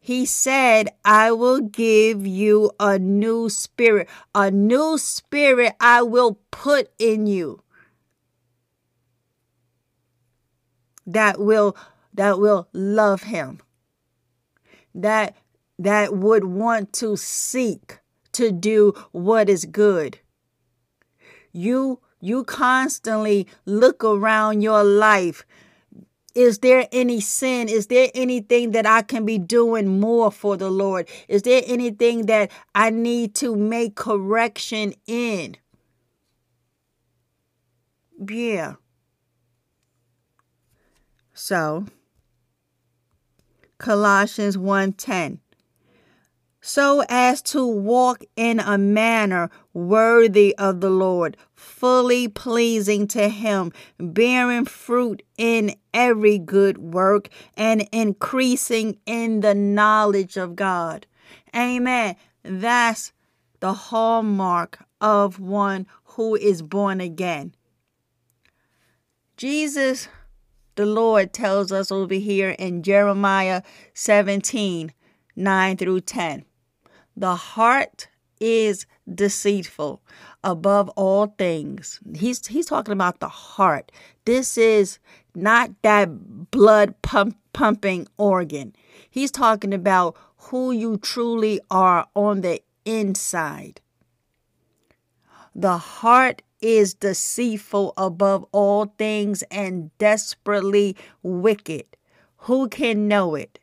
He 0.00 0.26
said, 0.26 0.90
I 1.04 1.30
will 1.30 1.60
give 1.60 2.26
you 2.26 2.72
a 2.80 2.98
new 2.98 3.48
spirit. 3.48 4.08
A 4.34 4.50
new 4.50 4.98
spirit 4.98 5.74
I 5.78 6.02
will 6.02 6.40
put 6.50 6.90
in 6.98 7.26
you. 7.26 7.62
That 11.06 11.38
will 11.38 11.76
that 12.14 12.38
will 12.38 12.68
love 12.72 13.22
him. 13.22 13.60
That 14.94 15.36
that 15.78 16.14
would 16.14 16.44
want 16.44 16.92
to 16.94 17.16
seek 17.16 17.98
to 18.32 18.50
do 18.50 18.92
what 19.12 19.48
is 19.48 19.64
good. 19.64 20.18
You 21.52 22.00
you 22.22 22.44
constantly 22.44 23.48
look 23.66 24.04
around 24.04 24.62
your 24.62 24.84
life. 24.84 25.44
Is 26.34 26.60
there 26.60 26.88
any 26.92 27.20
sin? 27.20 27.68
Is 27.68 27.88
there 27.88 28.10
anything 28.14 28.70
that 28.70 28.86
I 28.86 29.02
can 29.02 29.26
be 29.26 29.36
doing 29.36 30.00
more 30.00 30.30
for 30.30 30.56
the 30.56 30.70
Lord? 30.70 31.08
Is 31.28 31.42
there 31.42 31.62
anything 31.66 32.26
that 32.26 32.50
I 32.74 32.90
need 32.90 33.34
to 33.36 33.54
make 33.56 33.96
correction 33.96 34.94
in? 35.06 35.56
Yeah. 38.26 38.74
So, 41.34 41.86
Colossians 43.78 44.56
1:10 44.56 45.40
so 46.64 47.02
as 47.08 47.42
to 47.42 47.66
walk 47.66 48.24
in 48.36 48.60
a 48.60 48.78
manner 48.78 49.50
worthy 49.74 50.56
of 50.56 50.80
the 50.80 50.90
Lord, 50.90 51.36
fully 51.62 52.28
pleasing 52.28 53.06
to 53.08 53.28
Him, 53.28 53.72
bearing 53.98 54.64
fruit 54.64 55.22
in 55.38 55.74
every 55.94 56.38
good 56.38 56.78
work 56.78 57.28
and 57.56 57.88
increasing 57.92 58.98
in 59.06 59.40
the 59.40 59.54
knowledge 59.54 60.36
of 60.36 60.56
God. 60.56 61.06
Amen. 61.54 62.16
That's 62.42 63.12
the 63.60 63.72
hallmark 63.72 64.80
of 65.00 65.38
one 65.38 65.86
who 66.04 66.34
is 66.34 66.62
born 66.62 67.00
again. 67.00 67.54
Jesus 69.36 70.08
the 70.74 70.86
Lord 70.86 71.34
tells 71.34 71.70
us 71.70 71.92
over 71.92 72.14
here 72.14 72.50
in 72.50 72.82
Jeremiah 72.82 73.62
17 73.94 74.92
9 75.34 75.76
through 75.76 76.00
10. 76.00 76.44
The 77.16 77.36
heart 77.36 78.08
is 78.40 78.86
deceitful 79.12 80.02
above 80.44 80.88
all 80.90 81.34
things. 81.38 82.00
He's 82.14 82.46
he's 82.46 82.66
talking 82.66 82.92
about 82.92 83.20
the 83.20 83.28
heart. 83.28 83.92
This 84.24 84.58
is 84.58 84.98
not 85.34 85.70
that 85.82 86.50
blood 86.50 87.00
pump, 87.02 87.36
pumping 87.52 88.08
organ. 88.16 88.74
He's 89.10 89.30
talking 89.30 89.72
about 89.72 90.16
who 90.36 90.72
you 90.72 90.98
truly 90.98 91.60
are 91.70 92.06
on 92.14 92.40
the 92.40 92.60
inside. 92.84 93.80
The 95.54 95.78
heart 95.78 96.42
is 96.60 96.94
deceitful 96.94 97.92
above 97.96 98.46
all 98.52 98.94
things 98.98 99.42
and 99.50 99.96
desperately 99.98 100.96
wicked. 101.22 101.84
Who 102.38 102.68
can 102.68 103.08
know 103.08 103.34
it? 103.34 103.58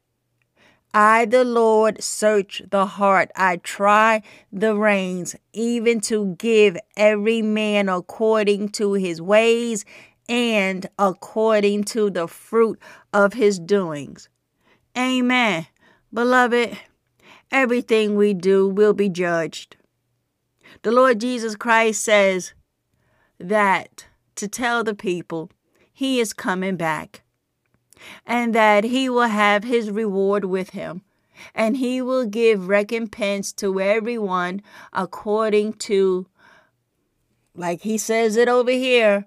I, 0.93 1.25
the 1.25 1.43
Lord, 1.43 2.03
search 2.03 2.63
the 2.71 2.85
heart. 2.85 3.31
I 3.35 3.57
try 3.57 4.23
the 4.51 4.75
reins, 4.75 5.35
even 5.53 5.99
to 6.01 6.35
give 6.37 6.77
every 6.97 7.41
man 7.41 7.89
according 7.89 8.69
to 8.69 8.93
his 8.93 9.21
ways 9.21 9.85
and 10.27 10.87
according 10.97 11.83
to 11.85 12.09
the 12.09 12.27
fruit 12.27 12.79
of 13.13 13.33
his 13.33 13.59
doings. 13.59 14.29
Amen. 14.97 15.67
Beloved, 16.11 16.77
everything 17.51 18.15
we 18.15 18.33
do 18.33 18.67
will 18.67 18.93
be 18.93 19.09
judged. 19.09 19.75
The 20.81 20.91
Lord 20.91 21.19
Jesus 21.19 21.55
Christ 21.55 22.03
says 22.03 22.53
that 23.39 24.07
to 24.35 24.47
tell 24.47 24.83
the 24.83 24.95
people 24.95 25.51
he 25.91 26.19
is 26.19 26.33
coming 26.33 26.77
back 26.77 27.21
and 28.25 28.53
that 28.55 28.83
he 28.83 29.09
will 29.09 29.27
have 29.27 29.63
his 29.63 29.91
reward 29.91 30.45
with 30.45 30.71
him 30.71 31.01
and 31.55 31.77
he 31.77 32.01
will 32.01 32.25
give 32.25 32.67
recompense 32.67 33.53
to 33.53 33.79
everyone 33.79 34.61
according 34.93 35.73
to 35.73 36.27
like 37.55 37.81
he 37.81 37.97
says 37.97 38.35
it 38.35 38.47
over 38.47 38.71
here 38.71 39.25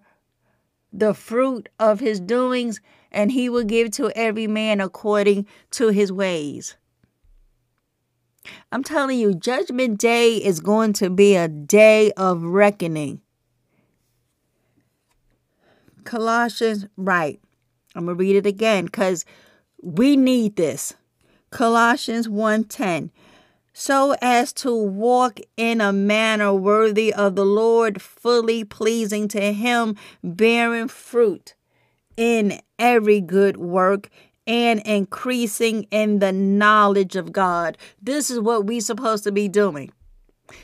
the 0.92 1.14
fruit 1.14 1.68
of 1.78 2.00
his 2.00 2.20
doings 2.20 2.80
and 3.10 3.32
he 3.32 3.48
will 3.48 3.64
give 3.64 3.90
to 3.90 4.10
every 4.16 4.46
man 4.46 4.80
according 4.80 5.46
to 5.70 5.88
his 5.88 6.12
ways 6.12 6.76
I'm 8.70 8.82
telling 8.82 9.18
you, 9.18 9.34
Judgment 9.34 9.98
Day 9.98 10.36
is 10.36 10.60
going 10.60 10.94
to 10.94 11.10
be 11.10 11.36
a 11.36 11.48
day 11.48 12.12
of 12.12 12.42
reckoning. 12.42 13.20
Colossians, 16.04 16.86
right. 16.96 17.40
I'm 17.94 18.06
going 18.06 18.16
to 18.16 18.20
read 18.20 18.36
it 18.36 18.46
again 18.46 18.86
because 18.86 19.24
we 19.82 20.16
need 20.16 20.56
this. 20.56 20.94
Colossians 21.50 22.28
1:10 22.28 23.10
so 23.72 24.14
as 24.20 24.52
to 24.52 24.74
walk 24.74 25.40
in 25.56 25.80
a 25.80 25.92
manner 25.92 26.52
worthy 26.52 27.12
of 27.12 27.36
the 27.36 27.44
Lord, 27.44 28.02
fully 28.02 28.64
pleasing 28.64 29.28
to 29.28 29.52
him, 29.52 29.96
bearing 30.22 30.88
fruit 30.88 31.54
in 32.16 32.60
every 32.78 33.20
good 33.20 33.56
work 33.56 34.10
and 34.46 34.80
increasing 34.80 35.84
in 35.84 36.18
the 36.18 36.32
knowledge 36.32 37.16
of 37.16 37.32
God. 37.32 37.78
This 38.00 38.30
is 38.30 38.40
what 38.40 38.66
we're 38.66 38.80
supposed 38.80 39.24
to 39.24 39.32
be 39.32 39.48
doing. 39.48 39.92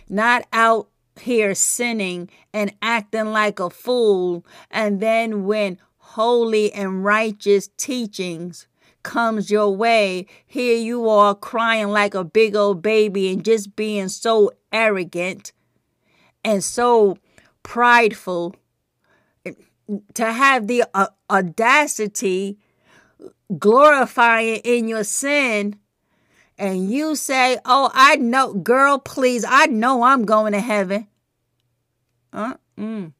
Not 0.08 0.46
out 0.52 0.88
here 1.18 1.54
sinning 1.54 2.28
and 2.52 2.74
acting 2.82 3.32
like 3.32 3.58
a 3.58 3.70
fool. 3.70 4.44
And 4.70 5.00
then 5.00 5.44
when 5.44 5.78
holy 6.18 6.72
and 6.72 7.04
righteous 7.04 7.70
teachings 7.76 8.66
comes 9.04 9.52
your 9.52 9.70
way, 9.76 10.26
here 10.44 10.76
you 10.76 11.08
are 11.08 11.32
crying 11.32 11.86
like 11.86 12.12
a 12.12 12.24
big 12.24 12.56
old 12.56 12.82
baby 12.82 13.32
and 13.32 13.44
just 13.44 13.76
being 13.76 14.08
so 14.08 14.50
arrogant 14.72 15.52
and 16.42 16.64
so 16.64 17.16
prideful 17.62 18.56
to 20.12 20.32
have 20.32 20.66
the 20.66 20.82
uh, 20.92 21.06
audacity 21.30 22.58
glorifying 23.56 24.56
in 24.64 24.88
your 24.88 25.04
sin 25.04 25.78
and 26.58 26.90
you 26.90 27.14
say, 27.14 27.58
Oh, 27.64 27.92
I 27.94 28.16
know, 28.16 28.54
girl, 28.54 28.98
please, 28.98 29.44
I 29.48 29.66
know 29.66 30.02
I'm 30.02 30.24
going 30.24 30.52
to 30.52 30.60
heaven. 30.60 31.06
Uh-uh. 32.32 33.10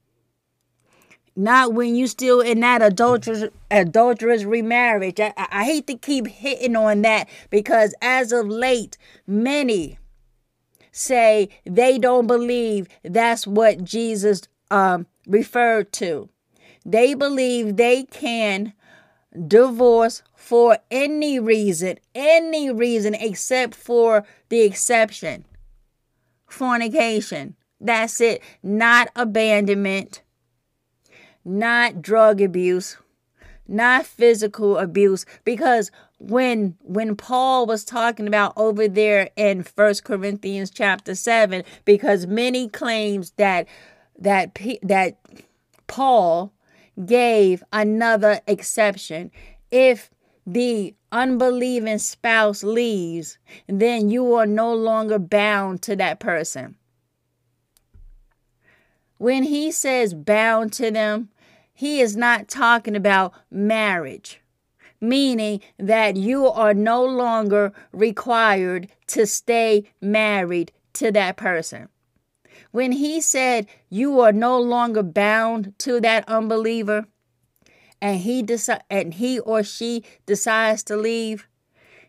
Not 1.39 1.73
when 1.73 1.95
you 1.95 2.09
still 2.09 2.41
in 2.41 2.59
that 2.61 2.83
adulterous 2.83 3.45
adulterous 3.71 4.43
remarriage. 4.43 5.21
I, 5.21 5.33
I 5.37 5.65
hate 5.65 5.87
to 5.87 5.95
keep 5.95 6.27
hitting 6.27 6.75
on 6.75 7.03
that 7.03 7.29
because 7.49 7.95
as 8.03 8.33
of 8.33 8.49
late, 8.49 8.99
many 9.25 9.99
say 10.91 11.49
they 11.65 11.97
don't 11.97 12.27
believe 12.27 12.89
that's 13.05 13.47
what 13.47 13.85
Jesus 13.85 14.43
um, 14.73 15.07
referred 15.29 15.93
to. 15.93 16.29
They 16.85 17.15
believe 17.15 17.77
they 17.77 18.03
can 18.03 18.73
divorce 19.47 20.25
for 20.35 20.79
any 20.91 21.39
reason, 21.39 21.99
any 22.17 22.73
reason 22.73 23.15
except 23.15 23.77
for 23.77 24.25
the 24.49 24.63
exception 24.63 25.45
fornication. 26.49 27.55
That's 27.81 28.21
it. 28.21 28.43
Not 28.61 29.09
abandonment, 29.15 30.23
not 31.45 32.03
drug 32.03 32.41
abuse, 32.41 32.97
not 33.67 34.07
physical 34.07 34.79
abuse 34.79 35.25
because 35.45 35.91
when 36.19 36.77
when 36.81 37.15
Paul 37.17 37.67
was 37.67 37.85
talking 37.85 38.27
about 38.27 38.53
over 38.57 38.89
there 38.89 39.31
in 39.37 39.63
First 39.63 40.05
Corinthians 40.05 40.71
chapter 40.71 41.15
7 41.15 41.63
because 41.85 42.27
many 42.27 42.69
claims 42.69 43.33
that 43.37 43.69
that 44.19 44.59
that 44.83 45.19
Paul 45.87 46.53
gave 47.05 47.63
another 47.73 48.41
exception. 48.47 49.31
If 49.71 50.11
the 50.47 50.95
unbelieving 51.13 51.99
spouse 51.99 52.63
leaves, 52.63 53.39
then 53.67 54.11
you 54.11 54.35
are 54.35 54.47
no 54.47 54.75
longer 54.75 55.19
bound 55.19 55.83
to 55.83 55.97
that 55.97 56.21
person. 56.21 56.77
When 59.19 59.43
he 59.43 59.71
says 59.73 60.15
bound 60.15 60.73
to 60.75 60.91
them, 60.91 61.29
he 61.75 62.01
is 62.01 62.17
not 62.17 62.49
talking 62.49 62.97
about 62.97 63.35
marriage, 63.51 64.41
meaning 65.01 65.61
that 65.79 66.17
you 66.17 66.49
are 66.49 66.75
no 66.75 67.05
longer 67.05 67.73
required 67.93 68.89
to 69.09 69.27
stay 69.27 69.85
married 70.01 70.73
to 70.95 71.13
that 71.13 71.37
person. 71.37 71.89
When 72.71 72.93
he 72.93 73.21
said 73.21 73.67
you 73.89 74.21
are 74.21 74.33
no 74.33 74.59
longer 74.59 75.03
bound 75.03 75.75
to 75.79 76.01
that 76.01 76.29
unbeliever 76.29 77.07
and 78.01 78.21
he 78.21 78.43
decide 78.43 78.83
and 78.91 79.15
he 79.15 79.39
or 79.41 79.63
she 79.63 80.05
decides 80.27 80.83
to 80.85 80.97
leave, 80.97 81.49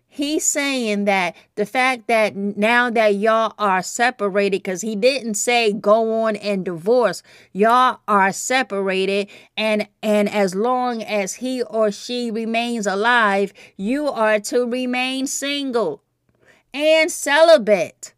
he's 0.10 0.44
saying 0.44 1.06
that 1.06 1.36
the 1.56 1.65
fact 1.65 2.07
that 2.07 2.36
now 2.36 2.90
that 2.90 3.15
y'all 3.15 3.53
are 3.57 3.81
separated 3.81 4.57
because 4.57 4.81
he 4.81 4.95
didn't 4.95 5.36
say 5.36 5.72
go 5.72 6.23
on 6.23 6.36
and 6.38 6.65
divorce 6.65 7.23
y'all 7.53 7.99
are 8.07 8.34
separated 8.34 9.30
and 9.56 9.88
and 10.02 10.27
as 10.30 10.56
long 10.56 11.02
as 11.03 11.36
he 11.36 11.61
or 11.64 11.91
she 11.91 12.31
remains 12.31 12.88
alive 12.88 13.53
you 13.77 14.07
are 14.07 14.40
to 14.40 14.65
remain 14.65 15.27
single 15.27 16.02
and 16.73 17.11
celibate 17.11 18.14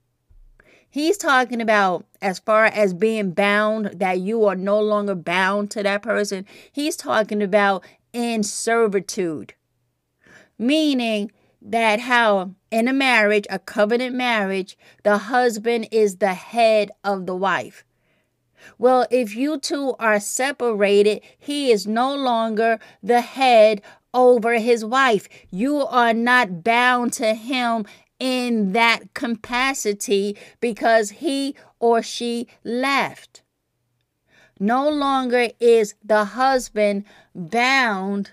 He's 0.92 1.18
talking 1.18 1.62
about 1.62 2.06
as 2.22 2.40
far 2.40 2.66
as 2.66 2.94
being 2.94 3.32
bound, 3.32 3.92
that 3.96 4.20
you 4.20 4.44
are 4.46 4.58
no 4.58 4.78
longer 4.78 5.16
bound 5.16 5.72
to 5.72 5.84
that 5.84 6.02
person. 6.02 6.46
He's 6.70 6.98
talking 6.98 7.42
about 7.42 7.86
in 8.12 8.44
servitude, 8.44 9.54
meaning 10.60 11.32
that 11.62 12.02
how 12.02 12.56
in 12.72 12.88
a 12.88 12.94
marriage, 12.94 13.46
a 13.50 13.60
covenant 13.60 14.16
marriage, 14.16 14.78
the 15.04 15.18
husband 15.18 15.88
is 15.92 16.18
the 16.18 16.34
head 16.34 16.92
of 17.04 17.26
the 17.26 17.36
wife. 17.36 17.84
Well, 18.78 19.06
if 19.12 19.36
you 19.36 19.60
two 19.60 19.96
are 20.00 20.20
separated, 20.20 21.22
he 21.38 21.72
is 21.72 21.88
no 21.88 22.16
longer 22.16 22.80
the 23.02 23.22
head 23.22 23.82
over 24.14 24.60
his 24.60 24.84
wife. 24.84 25.28
You 25.50 25.86
are 25.86 26.14
not 26.14 26.64
bound 26.64 27.14
to 27.14 27.34
him 27.34 27.86
in 28.20 28.74
that 28.74 29.14
capacity 29.14 30.38
because 30.60 31.10
he 31.10 31.56
or 31.80 32.04
she 32.04 32.48
left. 32.64 33.42
No 34.60 34.88
longer 34.88 35.50
is 35.60 35.96
the 36.04 36.26
husband 36.26 37.06
bound 37.34 38.32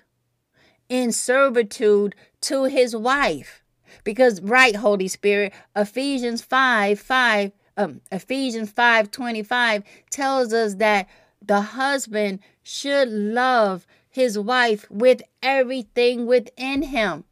in 0.89 1.11
servitude 1.11 2.15
to 2.43 2.65
his 2.65 2.95
wife. 2.95 3.63
Because 4.05 4.41
right, 4.41 4.77
Holy 4.77 5.09
Spirit, 5.09 5.53
Ephesians 5.75 6.43
5 6.43 6.99
5, 7.01 7.53
um, 7.77 8.01
Ephesians 8.13 8.71
5 8.71 9.11
25 9.11 9.83
tells 10.11 10.53
us 10.53 10.75
that 10.75 11.09
the 11.45 11.61
husband 11.61 12.41
should 12.63 13.09
love 13.09 13.87
his 14.09 14.39
wife 14.39 14.91
with 14.91 15.23
everything 15.43 16.27
within 16.27 16.83
him. 16.83 17.25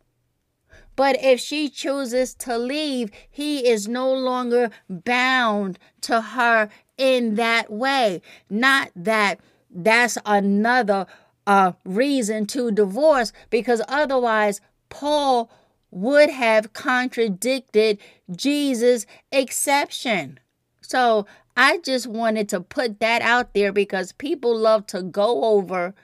But 0.94 1.22
if 1.22 1.40
she 1.40 1.68
chooses 1.68 2.34
to 2.36 2.56
leave, 2.56 3.10
he 3.30 3.68
is 3.68 3.86
no 3.86 4.12
longer 4.12 4.70
bound 4.88 5.78
to 6.02 6.20
her 6.20 6.70
in 6.96 7.34
that 7.34 7.70
way. 7.70 8.22
Not 8.48 8.90
that 8.96 9.40
that's 9.70 10.16
another 10.24 11.06
uh, 11.46 11.72
reason 11.84 12.46
to 12.46 12.70
divorce, 12.70 13.32
because 13.50 13.82
otherwise, 13.88 14.60
Paul 14.88 15.50
would 15.90 16.30
have 16.30 16.72
contradicted 16.72 17.98
Jesus' 18.34 19.06
exception. 19.32 20.38
So 20.80 21.26
I 21.56 21.78
just 21.78 22.06
wanted 22.06 22.48
to 22.50 22.60
put 22.60 23.00
that 23.00 23.22
out 23.22 23.54
there 23.54 23.72
because 23.72 24.12
people 24.12 24.56
love 24.56 24.86
to 24.88 25.02
go 25.02 25.44
over 25.44 25.94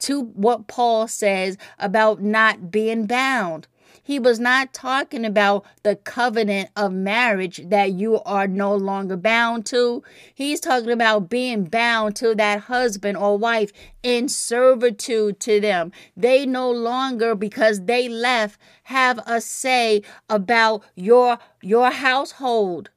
to 0.00 0.20
what 0.20 0.66
Paul 0.66 1.08
says 1.08 1.56
about 1.78 2.22
not 2.22 2.70
being 2.70 3.06
bound. 3.06 3.66
He 4.04 4.18
was 4.18 4.40
not 4.40 4.72
talking 4.72 5.24
about 5.24 5.64
the 5.84 5.94
covenant 5.94 6.70
of 6.74 6.92
marriage 6.92 7.60
that 7.68 7.92
you 7.92 8.20
are 8.22 8.48
no 8.48 8.74
longer 8.74 9.16
bound 9.16 9.64
to. 9.66 10.02
He's 10.34 10.58
talking 10.58 10.90
about 10.90 11.30
being 11.30 11.64
bound 11.64 12.16
to 12.16 12.34
that 12.34 12.62
husband 12.62 13.16
or 13.16 13.38
wife 13.38 13.72
in 14.02 14.28
servitude 14.28 15.38
to 15.40 15.60
them. 15.60 15.92
They 16.16 16.46
no 16.46 16.68
longer, 16.68 17.36
because 17.36 17.82
they 17.84 18.08
left, 18.08 18.60
have 18.84 19.20
a 19.24 19.40
say 19.40 20.02
about 20.28 20.82
your 20.96 21.38
your 21.62 21.92
household. 21.92 22.90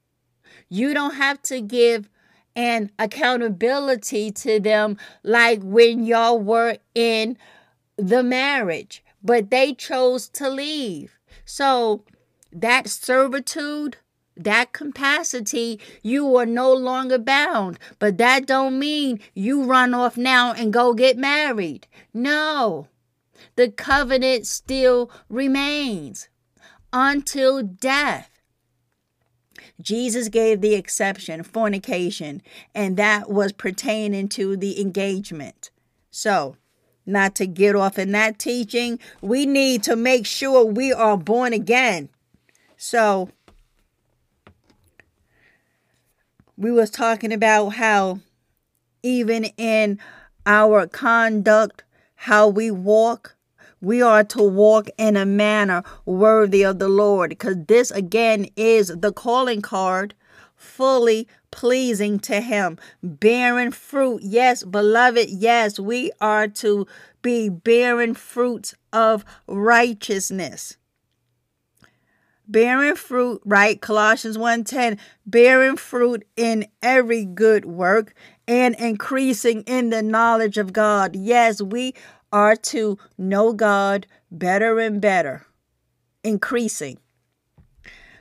You 0.68 0.92
don't 0.92 1.14
have 1.14 1.40
to 1.42 1.60
give 1.60 2.08
an 2.56 2.90
accountability 2.98 4.32
to 4.32 4.58
them 4.58 4.96
like 5.22 5.60
when 5.62 6.04
y'all 6.04 6.40
were 6.40 6.78
in 6.96 7.38
the 7.96 8.24
marriage 8.24 9.04
but 9.26 9.50
they 9.50 9.74
chose 9.74 10.28
to 10.28 10.48
leave. 10.48 11.18
So 11.44 12.04
that 12.52 12.88
servitude, 12.88 13.96
that 14.36 14.72
capacity, 14.72 15.80
you 16.02 16.36
are 16.36 16.46
no 16.46 16.72
longer 16.72 17.18
bound. 17.18 17.78
But 17.98 18.18
that 18.18 18.46
don't 18.46 18.78
mean 18.78 19.20
you 19.34 19.64
run 19.64 19.94
off 19.94 20.16
now 20.16 20.52
and 20.52 20.72
go 20.72 20.94
get 20.94 21.18
married. 21.18 21.86
No. 22.14 22.88
The 23.56 23.68
covenant 23.68 24.46
still 24.46 25.10
remains 25.28 26.28
until 26.92 27.62
death. 27.62 28.30
Jesus 29.80 30.28
gave 30.28 30.60
the 30.60 30.74
exception, 30.74 31.42
fornication, 31.42 32.40
and 32.74 32.96
that 32.96 33.28
was 33.28 33.52
pertaining 33.52 34.28
to 34.30 34.56
the 34.56 34.80
engagement. 34.80 35.70
So, 36.10 36.56
not 37.06 37.34
to 37.36 37.46
get 37.46 37.76
off 37.76 37.98
in 37.98 38.12
that 38.12 38.38
teaching. 38.38 38.98
We 39.22 39.46
need 39.46 39.82
to 39.84 39.96
make 39.96 40.26
sure 40.26 40.64
we 40.64 40.92
are 40.92 41.16
born 41.16 41.52
again. 41.52 42.08
So 42.76 43.30
we 46.56 46.70
was 46.70 46.90
talking 46.90 47.32
about 47.32 47.70
how 47.70 48.20
even 49.02 49.44
in 49.56 50.00
our 50.44 50.86
conduct, 50.86 51.84
how 52.16 52.48
we 52.48 52.70
walk, 52.70 53.36
we 53.80 54.02
are 54.02 54.24
to 54.24 54.42
walk 54.42 54.88
in 54.98 55.16
a 55.16 55.26
manner 55.26 55.82
worthy 56.04 56.64
of 56.64 56.78
the 56.78 56.88
Lord 56.88 57.30
because 57.30 57.56
this 57.66 57.90
again 57.90 58.48
is 58.56 58.88
the 58.88 59.12
calling 59.12 59.62
card 59.62 60.14
fully 60.56 61.28
pleasing 61.50 62.18
to 62.20 62.40
Him, 62.40 62.78
bearing 63.02 63.70
fruit. 63.70 64.22
Yes, 64.22 64.62
beloved, 64.64 65.28
yes, 65.30 65.78
we 65.78 66.10
are 66.20 66.48
to 66.48 66.86
be 67.22 67.48
bearing 67.48 68.14
fruits 68.14 68.74
of 68.92 69.24
righteousness. 69.46 70.76
Bearing 72.48 72.94
fruit, 72.94 73.42
right? 73.44 73.80
Colossians 73.80 74.38
1:10, 74.38 74.98
bearing 75.26 75.76
fruit 75.76 76.24
in 76.36 76.66
every 76.80 77.24
good 77.24 77.64
work 77.64 78.14
and 78.46 78.76
increasing 78.76 79.62
in 79.62 79.90
the 79.90 80.02
knowledge 80.02 80.56
of 80.56 80.72
God. 80.72 81.16
Yes, 81.16 81.60
we 81.60 81.94
are 82.32 82.54
to 82.54 82.98
know 83.18 83.52
God 83.52 84.06
better 84.30 84.78
and 84.78 85.00
better, 85.00 85.46
increasing. 86.22 86.98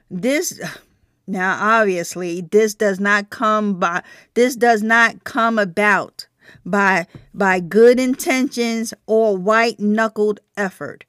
This 0.09 0.59
now, 1.27 1.79
obviously, 1.79 2.41
this 2.41 2.75
does 2.75 2.99
not 2.99 3.29
come 3.29 3.79
by 3.79 4.03
this 4.35 4.55
does 4.55 4.83
not 4.83 5.23
come 5.23 5.57
about 5.57 6.27
by 6.63 7.07
by 7.33 7.59
good 7.59 7.99
intentions 7.99 8.93
or 9.07 9.35
white-knuckled 9.35 10.39
effort. 10.55 11.05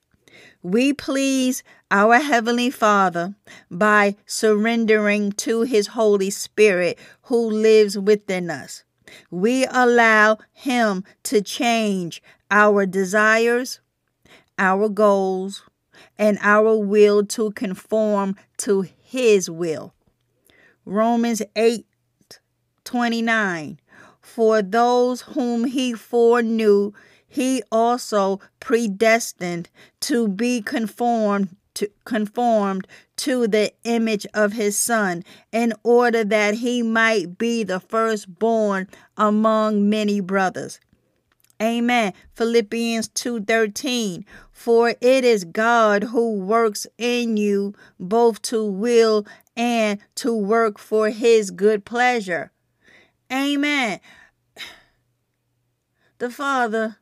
We 0.62 0.94
please 0.94 1.62
our 1.90 2.18
heavenly 2.18 2.70
Father 2.70 3.34
by 3.70 4.16
surrendering 4.24 5.32
to 5.32 5.62
his 5.62 5.88
Holy 5.88 6.30
Spirit 6.30 6.98
who 7.22 7.50
lives 7.50 7.98
within 7.98 8.50
us. 8.50 8.84
We 9.30 9.66
allow 9.66 10.38
him 10.52 11.04
to 11.24 11.42
change 11.42 12.22
our 12.50 12.86
desires, 12.86 13.80
our 14.58 14.88
goals, 14.88 15.62
and 16.18 16.38
our 16.40 16.76
will 16.76 17.24
to 17.26 17.50
conform 17.52 18.36
to 18.58 18.80
his 18.80 19.48
will. 19.50 19.92
Romans 20.86 21.42
8 21.56 21.84
29. 22.84 23.80
For 24.20 24.62
those 24.62 25.22
whom 25.22 25.64
he 25.64 25.92
foreknew, 25.92 26.92
he 27.26 27.62
also 27.72 28.40
predestined 28.60 29.68
to 30.00 30.28
be 30.28 30.62
conformed 30.62 31.56
to 31.74 31.90
conformed 32.04 32.86
to 33.16 33.46
the 33.48 33.72
image 33.84 34.26
of 34.32 34.52
his 34.52 34.78
son 34.78 35.24
in 35.52 35.74
order 35.82 36.24
that 36.24 36.54
he 36.54 36.82
might 36.82 37.36
be 37.36 37.64
the 37.64 37.80
firstborn 37.80 38.88
among 39.18 39.90
many 39.90 40.20
brothers 40.20 40.80
Amen. 41.60 42.12
Philippians 42.34 43.08
2:13 43.08 44.24
For 44.52 44.90
it 45.00 45.24
is 45.24 45.44
God 45.44 46.04
who 46.04 46.34
works 46.34 46.86
in 46.98 47.38
you 47.38 47.72
both 47.98 48.42
to 48.42 48.62
will 48.64 49.26
and 49.56 50.00
to 50.16 50.34
work 50.34 50.78
for 50.78 51.10
his 51.10 51.50
good 51.50 51.84
pleasure. 51.84 52.52
Amen. 53.32 54.00
The 56.18 56.30
Father 56.30 56.96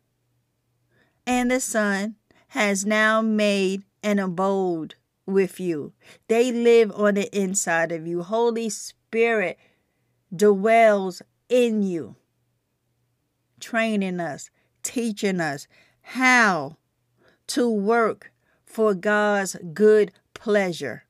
and 1.25 1.49
the 1.49 1.61
Son 1.61 2.17
has 2.49 2.85
now 2.85 3.23
made 3.23 3.85
an 4.03 4.19
abode 4.19 4.97
with 5.25 5.61
you. 5.61 5.93
They 6.27 6.51
live 6.51 6.91
on 6.97 7.15
the 7.15 7.33
inside 7.37 7.93
of 7.93 8.09
you. 8.09 8.25
Holy 8.25 8.69
Spirit 8.69 9.57
dwells 10.35 11.23
in 11.49 11.85
you 11.85 12.17
training 13.65 14.21
us, 14.21 14.51
teaching 14.83 15.41
us 15.41 15.67
how 16.03 16.77
to 17.47 17.69
work 17.69 18.31
for 18.65 18.93
God's 18.95 19.57
good 19.73 20.13
pleasure. 20.35 21.04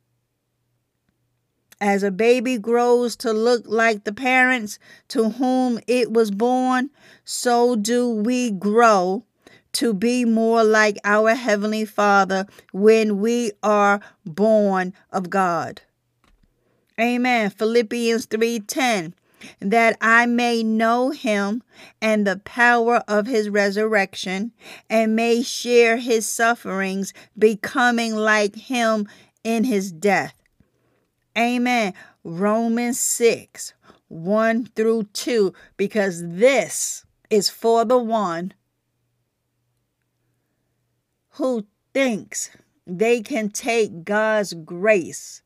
As 1.85 2.03
a 2.03 2.11
baby 2.11 2.57
grows 2.57 3.15
to 3.17 3.31
look 3.31 3.65
like 3.67 4.05
the 4.05 4.13
parents 4.15 4.79
to 5.09 5.29
whom 5.29 5.79
it 5.87 6.11
was 6.11 6.31
born, 6.31 6.89
so 7.27 7.77
do 7.77 8.09
we 8.09 8.51
grow 8.51 9.23
to 9.73 9.93
be 9.93 10.25
more 10.25 10.65
like 10.65 10.97
our 11.05 11.35
Heavenly 11.35 11.85
Father 11.85 12.47
when 12.73 13.21
we 13.21 13.53
are 13.63 14.01
born 14.25 14.95
of 15.13 15.29
God. 15.29 15.83
Amen. 16.99 17.51
Philippians 17.51 18.29
3:10 18.29 19.13
that 19.61 19.99
I 20.01 20.25
may 20.25 20.63
know 20.63 21.11
him 21.11 21.63
and 22.01 22.27
the 22.27 22.39
power 22.47 23.05
of 23.07 23.27
his 23.27 23.51
resurrection, 23.51 24.53
and 24.89 25.15
may 25.15 25.43
share 25.43 25.99
his 25.99 26.25
sufferings, 26.27 27.13
becoming 27.39 28.17
like 28.17 28.57
him 28.57 29.07
in 29.45 29.65
his 29.65 29.93
death. 29.93 30.33
Amen. 31.37 31.95
Romans 32.23 33.01
6 33.01 33.75
1 34.09 34.67
through 34.77 35.05
2, 35.13 35.53
because 35.77 36.23
this 36.23 37.05
is 37.31 37.51
for 37.51 37.85
the 37.85 37.99
one 37.99 38.53
who 41.31 41.67
thinks 41.93 42.51
they 42.87 43.21
can 43.21 43.49
take 43.49 44.05
God's 44.05 44.53
grace 44.53 45.43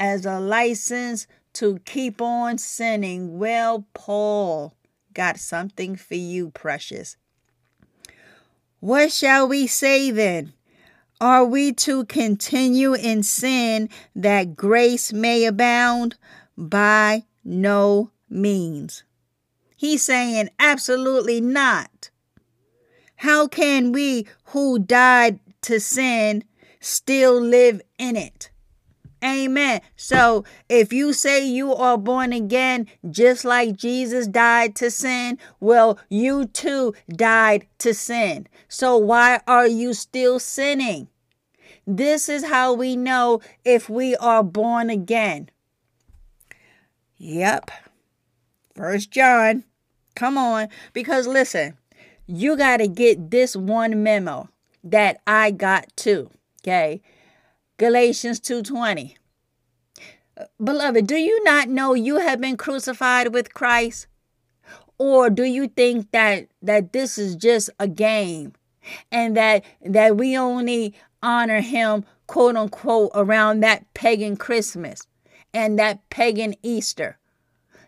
as 0.00 0.26
a 0.26 0.40
license 0.40 1.26
to 1.52 1.78
keep 1.84 2.20
on 2.20 2.58
sinning. 2.58 3.38
Well, 3.38 3.86
Paul 3.94 4.74
got 5.14 5.38
something 5.38 5.96
for 5.96 6.14
you, 6.14 6.50
precious. 6.50 7.16
What 8.80 9.12
shall 9.12 9.46
we 9.46 9.68
say 9.68 10.10
then? 10.10 10.54
Are 11.22 11.44
we 11.44 11.72
to 11.74 12.04
continue 12.06 12.94
in 12.94 13.22
sin 13.22 13.90
that 14.16 14.56
grace 14.56 15.12
may 15.12 15.44
abound? 15.44 16.16
By 16.58 17.26
no 17.44 18.10
means. 18.28 19.04
He's 19.76 20.02
saying 20.02 20.48
absolutely 20.58 21.40
not. 21.40 22.10
How 23.14 23.46
can 23.46 23.92
we 23.92 24.26
who 24.46 24.80
died 24.80 25.38
to 25.60 25.78
sin 25.78 26.42
still 26.80 27.40
live 27.40 27.80
in 27.98 28.16
it? 28.16 28.50
Amen. 29.22 29.80
So 29.94 30.44
if 30.68 30.92
you 30.92 31.12
say 31.12 31.46
you 31.46 31.72
are 31.72 31.98
born 31.98 32.32
again, 32.32 32.88
just 33.08 33.44
like 33.44 33.76
Jesus 33.76 34.26
died 34.26 34.74
to 34.74 34.90
sin, 34.90 35.38
well, 35.60 36.00
you 36.08 36.46
too 36.46 36.94
died 37.08 37.68
to 37.78 37.94
sin. 37.94 38.48
So 38.66 38.96
why 38.96 39.40
are 39.46 39.68
you 39.68 39.94
still 39.94 40.40
sinning? 40.40 41.06
This 41.86 42.28
is 42.28 42.44
how 42.44 42.74
we 42.74 42.96
know 42.96 43.40
if 43.64 43.88
we 43.88 44.14
are 44.16 44.42
born 44.42 44.90
again. 44.90 45.50
Yep. 47.18 47.70
First 48.74 49.10
John. 49.10 49.64
Come 50.14 50.38
on. 50.38 50.68
Because 50.92 51.26
listen, 51.26 51.76
you 52.26 52.56
got 52.56 52.78
to 52.78 52.88
get 52.88 53.30
this 53.30 53.56
one 53.56 54.02
memo 54.02 54.48
that 54.84 55.20
I 55.26 55.50
got 55.50 55.94
too. 55.96 56.30
Okay. 56.62 57.00
Galatians 57.78 58.40
2:20. 58.40 59.16
Uh, 60.36 60.44
beloved, 60.62 61.06
do 61.06 61.16
you 61.16 61.42
not 61.44 61.68
know 61.68 61.94
you 61.94 62.18
have 62.18 62.40
been 62.40 62.56
crucified 62.56 63.34
with 63.34 63.54
Christ? 63.54 64.06
Or 64.98 65.30
do 65.30 65.42
you 65.42 65.68
think 65.68 66.12
that 66.12 66.46
that 66.62 66.92
this 66.92 67.18
is 67.18 67.34
just 67.34 67.70
a 67.80 67.88
game 67.88 68.52
and 69.10 69.36
that 69.36 69.64
that 69.84 70.16
we 70.16 70.36
only 70.36 70.94
honor 71.22 71.60
him 71.60 72.04
quote 72.26 72.56
unquote 72.56 73.10
around 73.14 73.60
that 73.60 73.92
pagan 73.94 74.36
Christmas 74.36 75.06
and 75.54 75.78
that 75.78 76.08
pagan 76.10 76.54
Easter? 76.62 77.18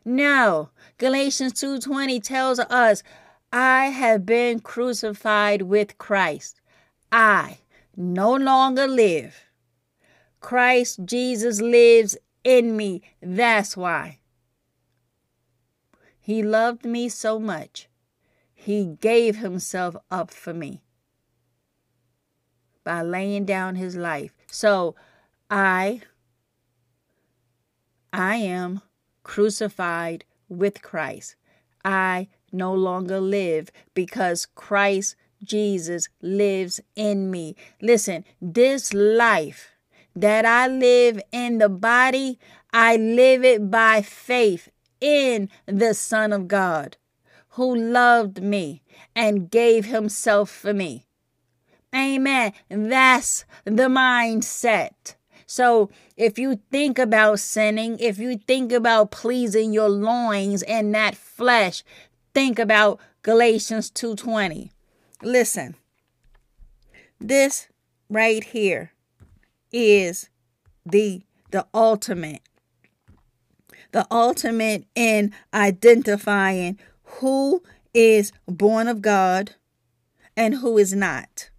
No. 0.04 0.70
Galatians 0.98 1.52
2:20 1.54 2.20
tells 2.20 2.58
us, 2.58 3.02
"I 3.52 3.86
have 3.86 4.24
been 4.24 4.60
crucified 4.60 5.62
with 5.62 5.98
Christ. 5.98 6.60
I 7.10 7.58
no 7.96 8.34
longer 8.34 8.86
live. 8.86 9.44
Christ 10.40 11.00
Jesus 11.04 11.60
lives 11.60 12.16
in 12.42 12.76
me. 12.76 13.02
That's 13.20 13.76
why. 13.76 14.20
He 16.20 16.42
loved 16.42 16.84
me 16.84 17.08
so 17.08 17.38
much. 17.38 17.88
He 18.54 18.96
gave 19.00 19.36
himself 19.36 19.96
up 20.10 20.30
for 20.30 20.54
me 20.54 20.83
by 22.84 23.02
laying 23.02 23.44
down 23.44 23.74
his 23.74 23.96
life. 23.96 24.32
So 24.50 24.94
I 25.50 26.02
I 28.12 28.36
am 28.36 28.82
crucified 29.22 30.24
with 30.48 30.82
Christ. 30.82 31.34
I 31.84 32.28
no 32.52 32.72
longer 32.72 33.20
live 33.20 33.70
because 33.94 34.46
Christ 34.46 35.16
Jesus 35.42 36.08
lives 36.22 36.80
in 36.94 37.30
me. 37.30 37.56
Listen, 37.82 38.24
this 38.40 38.94
life 38.94 39.72
that 40.14 40.44
I 40.44 40.68
live 40.68 41.20
in 41.32 41.58
the 41.58 41.68
body, 41.68 42.38
I 42.72 42.96
live 42.96 43.44
it 43.44 43.70
by 43.70 44.02
faith 44.02 44.68
in 45.00 45.48
the 45.66 45.92
Son 45.94 46.32
of 46.32 46.48
God 46.48 46.96
who 47.50 47.74
loved 47.74 48.42
me 48.42 48.82
and 49.14 49.50
gave 49.50 49.84
himself 49.86 50.50
for 50.50 50.74
me. 50.74 51.03
Amen. 51.94 52.52
That's 52.68 53.44
the 53.64 53.88
mindset. 53.88 55.14
So 55.46 55.90
if 56.16 56.38
you 56.38 56.60
think 56.70 56.98
about 56.98 57.38
sinning, 57.38 57.98
if 58.00 58.18
you 58.18 58.38
think 58.38 58.72
about 58.72 59.10
pleasing 59.10 59.72
your 59.72 59.88
loins 59.88 60.62
and 60.64 60.94
that 60.94 61.14
flesh, 61.14 61.84
think 62.34 62.58
about 62.58 62.98
Galatians 63.22 63.90
2:20. 63.90 64.70
Listen. 65.22 65.76
This 67.20 67.68
right 68.08 68.42
here 68.42 68.92
is 69.70 70.28
the 70.84 71.22
the 71.50 71.66
ultimate 71.72 72.42
the 73.92 74.06
ultimate 74.10 74.84
in 74.96 75.32
identifying 75.54 76.76
who 77.04 77.62
is 77.94 78.32
born 78.46 78.88
of 78.88 79.00
God 79.00 79.54
and 80.36 80.56
who 80.56 80.78
is 80.78 80.92
not 80.92 81.50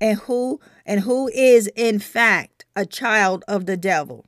and 0.00 0.18
who 0.20 0.60
and 0.84 1.00
who 1.00 1.28
is 1.28 1.70
in 1.76 1.98
fact 1.98 2.64
a 2.74 2.84
child 2.86 3.44
of 3.48 3.66
the 3.66 3.76
devil 3.76 4.26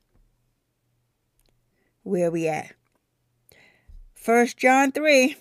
where 2.03 2.31
we 2.31 2.49
at 2.49 2.73
first 4.15 4.57
john 4.57 4.93
3 4.93 5.37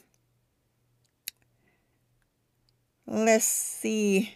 let's 3.08 3.46
see 3.46 4.36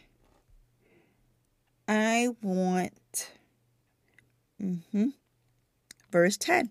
i 1.88 2.30
want 2.42 3.32
Mm-hmm. 4.62 5.08
Verse 6.12 6.38
10. 6.38 6.70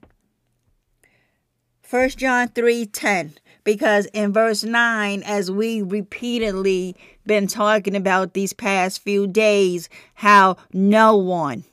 1 1.89 2.09
John 2.11 2.49
3 2.49 2.87
10. 2.87 3.35
Because 3.65 4.07
in 4.07 4.33
verse 4.33 4.63
9, 4.63 5.23
as 5.25 5.51
we 5.51 5.83
repeatedly 5.83 6.97
been 7.27 7.47
talking 7.47 7.95
about 7.95 8.35
these 8.35 8.53
past 8.53 9.03
few 9.03 9.27
days, 9.27 9.89
how 10.15 10.57
no 10.73 11.17
one, 11.17 11.65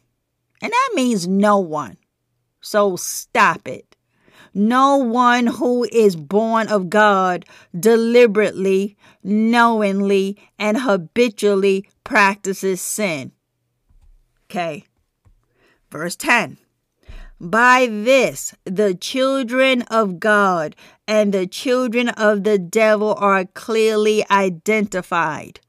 and 0.61 0.72
that 0.72 0.90
means 0.95 1.28
no 1.28 1.60
one. 1.60 1.98
So 2.61 2.95
stop 2.95 3.68
it. 3.68 3.95
No 4.53 4.98
one 4.98 5.48
who 5.48 5.88
is 5.91 6.15
born 6.15 6.68
of 6.68 6.90
God 6.90 7.45
deliberately, 7.80 8.98
knowingly, 9.24 10.38
and 10.57 10.80
habitually 10.80 11.88
practices 12.03 12.82
sin. 12.82 13.32
Okay. 14.45 14.84
Verse 15.91 16.15
10 16.15 16.57
By 17.39 17.85
this 17.85 18.55
the 18.65 18.95
children 18.95 19.84
of 19.84 20.19
God 20.19 20.76
and 21.07 21.34
the 21.34 21.45
children 21.45 22.09
of 22.09 22.43
the 22.43 22.57
devil 22.57 23.14
are 23.15 23.45
clearly 23.45 24.26
identified. 24.31 25.59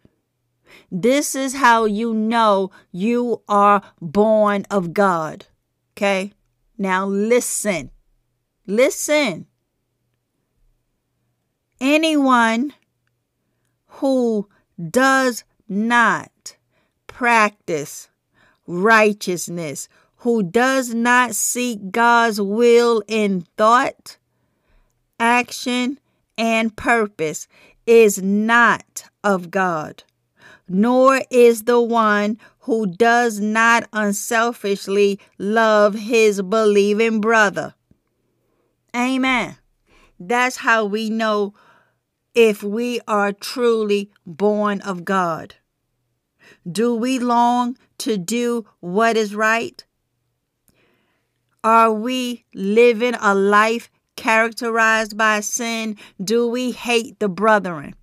This 0.90 1.34
is 1.34 1.56
how 1.56 1.84
you 1.84 2.14
know 2.14 2.70
you 2.90 3.42
are 3.48 3.82
born 4.00 4.64
of 4.70 4.94
God. 4.94 5.46
Okay? 5.92 6.32
Now 6.78 7.06
listen. 7.06 7.90
Listen. 8.66 9.46
Anyone 11.80 12.72
who 13.86 14.48
does 14.90 15.44
not 15.68 16.56
practice 17.06 18.08
righteousness 18.66 19.88
who 20.18 20.42
does 20.42 20.92
not 20.92 21.34
seek 21.34 21.92
God's 21.92 22.40
will 22.40 23.02
in 23.06 23.42
thought, 23.56 24.16
action, 25.20 25.98
and 26.36 26.76
purpose 26.76 27.46
is 27.86 28.20
not 28.22 29.04
of 29.22 29.50
God, 29.50 30.02
nor 30.68 31.22
is 31.30 31.64
the 31.64 31.80
one 31.80 32.38
who 32.60 32.86
does 32.86 33.40
not 33.40 33.88
unselfishly 33.92 35.20
love 35.38 35.94
his 35.94 36.42
believing 36.42 37.20
brother. 37.20 37.74
Amen. 38.94 39.56
That's 40.18 40.56
how 40.56 40.84
we 40.84 41.10
know 41.10 41.54
if 42.34 42.62
we 42.62 43.00
are 43.06 43.32
truly 43.32 44.10
born 44.26 44.80
of 44.80 45.04
God. 45.04 45.54
Do 46.70 46.94
we 46.94 47.18
long 47.18 47.76
to 47.98 48.18
do 48.18 48.66
what 48.80 49.16
is 49.16 49.34
right? 49.34 49.84
Are 51.64 51.92
we 51.92 52.44
living 52.54 53.14
a 53.20 53.34
life 53.34 53.90
characterized 54.16 55.16
by 55.16 55.40
sin? 55.40 55.96
Do 56.22 56.46
we 56.48 56.72
hate 56.72 57.18
the 57.18 57.28
brethren? 57.28 57.94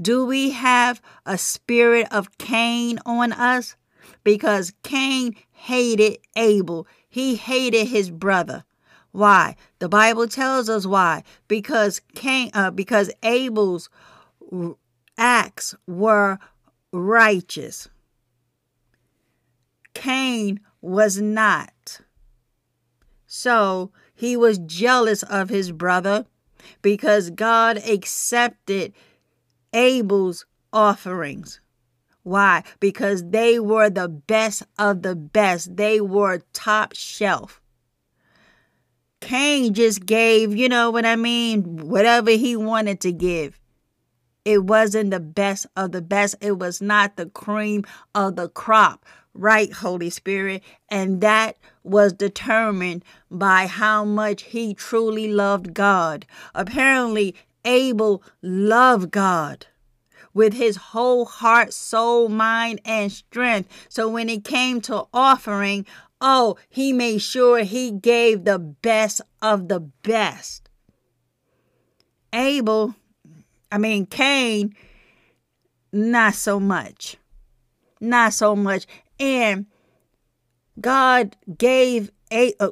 Do 0.00 0.24
we 0.24 0.50
have 0.50 1.00
a 1.26 1.38
spirit 1.38 2.06
of 2.10 2.38
Cain 2.38 2.98
on 3.04 3.32
us? 3.32 3.76
Because 4.24 4.72
Cain 4.82 5.34
hated 5.52 6.18
Abel, 6.36 6.86
he 7.08 7.36
hated 7.36 7.88
his 7.88 8.10
brother. 8.10 8.64
Why? 9.12 9.56
The 9.78 9.88
Bible 9.88 10.26
tells 10.26 10.68
us 10.68 10.86
why. 10.86 11.22
Because 11.46 12.00
Cain, 12.14 12.50
uh, 12.54 12.70
because 12.70 13.10
Abel's 13.22 13.90
acts 15.18 15.74
were 15.86 16.38
righteous. 16.92 17.88
Cain 19.94 20.60
was 20.80 21.20
not. 21.20 21.72
So 23.34 23.92
he 24.14 24.36
was 24.36 24.58
jealous 24.58 25.22
of 25.22 25.48
his 25.48 25.72
brother 25.72 26.26
because 26.82 27.30
God 27.30 27.78
accepted 27.78 28.92
Abel's 29.72 30.44
offerings. 30.70 31.58
Why? 32.24 32.62
Because 32.78 33.30
they 33.30 33.58
were 33.58 33.88
the 33.88 34.10
best 34.10 34.64
of 34.78 35.00
the 35.00 35.16
best. 35.16 35.78
They 35.78 35.98
were 35.98 36.42
top 36.52 36.94
shelf. 36.94 37.62
Cain 39.22 39.72
just 39.72 40.04
gave, 40.04 40.54
you 40.54 40.68
know 40.68 40.90
what 40.90 41.06
I 41.06 41.16
mean, 41.16 41.88
whatever 41.88 42.32
he 42.32 42.54
wanted 42.54 43.00
to 43.00 43.12
give. 43.12 43.58
It 44.44 44.64
wasn't 44.64 45.10
the 45.10 45.20
best 45.20 45.66
of 45.74 45.92
the 45.92 46.02
best. 46.02 46.34
It 46.42 46.58
was 46.58 46.82
not 46.82 47.16
the 47.16 47.30
cream 47.30 47.84
of 48.14 48.36
the 48.36 48.50
crop, 48.50 49.06
right, 49.34 49.72
Holy 49.72 50.10
Spirit? 50.10 50.62
And 50.88 51.20
that 51.20 51.56
was 51.82 52.12
determined 52.12 53.04
by 53.30 53.66
how 53.66 54.04
much 54.04 54.42
he 54.42 54.74
truly 54.74 55.32
loved 55.32 55.74
God. 55.74 56.26
Apparently, 56.54 57.34
Abel 57.64 58.22
loved 58.42 59.10
God 59.10 59.66
with 60.34 60.54
his 60.54 60.76
whole 60.76 61.24
heart, 61.24 61.72
soul, 61.72 62.28
mind, 62.28 62.80
and 62.84 63.12
strength. 63.12 63.68
So 63.88 64.08
when 64.08 64.28
it 64.28 64.44
came 64.44 64.80
to 64.82 65.06
offering, 65.12 65.86
oh, 66.20 66.56
he 66.68 66.92
made 66.92 67.20
sure 67.20 67.60
he 67.60 67.90
gave 67.90 68.44
the 68.44 68.58
best 68.58 69.20
of 69.40 69.68
the 69.68 69.80
best. 69.80 70.68
Abel, 72.32 72.94
I 73.70 73.78
mean, 73.78 74.06
Cain, 74.06 74.74
not 75.92 76.34
so 76.34 76.58
much. 76.58 77.16
Not 78.00 78.32
so 78.32 78.56
much. 78.56 78.86
And 79.22 79.66
God 80.80 81.36
gave 81.56 82.10
a, 82.32 82.54
uh, 82.58 82.70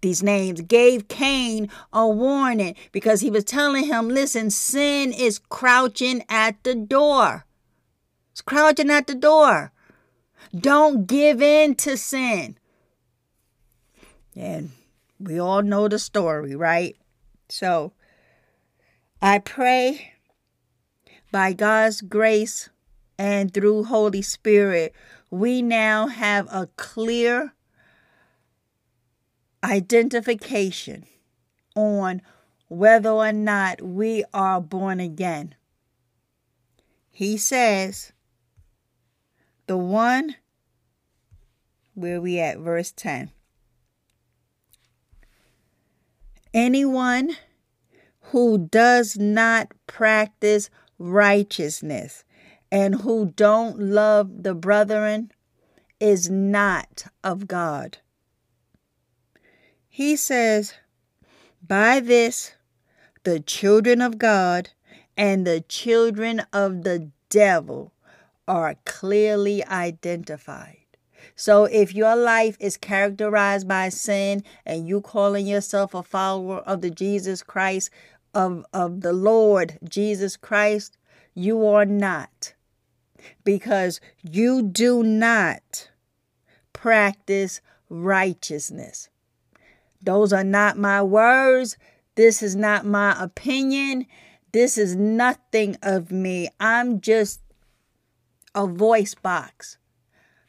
these 0.00 0.22
names, 0.22 0.62
gave 0.62 1.08
Cain 1.08 1.68
a 1.92 2.08
warning 2.08 2.74
because 2.90 3.20
he 3.20 3.30
was 3.30 3.44
telling 3.44 3.84
him, 3.84 4.08
listen, 4.08 4.48
sin 4.48 5.12
is 5.12 5.38
crouching 5.50 6.24
at 6.30 6.62
the 6.64 6.74
door. 6.74 7.44
It's 8.32 8.40
crouching 8.40 8.88
at 8.90 9.06
the 9.06 9.14
door. 9.14 9.72
Don't 10.58 11.06
give 11.06 11.42
in 11.42 11.74
to 11.76 11.98
sin. 11.98 12.56
And 14.34 14.70
we 15.20 15.38
all 15.38 15.60
know 15.60 15.86
the 15.86 15.98
story, 15.98 16.56
right? 16.56 16.96
So 17.50 17.92
I 19.20 19.38
pray 19.38 20.14
by 21.30 21.52
God's 21.52 22.00
grace 22.00 22.70
and 23.18 23.52
through 23.52 23.84
Holy 23.84 24.22
Spirit, 24.22 24.94
we 25.34 25.62
now 25.62 26.06
have 26.06 26.46
a 26.52 26.68
clear 26.76 27.54
identification 29.64 31.04
on 31.74 32.22
whether 32.68 33.10
or 33.10 33.32
not 33.32 33.82
we 33.82 34.22
are 34.32 34.60
born 34.60 35.00
again. 35.00 35.56
He 37.10 37.36
says, 37.36 38.12
the 39.66 39.76
one, 39.76 40.36
where 41.94 42.20
we 42.20 42.38
at, 42.38 42.58
verse 42.58 42.92
10. 42.92 43.32
Anyone 46.52 47.32
who 48.30 48.68
does 48.70 49.18
not 49.18 49.72
practice 49.88 50.70
righteousness 50.96 52.24
and 52.74 53.02
who 53.02 53.26
don't 53.36 53.78
love 53.78 54.42
the 54.42 54.52
brethren 54.52 55.30
is 56.00 56.28
not 56.28 57.04
of 57.22 57.46
God. 57.46 57.98
He 59.88 60.16
says, 60.16 60.74
By 61.64 62.00
this 62.00 62.54
the 63.22 63.38
children 63.38 64.02
of 64.02 64.18
God 64.18 64.70
and 65.16 65.46
the 65.46 65.60
children 65.60 66.42
of 66.52 66.82
the 66.82 67.12
devil 67.28 67.92
are 68.48 68.74
clearly 68.84 69.64
identified. 69.66 70.78
So 71.36 71.66
if 71.66 71.94
your 71.94 72.16
life 72.16 72.56
is 72.58 72.76
characterized 72.76 73.68
by 73.68 73.90
sin 73.90 74.42
and 74.66 74.88
you 74.88 75.00
calling 75.00 75.46
yourself 75.46 75.94
a 75.94 76.02
follower 76.02 76.58
of 76.58 76.80
the 76.80 76.90
Jesus 76.90 77.40
Christ 77.44 77.90
of, 78.34 78.66
of 78.74 79.02
the 79.02 79.12
Lord 79.12 79.78
Jesus 79.88 80.36
Christ, 80.36 80.98
you 81.34 81.64
are 81.66 81.86
not. 81.86 82.53
Because 83.44 84.00
you 84.22 84.62
do 84.62 85.02
not 85.02 85.90
practice 86.72 87.60
righteousness. 87.88 89.08
Those 90.02 90.32
are 90.32 90.44
not 90.44 90.78
my 90.78 91.02
words. 91.02 91.76
This 92.14 92.42
is 92.42 92.54
not 92.54 92.84
my 92.84 93.16
opinion. 93.20 94.06
This 94.52 94.78
is 94.78 94.94
nothing 94.94 95.76
of 95.82 96.10
me. 96.10 96.48
I'm 96.60 97.00
just 97.00 97.40
a 98.54 98.66
voice 98.66 99.14
box 99.14 99.78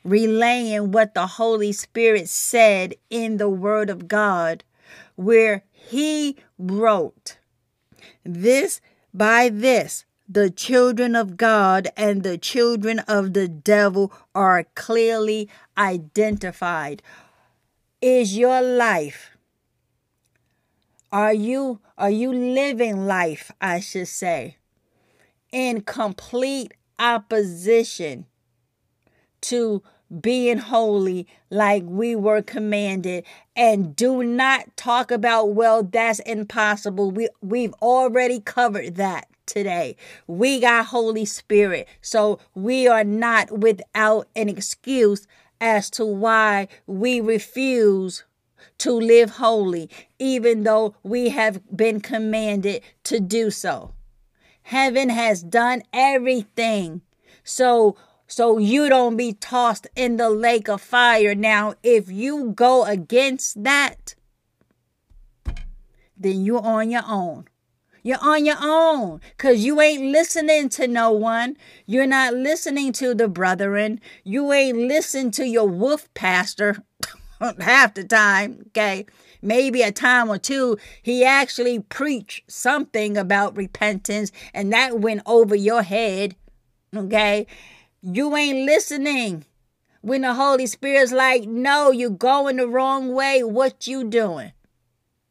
relaying 0.05 0.91
what 0.91 1.13
the 1.15 1.25
Holy 1.25 1.71
Spirit 1.71 2.29
said 2.29 2.93
in 3.09 3.37
the 3.37 3.49
Word 3.49 3.89
of 3.89 4.07
God, 4.07 4.63
where 5.15 5.63
He 5.71 6.37
wrote, 6.59 7.39
This 8.23 8.79
by 9.13 9.49
this, 9.49 10.05
the 10.27 10.49
children 10.49 11.15
of 11.15 11.37
God 11.37 11.87
and 11.95 12.23
the 12.23 12.37
children 12.37 12.99
of 12.99 13.33
the 13.33 13.47
devil 13.47 14.11
are 14.33 14.65
clearly 14.75 15.49
identified. 15.77 17.01
Is 18.01 18.37
your 18.37 18.61
life 18.61 19.35
are 21.15 21.33
you 21.33 21.79
are 21.97 22.09
you 22.09 22.33
living 22.33 23.05
life, 23.05 23.49
I 23.61 23.79
should 23.79 24.09
say, 24.09 24.57
in 25.49 25.79
complete 25.79 26.73
opposition 26.99 28.25
to 29.39 29.81
being 30.19 30.57
holy 30.57 31.25
like 31.49 31.83
we 31.85 32.17
were 32.17 32.41
commanded? 32.41 33.23
And 33.55 33.95
do 33.95 34.23
not 34.23 34.75
talk 34.75 35.09
about 35.09 35.53
well 35.53 35.83
that's 35.83 36.19
impossible. 36.19 37.11
We 37.11 37.29
we've 37.41 37.73
already 37.81 38.41
covered 38.41 38.95
that 38.95 39.29
today 39.45 39.95
we 40.27 40.59
got 40.59 40.87
holy 40.87 41.25
spirit 41.25 41.87
so 42.01 42.39
we 42.53 42.87
are 42.87 43.03
not 43.03 43.51
without 43.51 44.27
an 44.35 44.49
excuse 44.49 45.27
as 45.61 45.89
to 45.89 46.05
why 46.05 46.67
we 46.85 47.21
refuse 47.21 48.23
to 48.77 48.91
live 48.91 49.31
holy, 49.31 49.89
even 50.19 50.63
though 50.63 50.95
we 51.03 51.29
have 51.29 51.61
been 51.75 52.01
commanded 52.01 52.81
to 53.03 53.19
do 53.19 53.49
so. 53.49 53.93
Heaven 54.63 55.09
has 55.09 55.43
done 55.43 55.83
everything. 55.93 57.01
So 57.43 57.95
so 58.27 58.57
you 58.57 58.89
don't 58.89 59.17
be 59.17 59.33
tossed 59.33 59.87
in 59.95 60.17
the 60.17 60.31
lake 60.31 60.67
of 60.67 60.81
fire. 60.81 61.35
Now, 61.35 61.75
if 61.83 62.09
you 62.09 62.53
go 62.55 62.83
against 62.83 63.63
that, 63.63 64.15
then 66.17 66.43
you're 66.43 66.65
on 66.65 66.89
your 66.89 67.03
own. 67.07 67.45
You're 68.05 68.21
on 68.21 68.45
your 68.45 68.57
own 68.61 69.19
because 69.35 69.65
you 69.65 69.81
ain't 69.81 70.11
listening 70.11 70.69
to 70.69 70.87
no 70.87 71.09
one. 71.11 71.57
You're 71.87 72.05
not 72.05 72.35
listening 72.35 72.93
to 72.93 73.15
the 73.15 73.27
brethren. 73.27 73.99
You 74.23 74.53
ain't 74.53 74.77
listening 74.77 75.31
to 75.31 75.47
your 75.47 75.67
wolf 75.67 76.13
pastor. 76.13 76.83
half 77.59 77.95
the 77.95 78.03
time, 78.03 78.65
okay? 78.67 79.07
Maybe 79.41 79.81
a 79.81 79.91
time 79.91 80.29
or 80.29 80.37
two, 80.37 80.77
he 81.01 81.25
actually 81.25 81.79
preached 81.79 82.43
something 82.47 83.17
about 83.17 83.57
repentance 83.57 84.31
and 84.53 84.71
that 84.71 84.99
went 84.99 85.23
over 85.25 85.55
your 85.55 85.81
head, 85.81 86.35
okay? 86.95 87.47
You 88.03 88.35
ain't 88.35 88.67
listening 88.67 89.45
when 90.01 90.21
the 90.21 90.35
Holy 90.35 90.67
Spirit's 90.67 91.11
like, 91.11 91.45
no, 91.45 91.89
you're 91.89 92.11
going 92.11 92.57
the 92.57 92.67
wrong 92.67 93.15
way. 93.15 93.43
What 93.43 93.87
you 93.87 94.03
doing? 94.03 94.51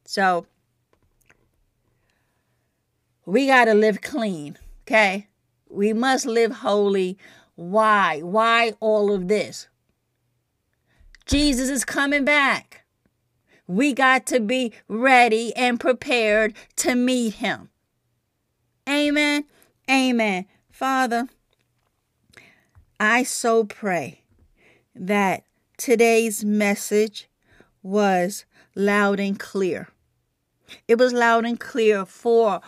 So, 0.05 0.47
we 3.27 3.47
got 3.47 3.67
to 3.67 3.75
live 3.75 4.01
clean, 4.01 4.59
okay? 4.83 5.29
We 5.69 5.93
must 5.93 6.27
live 6.27 6.53
holy. 6.53 7.19
Why? 7.55 8.21
Why 8.21 8.75
all 8.81 9.13
of 9.13 9.29
this? 9.29 9.69
Jesus 11.27 11.71
is 11.71 11.85
coming 11.85 12.25
back. 12.25 12.85
We 13.67 13.95
got 13.95 14.27
to 14.27 14.41
be 14.41 14.73
ready 14.89 15.55
and 15.57 15.81
prepared 15.81 16.55
to 16.77 16.95
meet 16.95 17.35
him. 17.35 17.71
Amen. 18.89 19.45
Amen. 19.91 20.47
Father, 20.71 21.29
I 23.01 23.23
so 23.23 23.65
pray 23.65 24.21
that 24.95 25.45
today's 25.79 26.45
message 26.45 27.29
was 27.83 28.45
loud 28.75 29.19
and 29.19 29.39
clear. 29.39 29.89
It 30.87 30.99
was 30.99 31.13
loud 31.13 31.45
and 31.45 31.59
clear 31.59 32.05
for 32.05 32.61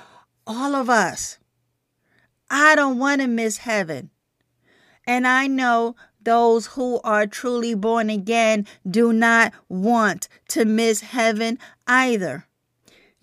all 0.47 0.75
of 0.75 0.89
us. 0.89 1.39
I 2.49 2.75
don't 2.75 2.99
want 2.99 3.21
to 3.21 3.27
miss 3.27 3.59
heaven. 3.59 4.11
And 5.07 5.27
I 5.27 5.47
know 5.47 5.97
those 6.21 6.67
who 6.67 7.01
are 7.05 7.27
truly 7.27 7.75
born 7.75 8.11
again 8.11 8.67
do 8.89 9.13
not 9.13 9.53
want 9.69 10.29
to 10.49 10.65
miss 10.65 11.01
heaven 11.01 11.59
either. 11.87 12.46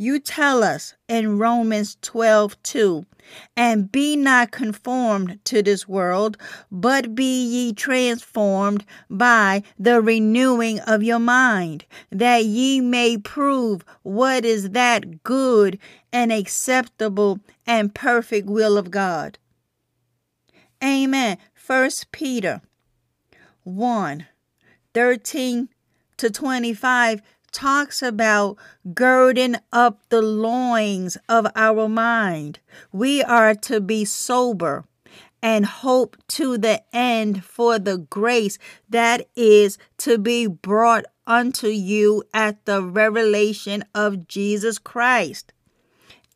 You 0.04 0.20
tell 0.20 0.66
us 0.66 0.96
in 1.08 1.38
Romans 1.38 1.96
12 2.02 2.62
2, 2.62 3.06
and 3.56 3.90
be 3.90 4.18
not 4.18 4.52
conformed 4.52 5.40
to 5.46 5.62
this 5.64 5.88
world, 5.88 6.36
but 6.70 7.16
be 7.16 7.46
ye 7.46 7.72
transformed 7.72 8.84
by 9.10 9.64
the 9.80 10.02
renewing 10.02 10.82
of 10.82 11.04
your 11.04 11.20
mind, 11.20 11.86
that 12.12 12.44
ye 12.44 12.82
may 12.82 13.18
prove 13.18 13.86
what 14.02 14.44
is 14.44 14.72
that 14.72 15.24
good 15.24 15.80
and 16.12 16.34
acceptable 16.34 17.40
and 17.66 17.96
perfect 17.96 18.50
will 18.50 18.78
of 18.78 18.92
God. 18.92 19.38
Amen. 20.84 21.38
First 21.54 22.12
Peter 22.12 22.62
1 23.64 24.26
13 24.94 25.70
to 26.18 26.30
25 26.30 27.22
talks 27.54 28.02
about 28.02 28.58
girding 28.94 29.56
up 29.72 30.00
the 30.10 30.22
loins 30.22 31.18
of 31.30 31.48
our 31.56 31.88
mind. 31.88 32.60
We 32.92 33.24
are 33.24 33.56
to 33.56 33.80
be 33.80 34.04
sober 34.04 34.86
and 35.42 35.66
hope 35.66 36.18
to 36.30 36.58
the 36.58 36.82
end 36.96 37.44
for 37.46 37.78
the 37.78 37.98
grace 37.98 38.58
that 38.90 39.28
is 39.36 39.78
to 40.00 40.18
be 40.18 40.48
brought 40.48 41.06
unto 41.28 41.68
you 41.68 42.24
at 42.34 42.66
the 42.66 42.82
revelation 42.82 43.84
of 43.94 44.28
Jesus 44.28 44.80
Christ. 44.80 45.54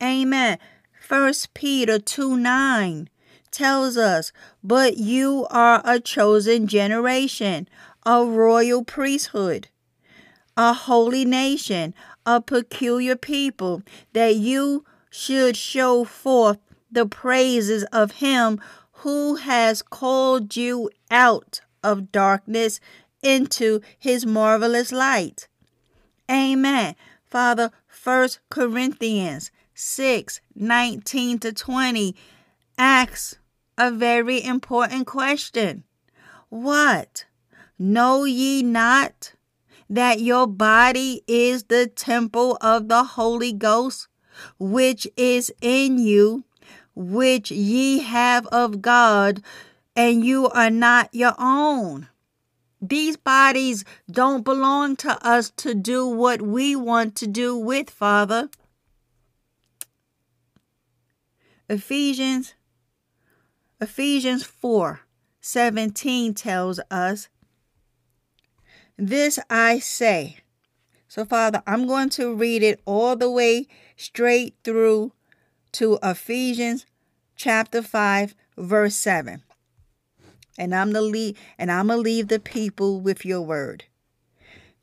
Amen. 0.02 0.60
First 1.02 1.53
Peter 1.53 1.99
2 1.99 2.38
9 2.38 3.10
tells 3.49 3.98
us, 3.98 4.31
But 4.64 4.98
you 4.98 5.48
are 5.49 5.81
a 5.84 5.99
chosen 5.99 6.68
generation, 6.68 7.68
a 8.06 8.26
royal 8.26 8.84
priesthood 8.84 9.69
a 10.58 10.74
holy 10.74 11.24
nation, 11.24 11.94
a 12.26 12.42
peculiar 12.42 13.16
people, 13.16 13.84
that 14.14 14.36
you 14.36 14.84
should 15.10 15.56
show 15.56 16.04
forth 16.04 16.58
the 16.92 17.06
praises 17.06 17.84
of 17.94 18.14
him 18.14 18.60
who 19.04 19.36
has 19.36 19.82
called 19.84 20.56
you 20.56 20.90
out 21.12 21.62
of 21.84 22.12
darkness 22.12 22.80
into 23.22 23.80
his 23.98 24.26
marvelous 24.26 24.92
light. 24.92 25.48
Amen. 26.30 26.96
Father, 27.26 27.72
First 27.88 28.40
Corinthians 28.50 29.52
6 29.76 30.42
19 30.56 31.40
to 31.40 31.54
20 31.54 32.16
asks 32.78 33.38
a 33.78 33.92
very 33.92 34.44
important 34.44 35.06
question. 35.06 35.84
What? 36.50 37.26
Know 37.78 38.24
ye 38.24 38.64
not 38.64 39.34
that 39.90 40.20
your 40.20 40.48
body 40.48 41.22
is 41.28 41.64
the 41.64 41.88
temple 41.88 42.58
of 42.62 42.88
the 42.88 43.04
Holy 43.04 43.54
Ghost, 43.54 44.08
which 44.60 45.08
is 45.16 45.52
in 45.62 45.98
you, 45.98 46.44
which 46.96 47.52
ye 47.52 48.00
have 48.00 48.46
of 48.48 48.82
God, 48.82 49.42
and 49.96 50.24
you 50.26 50.50
are 50.50 50.70
not 50.70 51.10
your 51.14 51.34
own. 51.40 52.08
These 52.82 53.18
bodies 53.18 53.84
don't 54.10 54.44
belong 54.44 54.96
to 54.98 55.26
us 55.26 55.52
to 55.58 55.74
do 55.74 56.08
what 56.08 56.42
we 56.42 56.76
want 56.76 57.16
to 57.16 57.28
do 57.28 57.58
with, 57.58 57.90
Father. 57.90 58.50
Ephesians 61.70 62.54
Ephesians 63.82 64.44
4 64.44 65.02
17 65.42 66.34
tells 66.34 66.80
us 66.90 67.30
this 68.98 69.40
I 69.49 69.80
say. 69.80 70.38
So, 71.07 71.24
Father, 71.24 71.64
I'm 71.65 71.88
going 71.88 72.10
to 72.11 72.34
read 72.34 72.64
it 72.64 72.82
all 72.86 73.15
the 73.15 73.32
way 73.32 73.68
straight 73.95 74.56
through 74.64 75.14
to 75.74 75.99
Ephesians 76.03 76.86
chapter 77.36 77.82
5, 77.82 78.36
verse 78.57 78.95
7. 78.95 79.44
And 80.57 80.74
I'm 80.74 80.91
the 80.91 81.02
lead, 81.02 81.38
and 81.57 81.72
I'm 81.72 81.88
gonna 81.88 82.02
leave 82.02 82.28
the 82.28 82.40
people 82.40 82.99
with 82.99 83.24
your 83.24 83.41
word. 83.41 83.86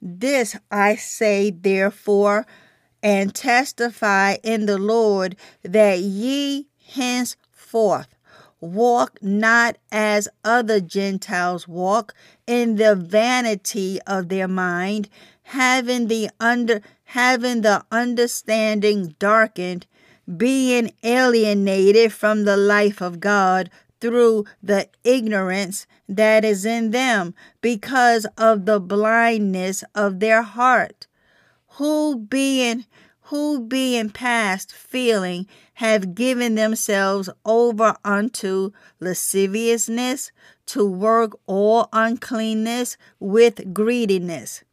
This 0.01 0.57
I 0.71 0.95
say 0.97 1.51
therefore, 1.51 2.47
and 3.03 3.35
testify 3.35 4.37
in 4.43 4.67
the 4.67 4.79
Lord 4.79 5.37
that 5.63 5.99
ye 5.99 6.69
henceforth 6.87 8.15
walk 8.61 9.19
not 9.21 9.77
as 9.93 10.29
other 10.43 10.81
Gentiles 10.81 11.69
walk 11.69 12.15
in 12.47 12.77
the 12.77 12.95
vanity 12.95 14.01
of 14.07 14.29
their 14.29 14.49
mind, 14.49 15.09
having 15.45 16.09
the 16.09 16.31
under 16.41 16.81
having 17.09 17.61
the 17.61 17.85
understanding 17.93 19.15
darkened, 19.19 19.87
being 20.37 20.93
alienated 21.03 22.13
from 22.13 22.45
the 22.45 22.57
life 22.57 23.01
of 23.01 23.21
God 23.21 23.71
through 24.01 24.45
the 24.63 24.89
ignorance 25.05 25.87
that 26.09 26.45
is 26.45 26.65
in 26.65 26.91
them 26.91 27.35
because 27.61 28.27
of 28.37 28.67
the 28.67 28.81
blindness 28.81 29.85
of 29.95 30.21
their 30.21 30.43
heart, 30.43 31.07
who 31.79 32.17
being 32.19 32.85
who 33.29 33.59
being 33.61 34.11
past 34.11 34.71
feeling 34.73 35.47
have 35.75 36.15
given 36.15 36.55
themselves 36.57 37.31
over 37.45 37.97
unto 38.05 38.71
lasciviousness 39.01 40.31
to 40.67 40.87
work 40.87 41.39
all 41.47 41.89
uncleanness 41.93 42.97
with 43.21 43.75
greediness. 43.75 44.65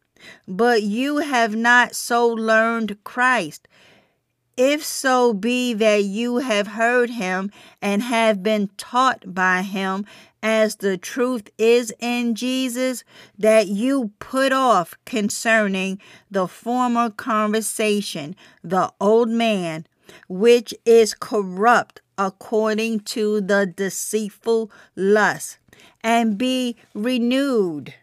But 0.46 0.82
you 0.82 1.18
have 1.18 1.54
not 1.56 1.94
so 1.94 2.28
learned 2.28 3.02
Christ. 3.04 3.68
If 4.56 4.84
so 4.84 5.32
be 5.32 5.72
that 5.74 6.04
you 6.04 6.38
have 6.38 6.68
heard 6.68 7.10
him 7.10 7.50
and 7.80 8.02
have 8.02 8.42
been 8.42 8.68
taught 8.76 9.34
by 9.34 9.62
him, 9.62 10.04
as 10.42 10.76
the 10.76 10.98
truth 10.98 11.48
is 11.56 11.94
in 12.00 12.34
Jesus, 12.34 13.04
that 13.38 13.68
you 13.68 14.10
put 14.18 14.52
off 14.52 14.94
concerning 15.06 16.00
the 16.30 16.48
former 16.48 17.10
conversation, 17.10 18.34
the 18.62 18.92
old 19.00 19.28
man, 19.28 19.86
which 20.28 20.74
is 20.84 21.14
corrupt 21.14 22.00
according 22.18 23.00
to 23.00 23.40
the 23.40 23.66
deceitful 23.66 24.70
lust, 24.94 25.58
and 26.02 26.38
be 26.38 26.76
renewed 26.94 27.94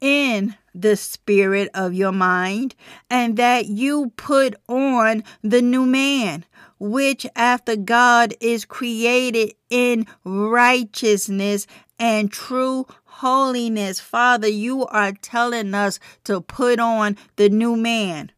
in 0.00 0.54
the 0.74 0.96
spirit 0.96 1.70
of 1.72 1.94
your 1.94 2.12
mind, 2.12 2.74
and 3.08 3.36
that 3.36 3.66
you 3.66 4.12
put 4.16 4.54
on 4.68 5.24
the 5.42 5.62
new 5.62 5.86
man, 5.86 6.44
which 6.78 7.26
after 7.34 7.76
God 7.76 8.34
is 8.40 8.66
created 8.66 9.54
in 9.70 10.06
righteousness 10.24 11.66
and 11.98 12.30
true 12.30 12.86
holiness. 13.04 13.98
Father, 14.00 14.48
you 14.48 14.84
are 14.86 15.12
telling 15.12 15.72
us 15.72 15.98
to 16.24 16.42
put 16.42 16.78
on 16.78 17.16
the 17.36 17.48
new 17.48 17.76
man 17.76 18.30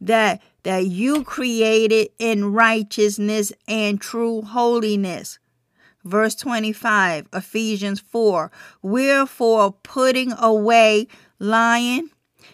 that 0.00 0.42
that 0.62 0.86
you 0.86 1.22
created 1.24 2.08
in 2.18 2.52
righteousness 2.52 3.52
and 3.68 4.00
true 4.00 4.40
holiness. 4.40 5.38
Verse 6.04 6.34
25, 6.34 7.28
Ephesians 7.32 8.00
4. 8.00 8.50
Wherefore, 8.82 9.72
putting 9.82 10.32
away 10.32 11.08
lying, 11.38 12.10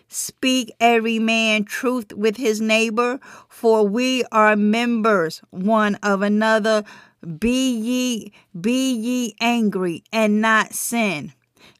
speak 0.08 0.72
every 0.78 1.18
man 1.18 1.64
truth 1.64 2.12
with 2.12 2.36
his 2.36 2.60
neighbor, 2.60 3.18
for 3.48 3.86
we 3.86 4.24
are 4.30 4.54
members 4.54 5.42
one 5.50 5.96
of 5.96 6.22
another. 6.22 6.84
Be 7.38 7.76
ye, 7.76 8.32
be 8.58 8.94
ye 8.94 9.34
angry 9.40 10.04
and 10.12 10.40
not 10.40 10.72
sin. 10.72 11.32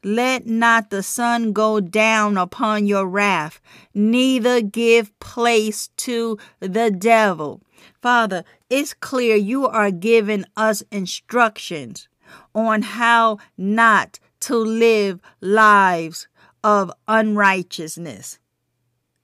Let 0.02 0.47
not 0.47 0.90
the 0.90 1.02
sun 1.02 1.52
go 1.52 1.78
down 1.78 2.36
upon 2.36 2.86
your 2.86 3.06
wrath, 3.06 3.60
neither 3.94 4.60
give 4.60 5.18
place 5.20 5.88
to 5.98 6.38
the 6.60 6.90
devil. 6.90 7.62
Father, 8.02 8.44
it's 8.70 8.94
clear 8.94 9.36
you 9.36 9.66
are 9.66 9.90
giving 9.90 10.44
us 10.56 10.82
instructions 10.90 12.09
on 12.55 12.82
how 12.82 13.39
not 13.59 14.18
to 14.40 14.56
live 14.56 15.20
lives 15.40 16.28
of 16.64 16.90
unrighteousness. 17.06 18.39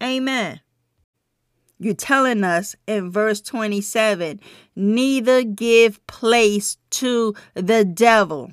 Amen. 0.02 0.60
You're 1.78 1.94
telling 1.94 2.44
us 2.44 2.74
in 2.86 3.10
verse 3.10 3.40
27 3.40 4.40
neither 4.74 5.42
give 5.42 6.06
place 6.06 6.78
to 6.90 7.34
the 7.54 7.84
devil. 7.84 8.52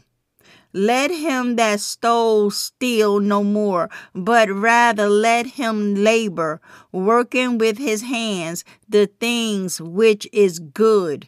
Let 0.73 1.11
him 1.11 1.55
that 1.57 1.81
stole 1.81 2.49
steal 2.49 3.19
no 3.19 3.43
more, 3.43 3.89
but 4.15 4.49
rather 4.49 5.07
let 5.07 5.45
him 5.45 5.93
labor, 5.93 6.61
working 6.91 7.59
with 7.59 7.77
his 7.77 8.01
hands 8.01 8.65
the 8.89 9.05
things 9.05 9.79
which 9.79 10.27
is 10.33 10.57
good, 10.57 11.27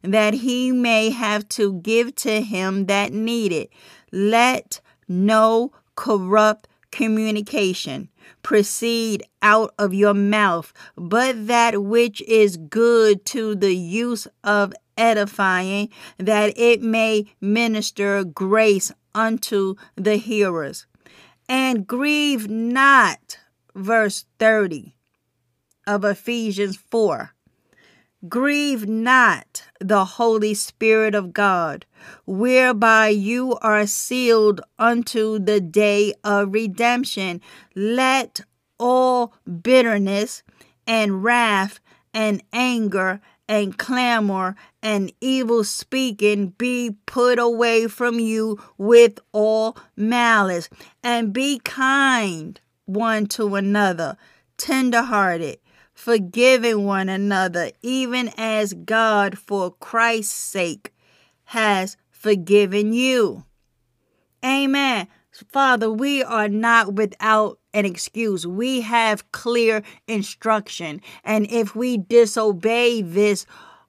that 0.00 0.32
he 0.34 0.72
may 0.72 1.10
have 1.10 1.46
to 1.50 1.74
give 1.74 2.14
to 2.16 2.40
him 2.40 2.86
that 2.86 3.12
need 3.12 3.52
it. 3.52 3.70
Let 4.10 4.80
no 5.06 5.72
corrupt 5.94 6.66
communication 6.90 8.08
proceed 8.42 9.22
out 9.42 9.74
of 9.78 9.92
your 9.92 10.14
mouth, 10.14 10.72
but 10.96 11.46
that 11.46 11.82
which 11.82 12.22
is 12.22 12.56
good 12.56 13.26
to 13.26 13.54
the 13.54 13.74
use 13.74 14.26
of 14.42 14.72
edifying, 14.96 15.88
that 16.18 16.56
it 16.56 16.82
may 16.82 17.26
minister 17.40 18.24
grace 18.24 18.92
unto 19.14 19.74
the 19.96 20.16
hearers. 20.16 20.86
And 21.48 21.86
grieve 21.86 22.48
not, 22.50 23.38
verse 23.74 24.24
30 24.38 24.94
of 25.86 26.04
Ephesians 26.04 26.76
4 26.76 27.32
Grieve 28.28 28.88
not 28.88 29.64
the 29.78 30.04
Holy 30.04 30.54
Spirit 30.54 31.14
of 31.14 31.32
God, 31.32 31.84
whereby 32.24 33.08
you 33.08 33.56
are 33.60 33.86
sealed 33.86 34.62
unto 34.78 35.38
the 35.38 35.60
day 35.60 36.14
of 36.24 36.52
redemption. 36.52 37.40
Let 37.74 38.40
all 38.78 39.34
bitterness 39.62 40.42
and 40.86 41.22
wrath 41.22 41.78
and 42.14 42.42
anger 42.52 43.20
and 43.48 43.76
clamor 43.78 44.56
and 44.86 45.12
evil 45.20 45.64
speaking 45.64 46.50
be 46.50 46.96
put 47.06 47.40
away 47.40 47.88
from 47.88 48.20
you 48.20 48.56
with 48.78 49.18
all 49.32 49.76
malice, 49.96 50.68
and 51.02 51.32
be 51.32 51.58
kind 51.58 52.60
one 52.84 53.26
to 53.26 53.56
another, 53.56 54.16
tenderhearted 54.56 55.58
forgiving 55.92 56.84
one 56.84 57.08
another, 57.08 57.72
even 57.82 58.30
as 58.36 58.74
God, 58.74 59.36
for 59.38 59.72
Christ's 59.72 60.34
sake, 60.34 60.94
has 61.46 61.96
forgiven 62.10 62.92
you. 62.92 63.44
Amen. 64.44 65.08
Father, 65.48 65.90
we 65.90 66.22
are 66.22 66.48
not 66.48 66.94
without 66.94 67.58
an 67.74 67.84
excuse. 67.84 68.46
We 68.46 68.82
have 68.82 69.30
clear 69.32 69.82
instruction. 70.06 71.00
And 71.24 71.50
if 71.50 71.74
we 71.74 71.98
disobey 71.98 73.02
this 73.02 73.44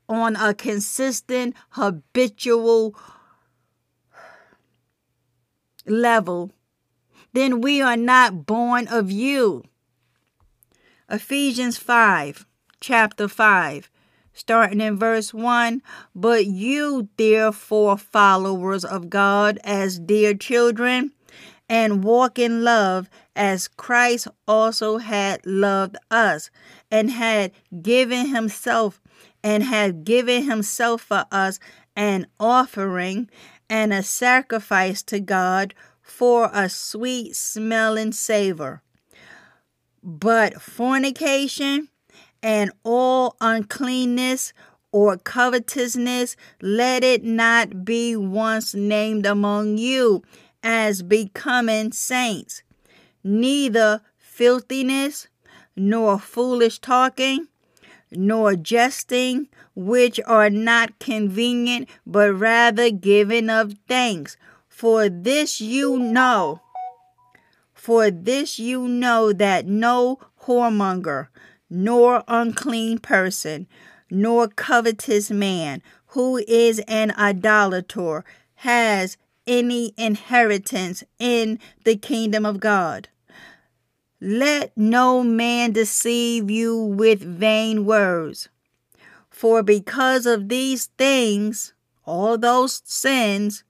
on 0.09 0.35
a 0.35 0.53
consistent, 0.53 1.55
habitual 1.71 2.95
level, 5.85 6.51
then 7.34 7.61
we 7.61 7.81
are 7.81 7.97
not 7.97 8.45
born 8.45 8.88
of 8.88 9.11
you. 9.11 9.63
Ephesians 11.09 11.77
5, 11.77 12.45
chapter 12.79 13.27
5, 13.27 13.89
starting 14.34 14.81
in 14.81 14.97
verse 14.97 15.34
1. 15.34 15.81
But 16.13 16.45
you, 16.45 17.09
therefore, 17.17 17.97
followers 17.97 18.84
of 18.84 19.09
God, 19.09 19.59
as 19.63 19.99
dear 19.99 20.34
children, 20.34 21.11
and 21.69 22.03
walk 22.03 22.39
in 22.39 22.63
love 22.63 23.09
as 23.35 23.67
Christ 23.67 24.27
also 24.47 24.97
had 24.97 25.45
loved 25.45 25.97
us 26.09 26.49
and 26.89 27.11
had 27.11 27.51
given 27.81 28.27
himself 28.27 29.01
and 29.47 29.63
had 29.63 30.03
given 30.03 30.43
himself 30.43 31.03
for 31.03 31.23
us 31.31 31.57
an 31.95 32.27
offering 32.37 33.29
and 33.69 33.93
a 33.93 34.03
sacrifice 34.03 35.01
to 35.01 35.21
God 35.21 35.73
for 36.01 36.49
a 36.53 36.67
sweet 36.67 37.33
smelling 37.33 38.11
savor. 38.11 38.81
But 40.03 40.61
fornication 40.61 41.87
and 42.43 42.71
all 42.83 43.37
uncleanness 43.39 44.51
or 44.91 45.15
covetousness, 45.15 46.35
let 46.61 47.05
it 47.05 47.23
not 47.23 47.85
be 47.85 48.17
once 48.17 48.75
named 48.75 49.25
among 49.25 49.77
you 49.77 50.23
as 50.61 51.01
becoming 51.03 51.93
saints, 51.93 52.63
neither 53.23 54.01
filthiness, 54.17 55.29
nor 55.73 56.19
foolish 56.19 56.79
talking, 56.79 57.47
nor 58.11 58.55
jesting, 58.55 59.47
which 59.75 60.19
are 60.25 60.49
not 60.49 60.99
convenient, 60.99 61.89
but 62.05 62.34
rather 62.34 62.89
giving 62.89 63.49
of 63.49 63.75
thanks. 63.88 64.38
For 64.69 65.09
this 65.09 65.59
you 65.59 65.97
know 65.97 66.61
for 67.88 68.11
this 68.11 68.59
you 68.59 68.85
know 68.85 69.31
that 69.31 69.65
no 69.65 70.19
whoremonger, 70.41 71.27
nor 71.69 72.21
unclean 72.27 72.97
person, 72.97 73.65
nor 74.11 74.49
covetous 74.49 75.31
man, 75.31 75.81
who 76.07 76.35
is 76.49 76.79
an 76.79 77.13
idolater, 77.17 78.25
has 78.55 79.15
any 79.47 79.93
inheritance 79.95 81.01
in 81.17 81.59
the 81.85 81.95
kingdom 81.95 82.45
of 82.45 82.59
God. 82.59 83.07
Let 84.19 84.76
no 84.76 85.23
man 85.23 85.73
deceive 85.73 86.49
you 86.49 86.76
with 86.76 87.22
vain 87.22 87.85
words. 87.85 88.49
For 89.30 89.61
because 89.61 90.26
of 90.26 90.49
these 90.49 90.88
things, 90.98 91.73
all 92.06 92.38
those 92.38 92.81
sins, 92.84 93.64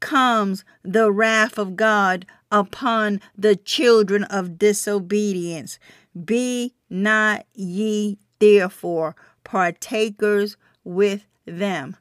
comes 0.00 0.64
the 0.82 1.10
wrath 1.10 1.58
of 1.58 1.76
God 1.76 2.26
upon 2.50 3.20
the 3.36 3.56
children 3.56 4.24
of 4.24 4.58
disobedience. 4.58 5.78
Be 6.24 6.74
not 6.88 7.44
ye 7.52 8.18
therefore 8.38 9.16
partakers 9.44 10.56
with 10.84 11.26
them. 11.44 11.96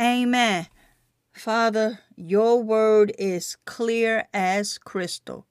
Amen. 0.00 0.66
Father, 1.32 2.00
your 2.16 2.62
word 2.62 3.12
is 3.18 3.56
clear 3.64 4.28
as 4.34 4.76
crystal. 4.78 5.46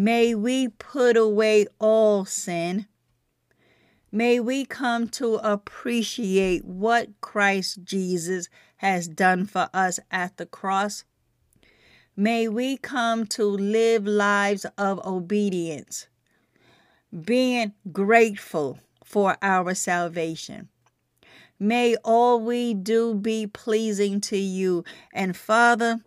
May 0.00 0.32
we 0.32 0.68
put 0.68 1.16
away 1.16 1.66
all 1.80 2.24
sin. 2.24 2.86
May 4.12 4.38
we 4.38 4.64
come 4.64 5.08
to 5.08 5.40
appreciate 5.42 6.64
what 6.64 7.20
Christ 7.20 7.82
Jesus 7.82 8.48
has 8.76 9.08
done 9.08 9.44
for 9.44 9.68
us 9.74 9.98
at 10.12 10.36
the 10.36 10.46
cross. 10.46 11.02
May 12.16 12.46
we 12.46 12.76
come 12.76 13.26
to 13.26 13.44
live 13.44 14.06
lives 14.06 14.64
of 14.78 15.04
obedience, 15.04 16.06
being 17.12 17.72
grateful 17.90 18.78
for 19.02 19.36
our 19.42 19.74
salvation. 19.74 20.68
May 21.58 21.96
all 22.04 22.38
we 22.38 22.72
do 22.72 23.16
be 23.16 23.48
pleasing 23.48 24.20
to 24.20 24.36
you. 24.36 24.84
And 25.12 25.36
Father, 25.36 25.98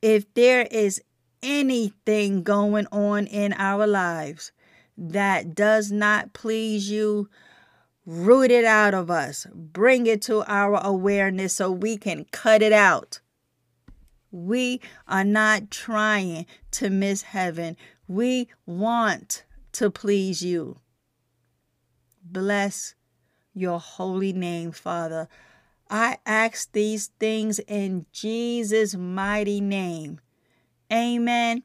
if 0.00 0.32
there 0.34 0.68
is 0.70 1.02
anything 1.42 2.42
going 2.42 2.86
on 2.92 3.26
in 3.26 3.52
our 3.54 3.86
lives 3.86 4.52
that 4.96 5.54
does 5.54 5.90
not 5.90 6.32
please 6.32 6.90
you, 6.90 7.28
root 8.04 8.50
it 8.50 8.64
out 8.64 8.94
of 8.94 9.10
us. 9.10 9.46
Bring 9.54 10.06
it 10.06 10.22
to 10.22 10.42
our 10.44 10.84
awareness 10.84 11.54
so 11.54 11.70
we 11.70 11.96
can 11.96 12.24
cut 12.30 12.62
it 12.62 12.72
out 12.72 13.20
we 14.32 14.80
are 15.06 15.24
not 15.24 15.70
trying 15.70 16.46
to 16.72 16.90
miss 16.90 17.22
heaven. 17.22 17.76
We 18.08 18.48
want 18.66 19.44
to 19.72 19.90
please 19.90 20.42
you. 20.42 20.78
Bless 22.24 22.94
your 23.54 23.78
holy 23.78 24.32
name, 24.32 24.72
Father. 24.72 25.28
I 25.90 26.16
ask 26.24 26.72
these 26.72 27.08
things 27.20 27.58
in 27.60 28.06
Jesus' 28.12 28.94
mighty 28.94 29.60
name. 29.60 30.20
Amen. 30.92 31.62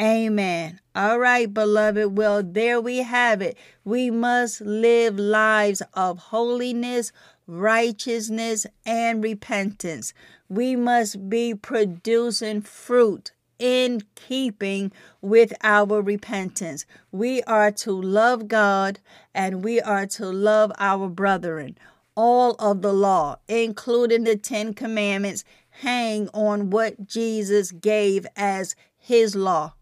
Amen. 0.00 0.80
All 0.96 1.20
right, 1.20 1.52
beloved. 1.52 2.16
Well, 2.18 2.42
there 2.42 2.80
we 2.80 2.98
have 2.98 3.40
it. 3.40 3.56
We 3.84 4.10
must 4.10 4.60
live 4.60 5.16
lives 5.16 5.82
of 5.92 6.18
holiness, 6.18 7.12
righteousness, 7.46 8.66
and 8.84 9.22
repentance. 9.22 10.12
We 10.48 10.74
must 10.74 11.28
be 11.28 11.54
producing 11.54 12.62
fruit 12.62 13.30
in 13.60 14.02
keeping 14.16 14.90
with 15.20 15.52
our 15.62 16.02
repentance. 16.02 16.86
We 17.12 17.42
are 17.44 17.70
to 17.70 17.92
love 17.92 18.48
God 18.48 18.98
and 19.32 19.62
we 19.62 19.80
are 19.80 20.06
to 20.06 20.26
love 20.26 20.72
our 20.78 21.08
brethren. 21.08 21.78
All 22.16 22.54
of 22.58 22.82
the 22.82 22.92
law, 22.92 23.36
including 23.48 24.24
the 24.24 24.36
Ten 24.36 24.74
Commandments, 24.74 25.44
hang 25.78 26.28
on 26.32 26.70
what 26.70 27.06
Jesus 27.06 27.72
gave 27.72 28.26
as 28.36 28.76
his 28.96 29.34
law. 29.34 29.74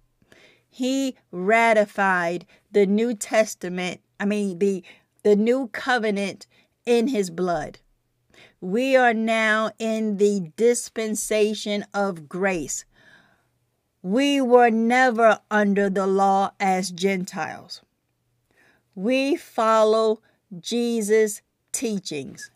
He 0.68 1.16
ratified 1.30 2.46
the 2.70 2.86
New 2.86 3.14
Testament, 3.14 4.00
I 4.18 4.24
mean 4.24 4.58
the 4.58 4.82
the 5.22 5.36
new 5.36 5.68
covenant 5.68 6.46
in 6.86 7.08
his 7.08 7.30
blood. 7.30 7.78
We 8.60 8.96
are 8.96 9.14
now 9.14 9.70
in 9.78 10.16
the 10.16 10.50
dispensation 10.56 11.84
of 11.92 12.28
grace. 12.28 12.84
We 14.02 14.40
were 14.40 14.70
never 14.70 15.40
under 15.50 15.88
the 15.90 16.06
law 16.06 16.52
as 16.58 16.90
Gentiles. 16.90 17.82
We 18.94 19.36
follow 19.36 20.20
Jesus' 20.58 21.42
teachings 21.70 22.51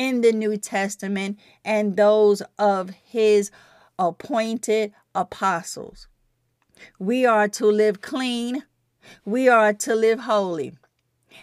in 0.00 0.22
the 0.22 0.32
New 0.32 0.56
Testament 0.56 1.38
and 1.62 1.94
those 1.94 2.42
of 2.58 2.88
his 2.88 3.50
appointed 3.98 4.94
apostles. 5.14 6.08
We 6.98 7.26
are 7.26 7.48
to 7.48 7.66
live 7.66 8.00
clean. 8.00 8.64
We 9.26 9.46
are 9.46 9.74
to 9.74 9.94
live 9.94 10.20
holy. 10.20 10.72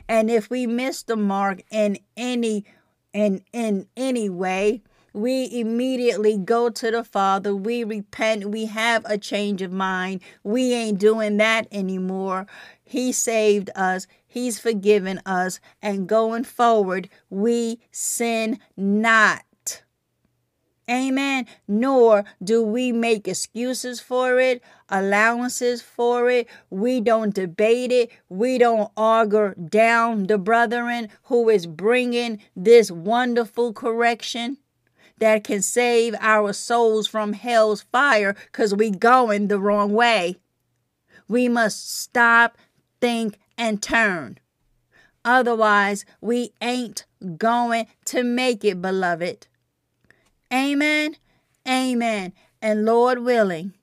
And 0.09 0.31
if 0.31 0.49
we 0.49 0.65
miss 0.65 1.03
the 1.03 1.15
mark 1.15 1.61
in 1.69 1.99
any 2.17 2.65
in 3.13 3.43
in 3.53 3.87
any 3.95 4.27
way, 4.27 4.81
we 5.13 5.47
immediately 5.51 6.35
go 6.35 6.71
to 6.71 6.89
the 6.89 7.03
Father. 7.03 7.55
We 7.55 7.83
repent. 7.83 8.49
We 8.49 8.65
have 8.65 9.05
a 9.05 9.19
change 9.19 9.61
of 9.61 9.71
mind. 9.71 10.21
We 10.43 10.73
ain't 10.73 10.97
doing 10.97 11.37
that 11.37 11.67
anymore. 11.71 12.47
He 12.83 13.11
saved 13.11 13.69
us. 13.75 14.07
He's 14.27 14.59
forgiven 14.59 15.21
us. 15.25 15.59
And 15.81 16.07
going 16.07 16.43
forward, 16.43 17.09
we 17.29 17.79
sin 17.91 18.59
not. 18.75 19.43
Amen. 20.89 21.45
Nor 21.67 22.23
do 22.41 22.63
we 22.63 22.93
make 22.93 23.27
excuses 23.27 23.99
for 23.99 24.39
it, 24.39 24.63
allowances 24.87 25.81
for 25.81 26.29
it. 26.29 26.47
We 26.69 27.01
don't 27.01 27.33
debate 27.33 27.91
it. 27.91 28.09
We 28.29 28.57
don't 28.57 28.89
argue 28.95 29.53
down 29.55 30.27
the 30.27 30.37
brethren 30.37 31.09
who 31.23 31.49
is 31.49 31.67
bringing 31.67 32.39
this 32.55 32.89
wonderful 32.89 33.73
correction 33.73 34.57
that 35.17 35.43
can 35.43 35.61
save 35.61 36.15
our 36.21 36.53
souls 36.53 37.07
from 37.07 37.33
hell's 37.33 37.81
fire 37.81 38.33
because 38.45 38.73
we 38.73 38.89
going 38.91 39.49
the 39.49 39.59
wrong 39.59 39.93
way. 39.93 40.37
We 41.27 41.49
must 41.49 41.99
stop, 41.99 42.57
think, 43.01 43.37
and 43.57 43.81
turn. 43.81 44.39
Otherwise, 45.25 46.05
we 46.21 46.51
ain't 46.61 47.05
going 47.37 47.87
to 48.05 48.23
make 48.23 48.63
it, 48.63 48.81
beloved. 48.81 49.47
Amen. 50.53 51.17
Amen. 51.67 52.33
And 52.61 52.85
Lord 52.85 53.19
willing, 53.19 53.73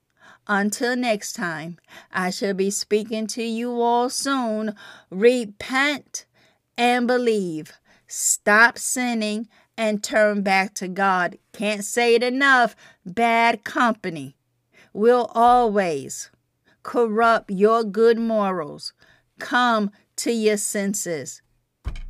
until 0.46 0.96
next 0.96 1.34
time, 1.34 1.78
I 2.10 2.30
shall 2.30 2.55
be 2.55 2.70
speaking 2.70 3.26
to 3.28 3.42
you 3.42 3.80
all 3.80 4.09
soon. 4.09 4.74
Repent 5.10 6.24
and 6.78 7.06
believe. 7.06 7.72
Stop 8.06 8.78
sinning 8.78 9.48
and 9.76 10.02
turn 10.02 10.42
back 10.42 10.74
to 10.74 10.88
God. 10.88 11.38
Can't 11.52 11.84
say 11.84 12.14
it 12.14 12.22
enough. 12.22 12.74
Bad 13.05 13.64
company 13.64 14.36
will 14.92 15.30
always 15.34 16.30
corrupt 16.82 17.51
your 17.51 17.82
good 17.84 18.18
morals. 18.18 18.92
Come 19.39 19.90
to 20.16 20.32
your 20.32 20.56
senses. 20.56 21.43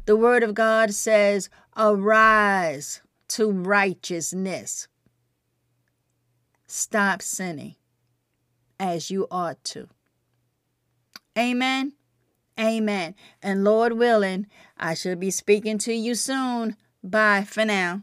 The 0.07 0.17
Word 0.17 0.43
of 0.43 0.55
God 0.55 0.93
says, 0.93 1.49
Arise 1.77 3.01
to 3.29 3.51
righteousness. 3.51 4.89
Stop 6.67 7.23
sinning 7.23 7.77
as 8.79 9.11
you 9.11 9.27
ought 9.31 9.63
to. 9.65 9.89
Amen. 11.39 11.95
Amen. 12.59 13.15
And 13.43 13.65
Lord 13.65 13.95
willing, 13.95 14.47
I 14.77 14.95
shall 14.95 15.17
be 15.17 15.31
speaking 15.31 15.79
to 15.79 15.93
you 15.93 16.15
soon. 16.15 16.77
Bye 17.03 17.45
for 17.45 17.65
now. 17.65 18.03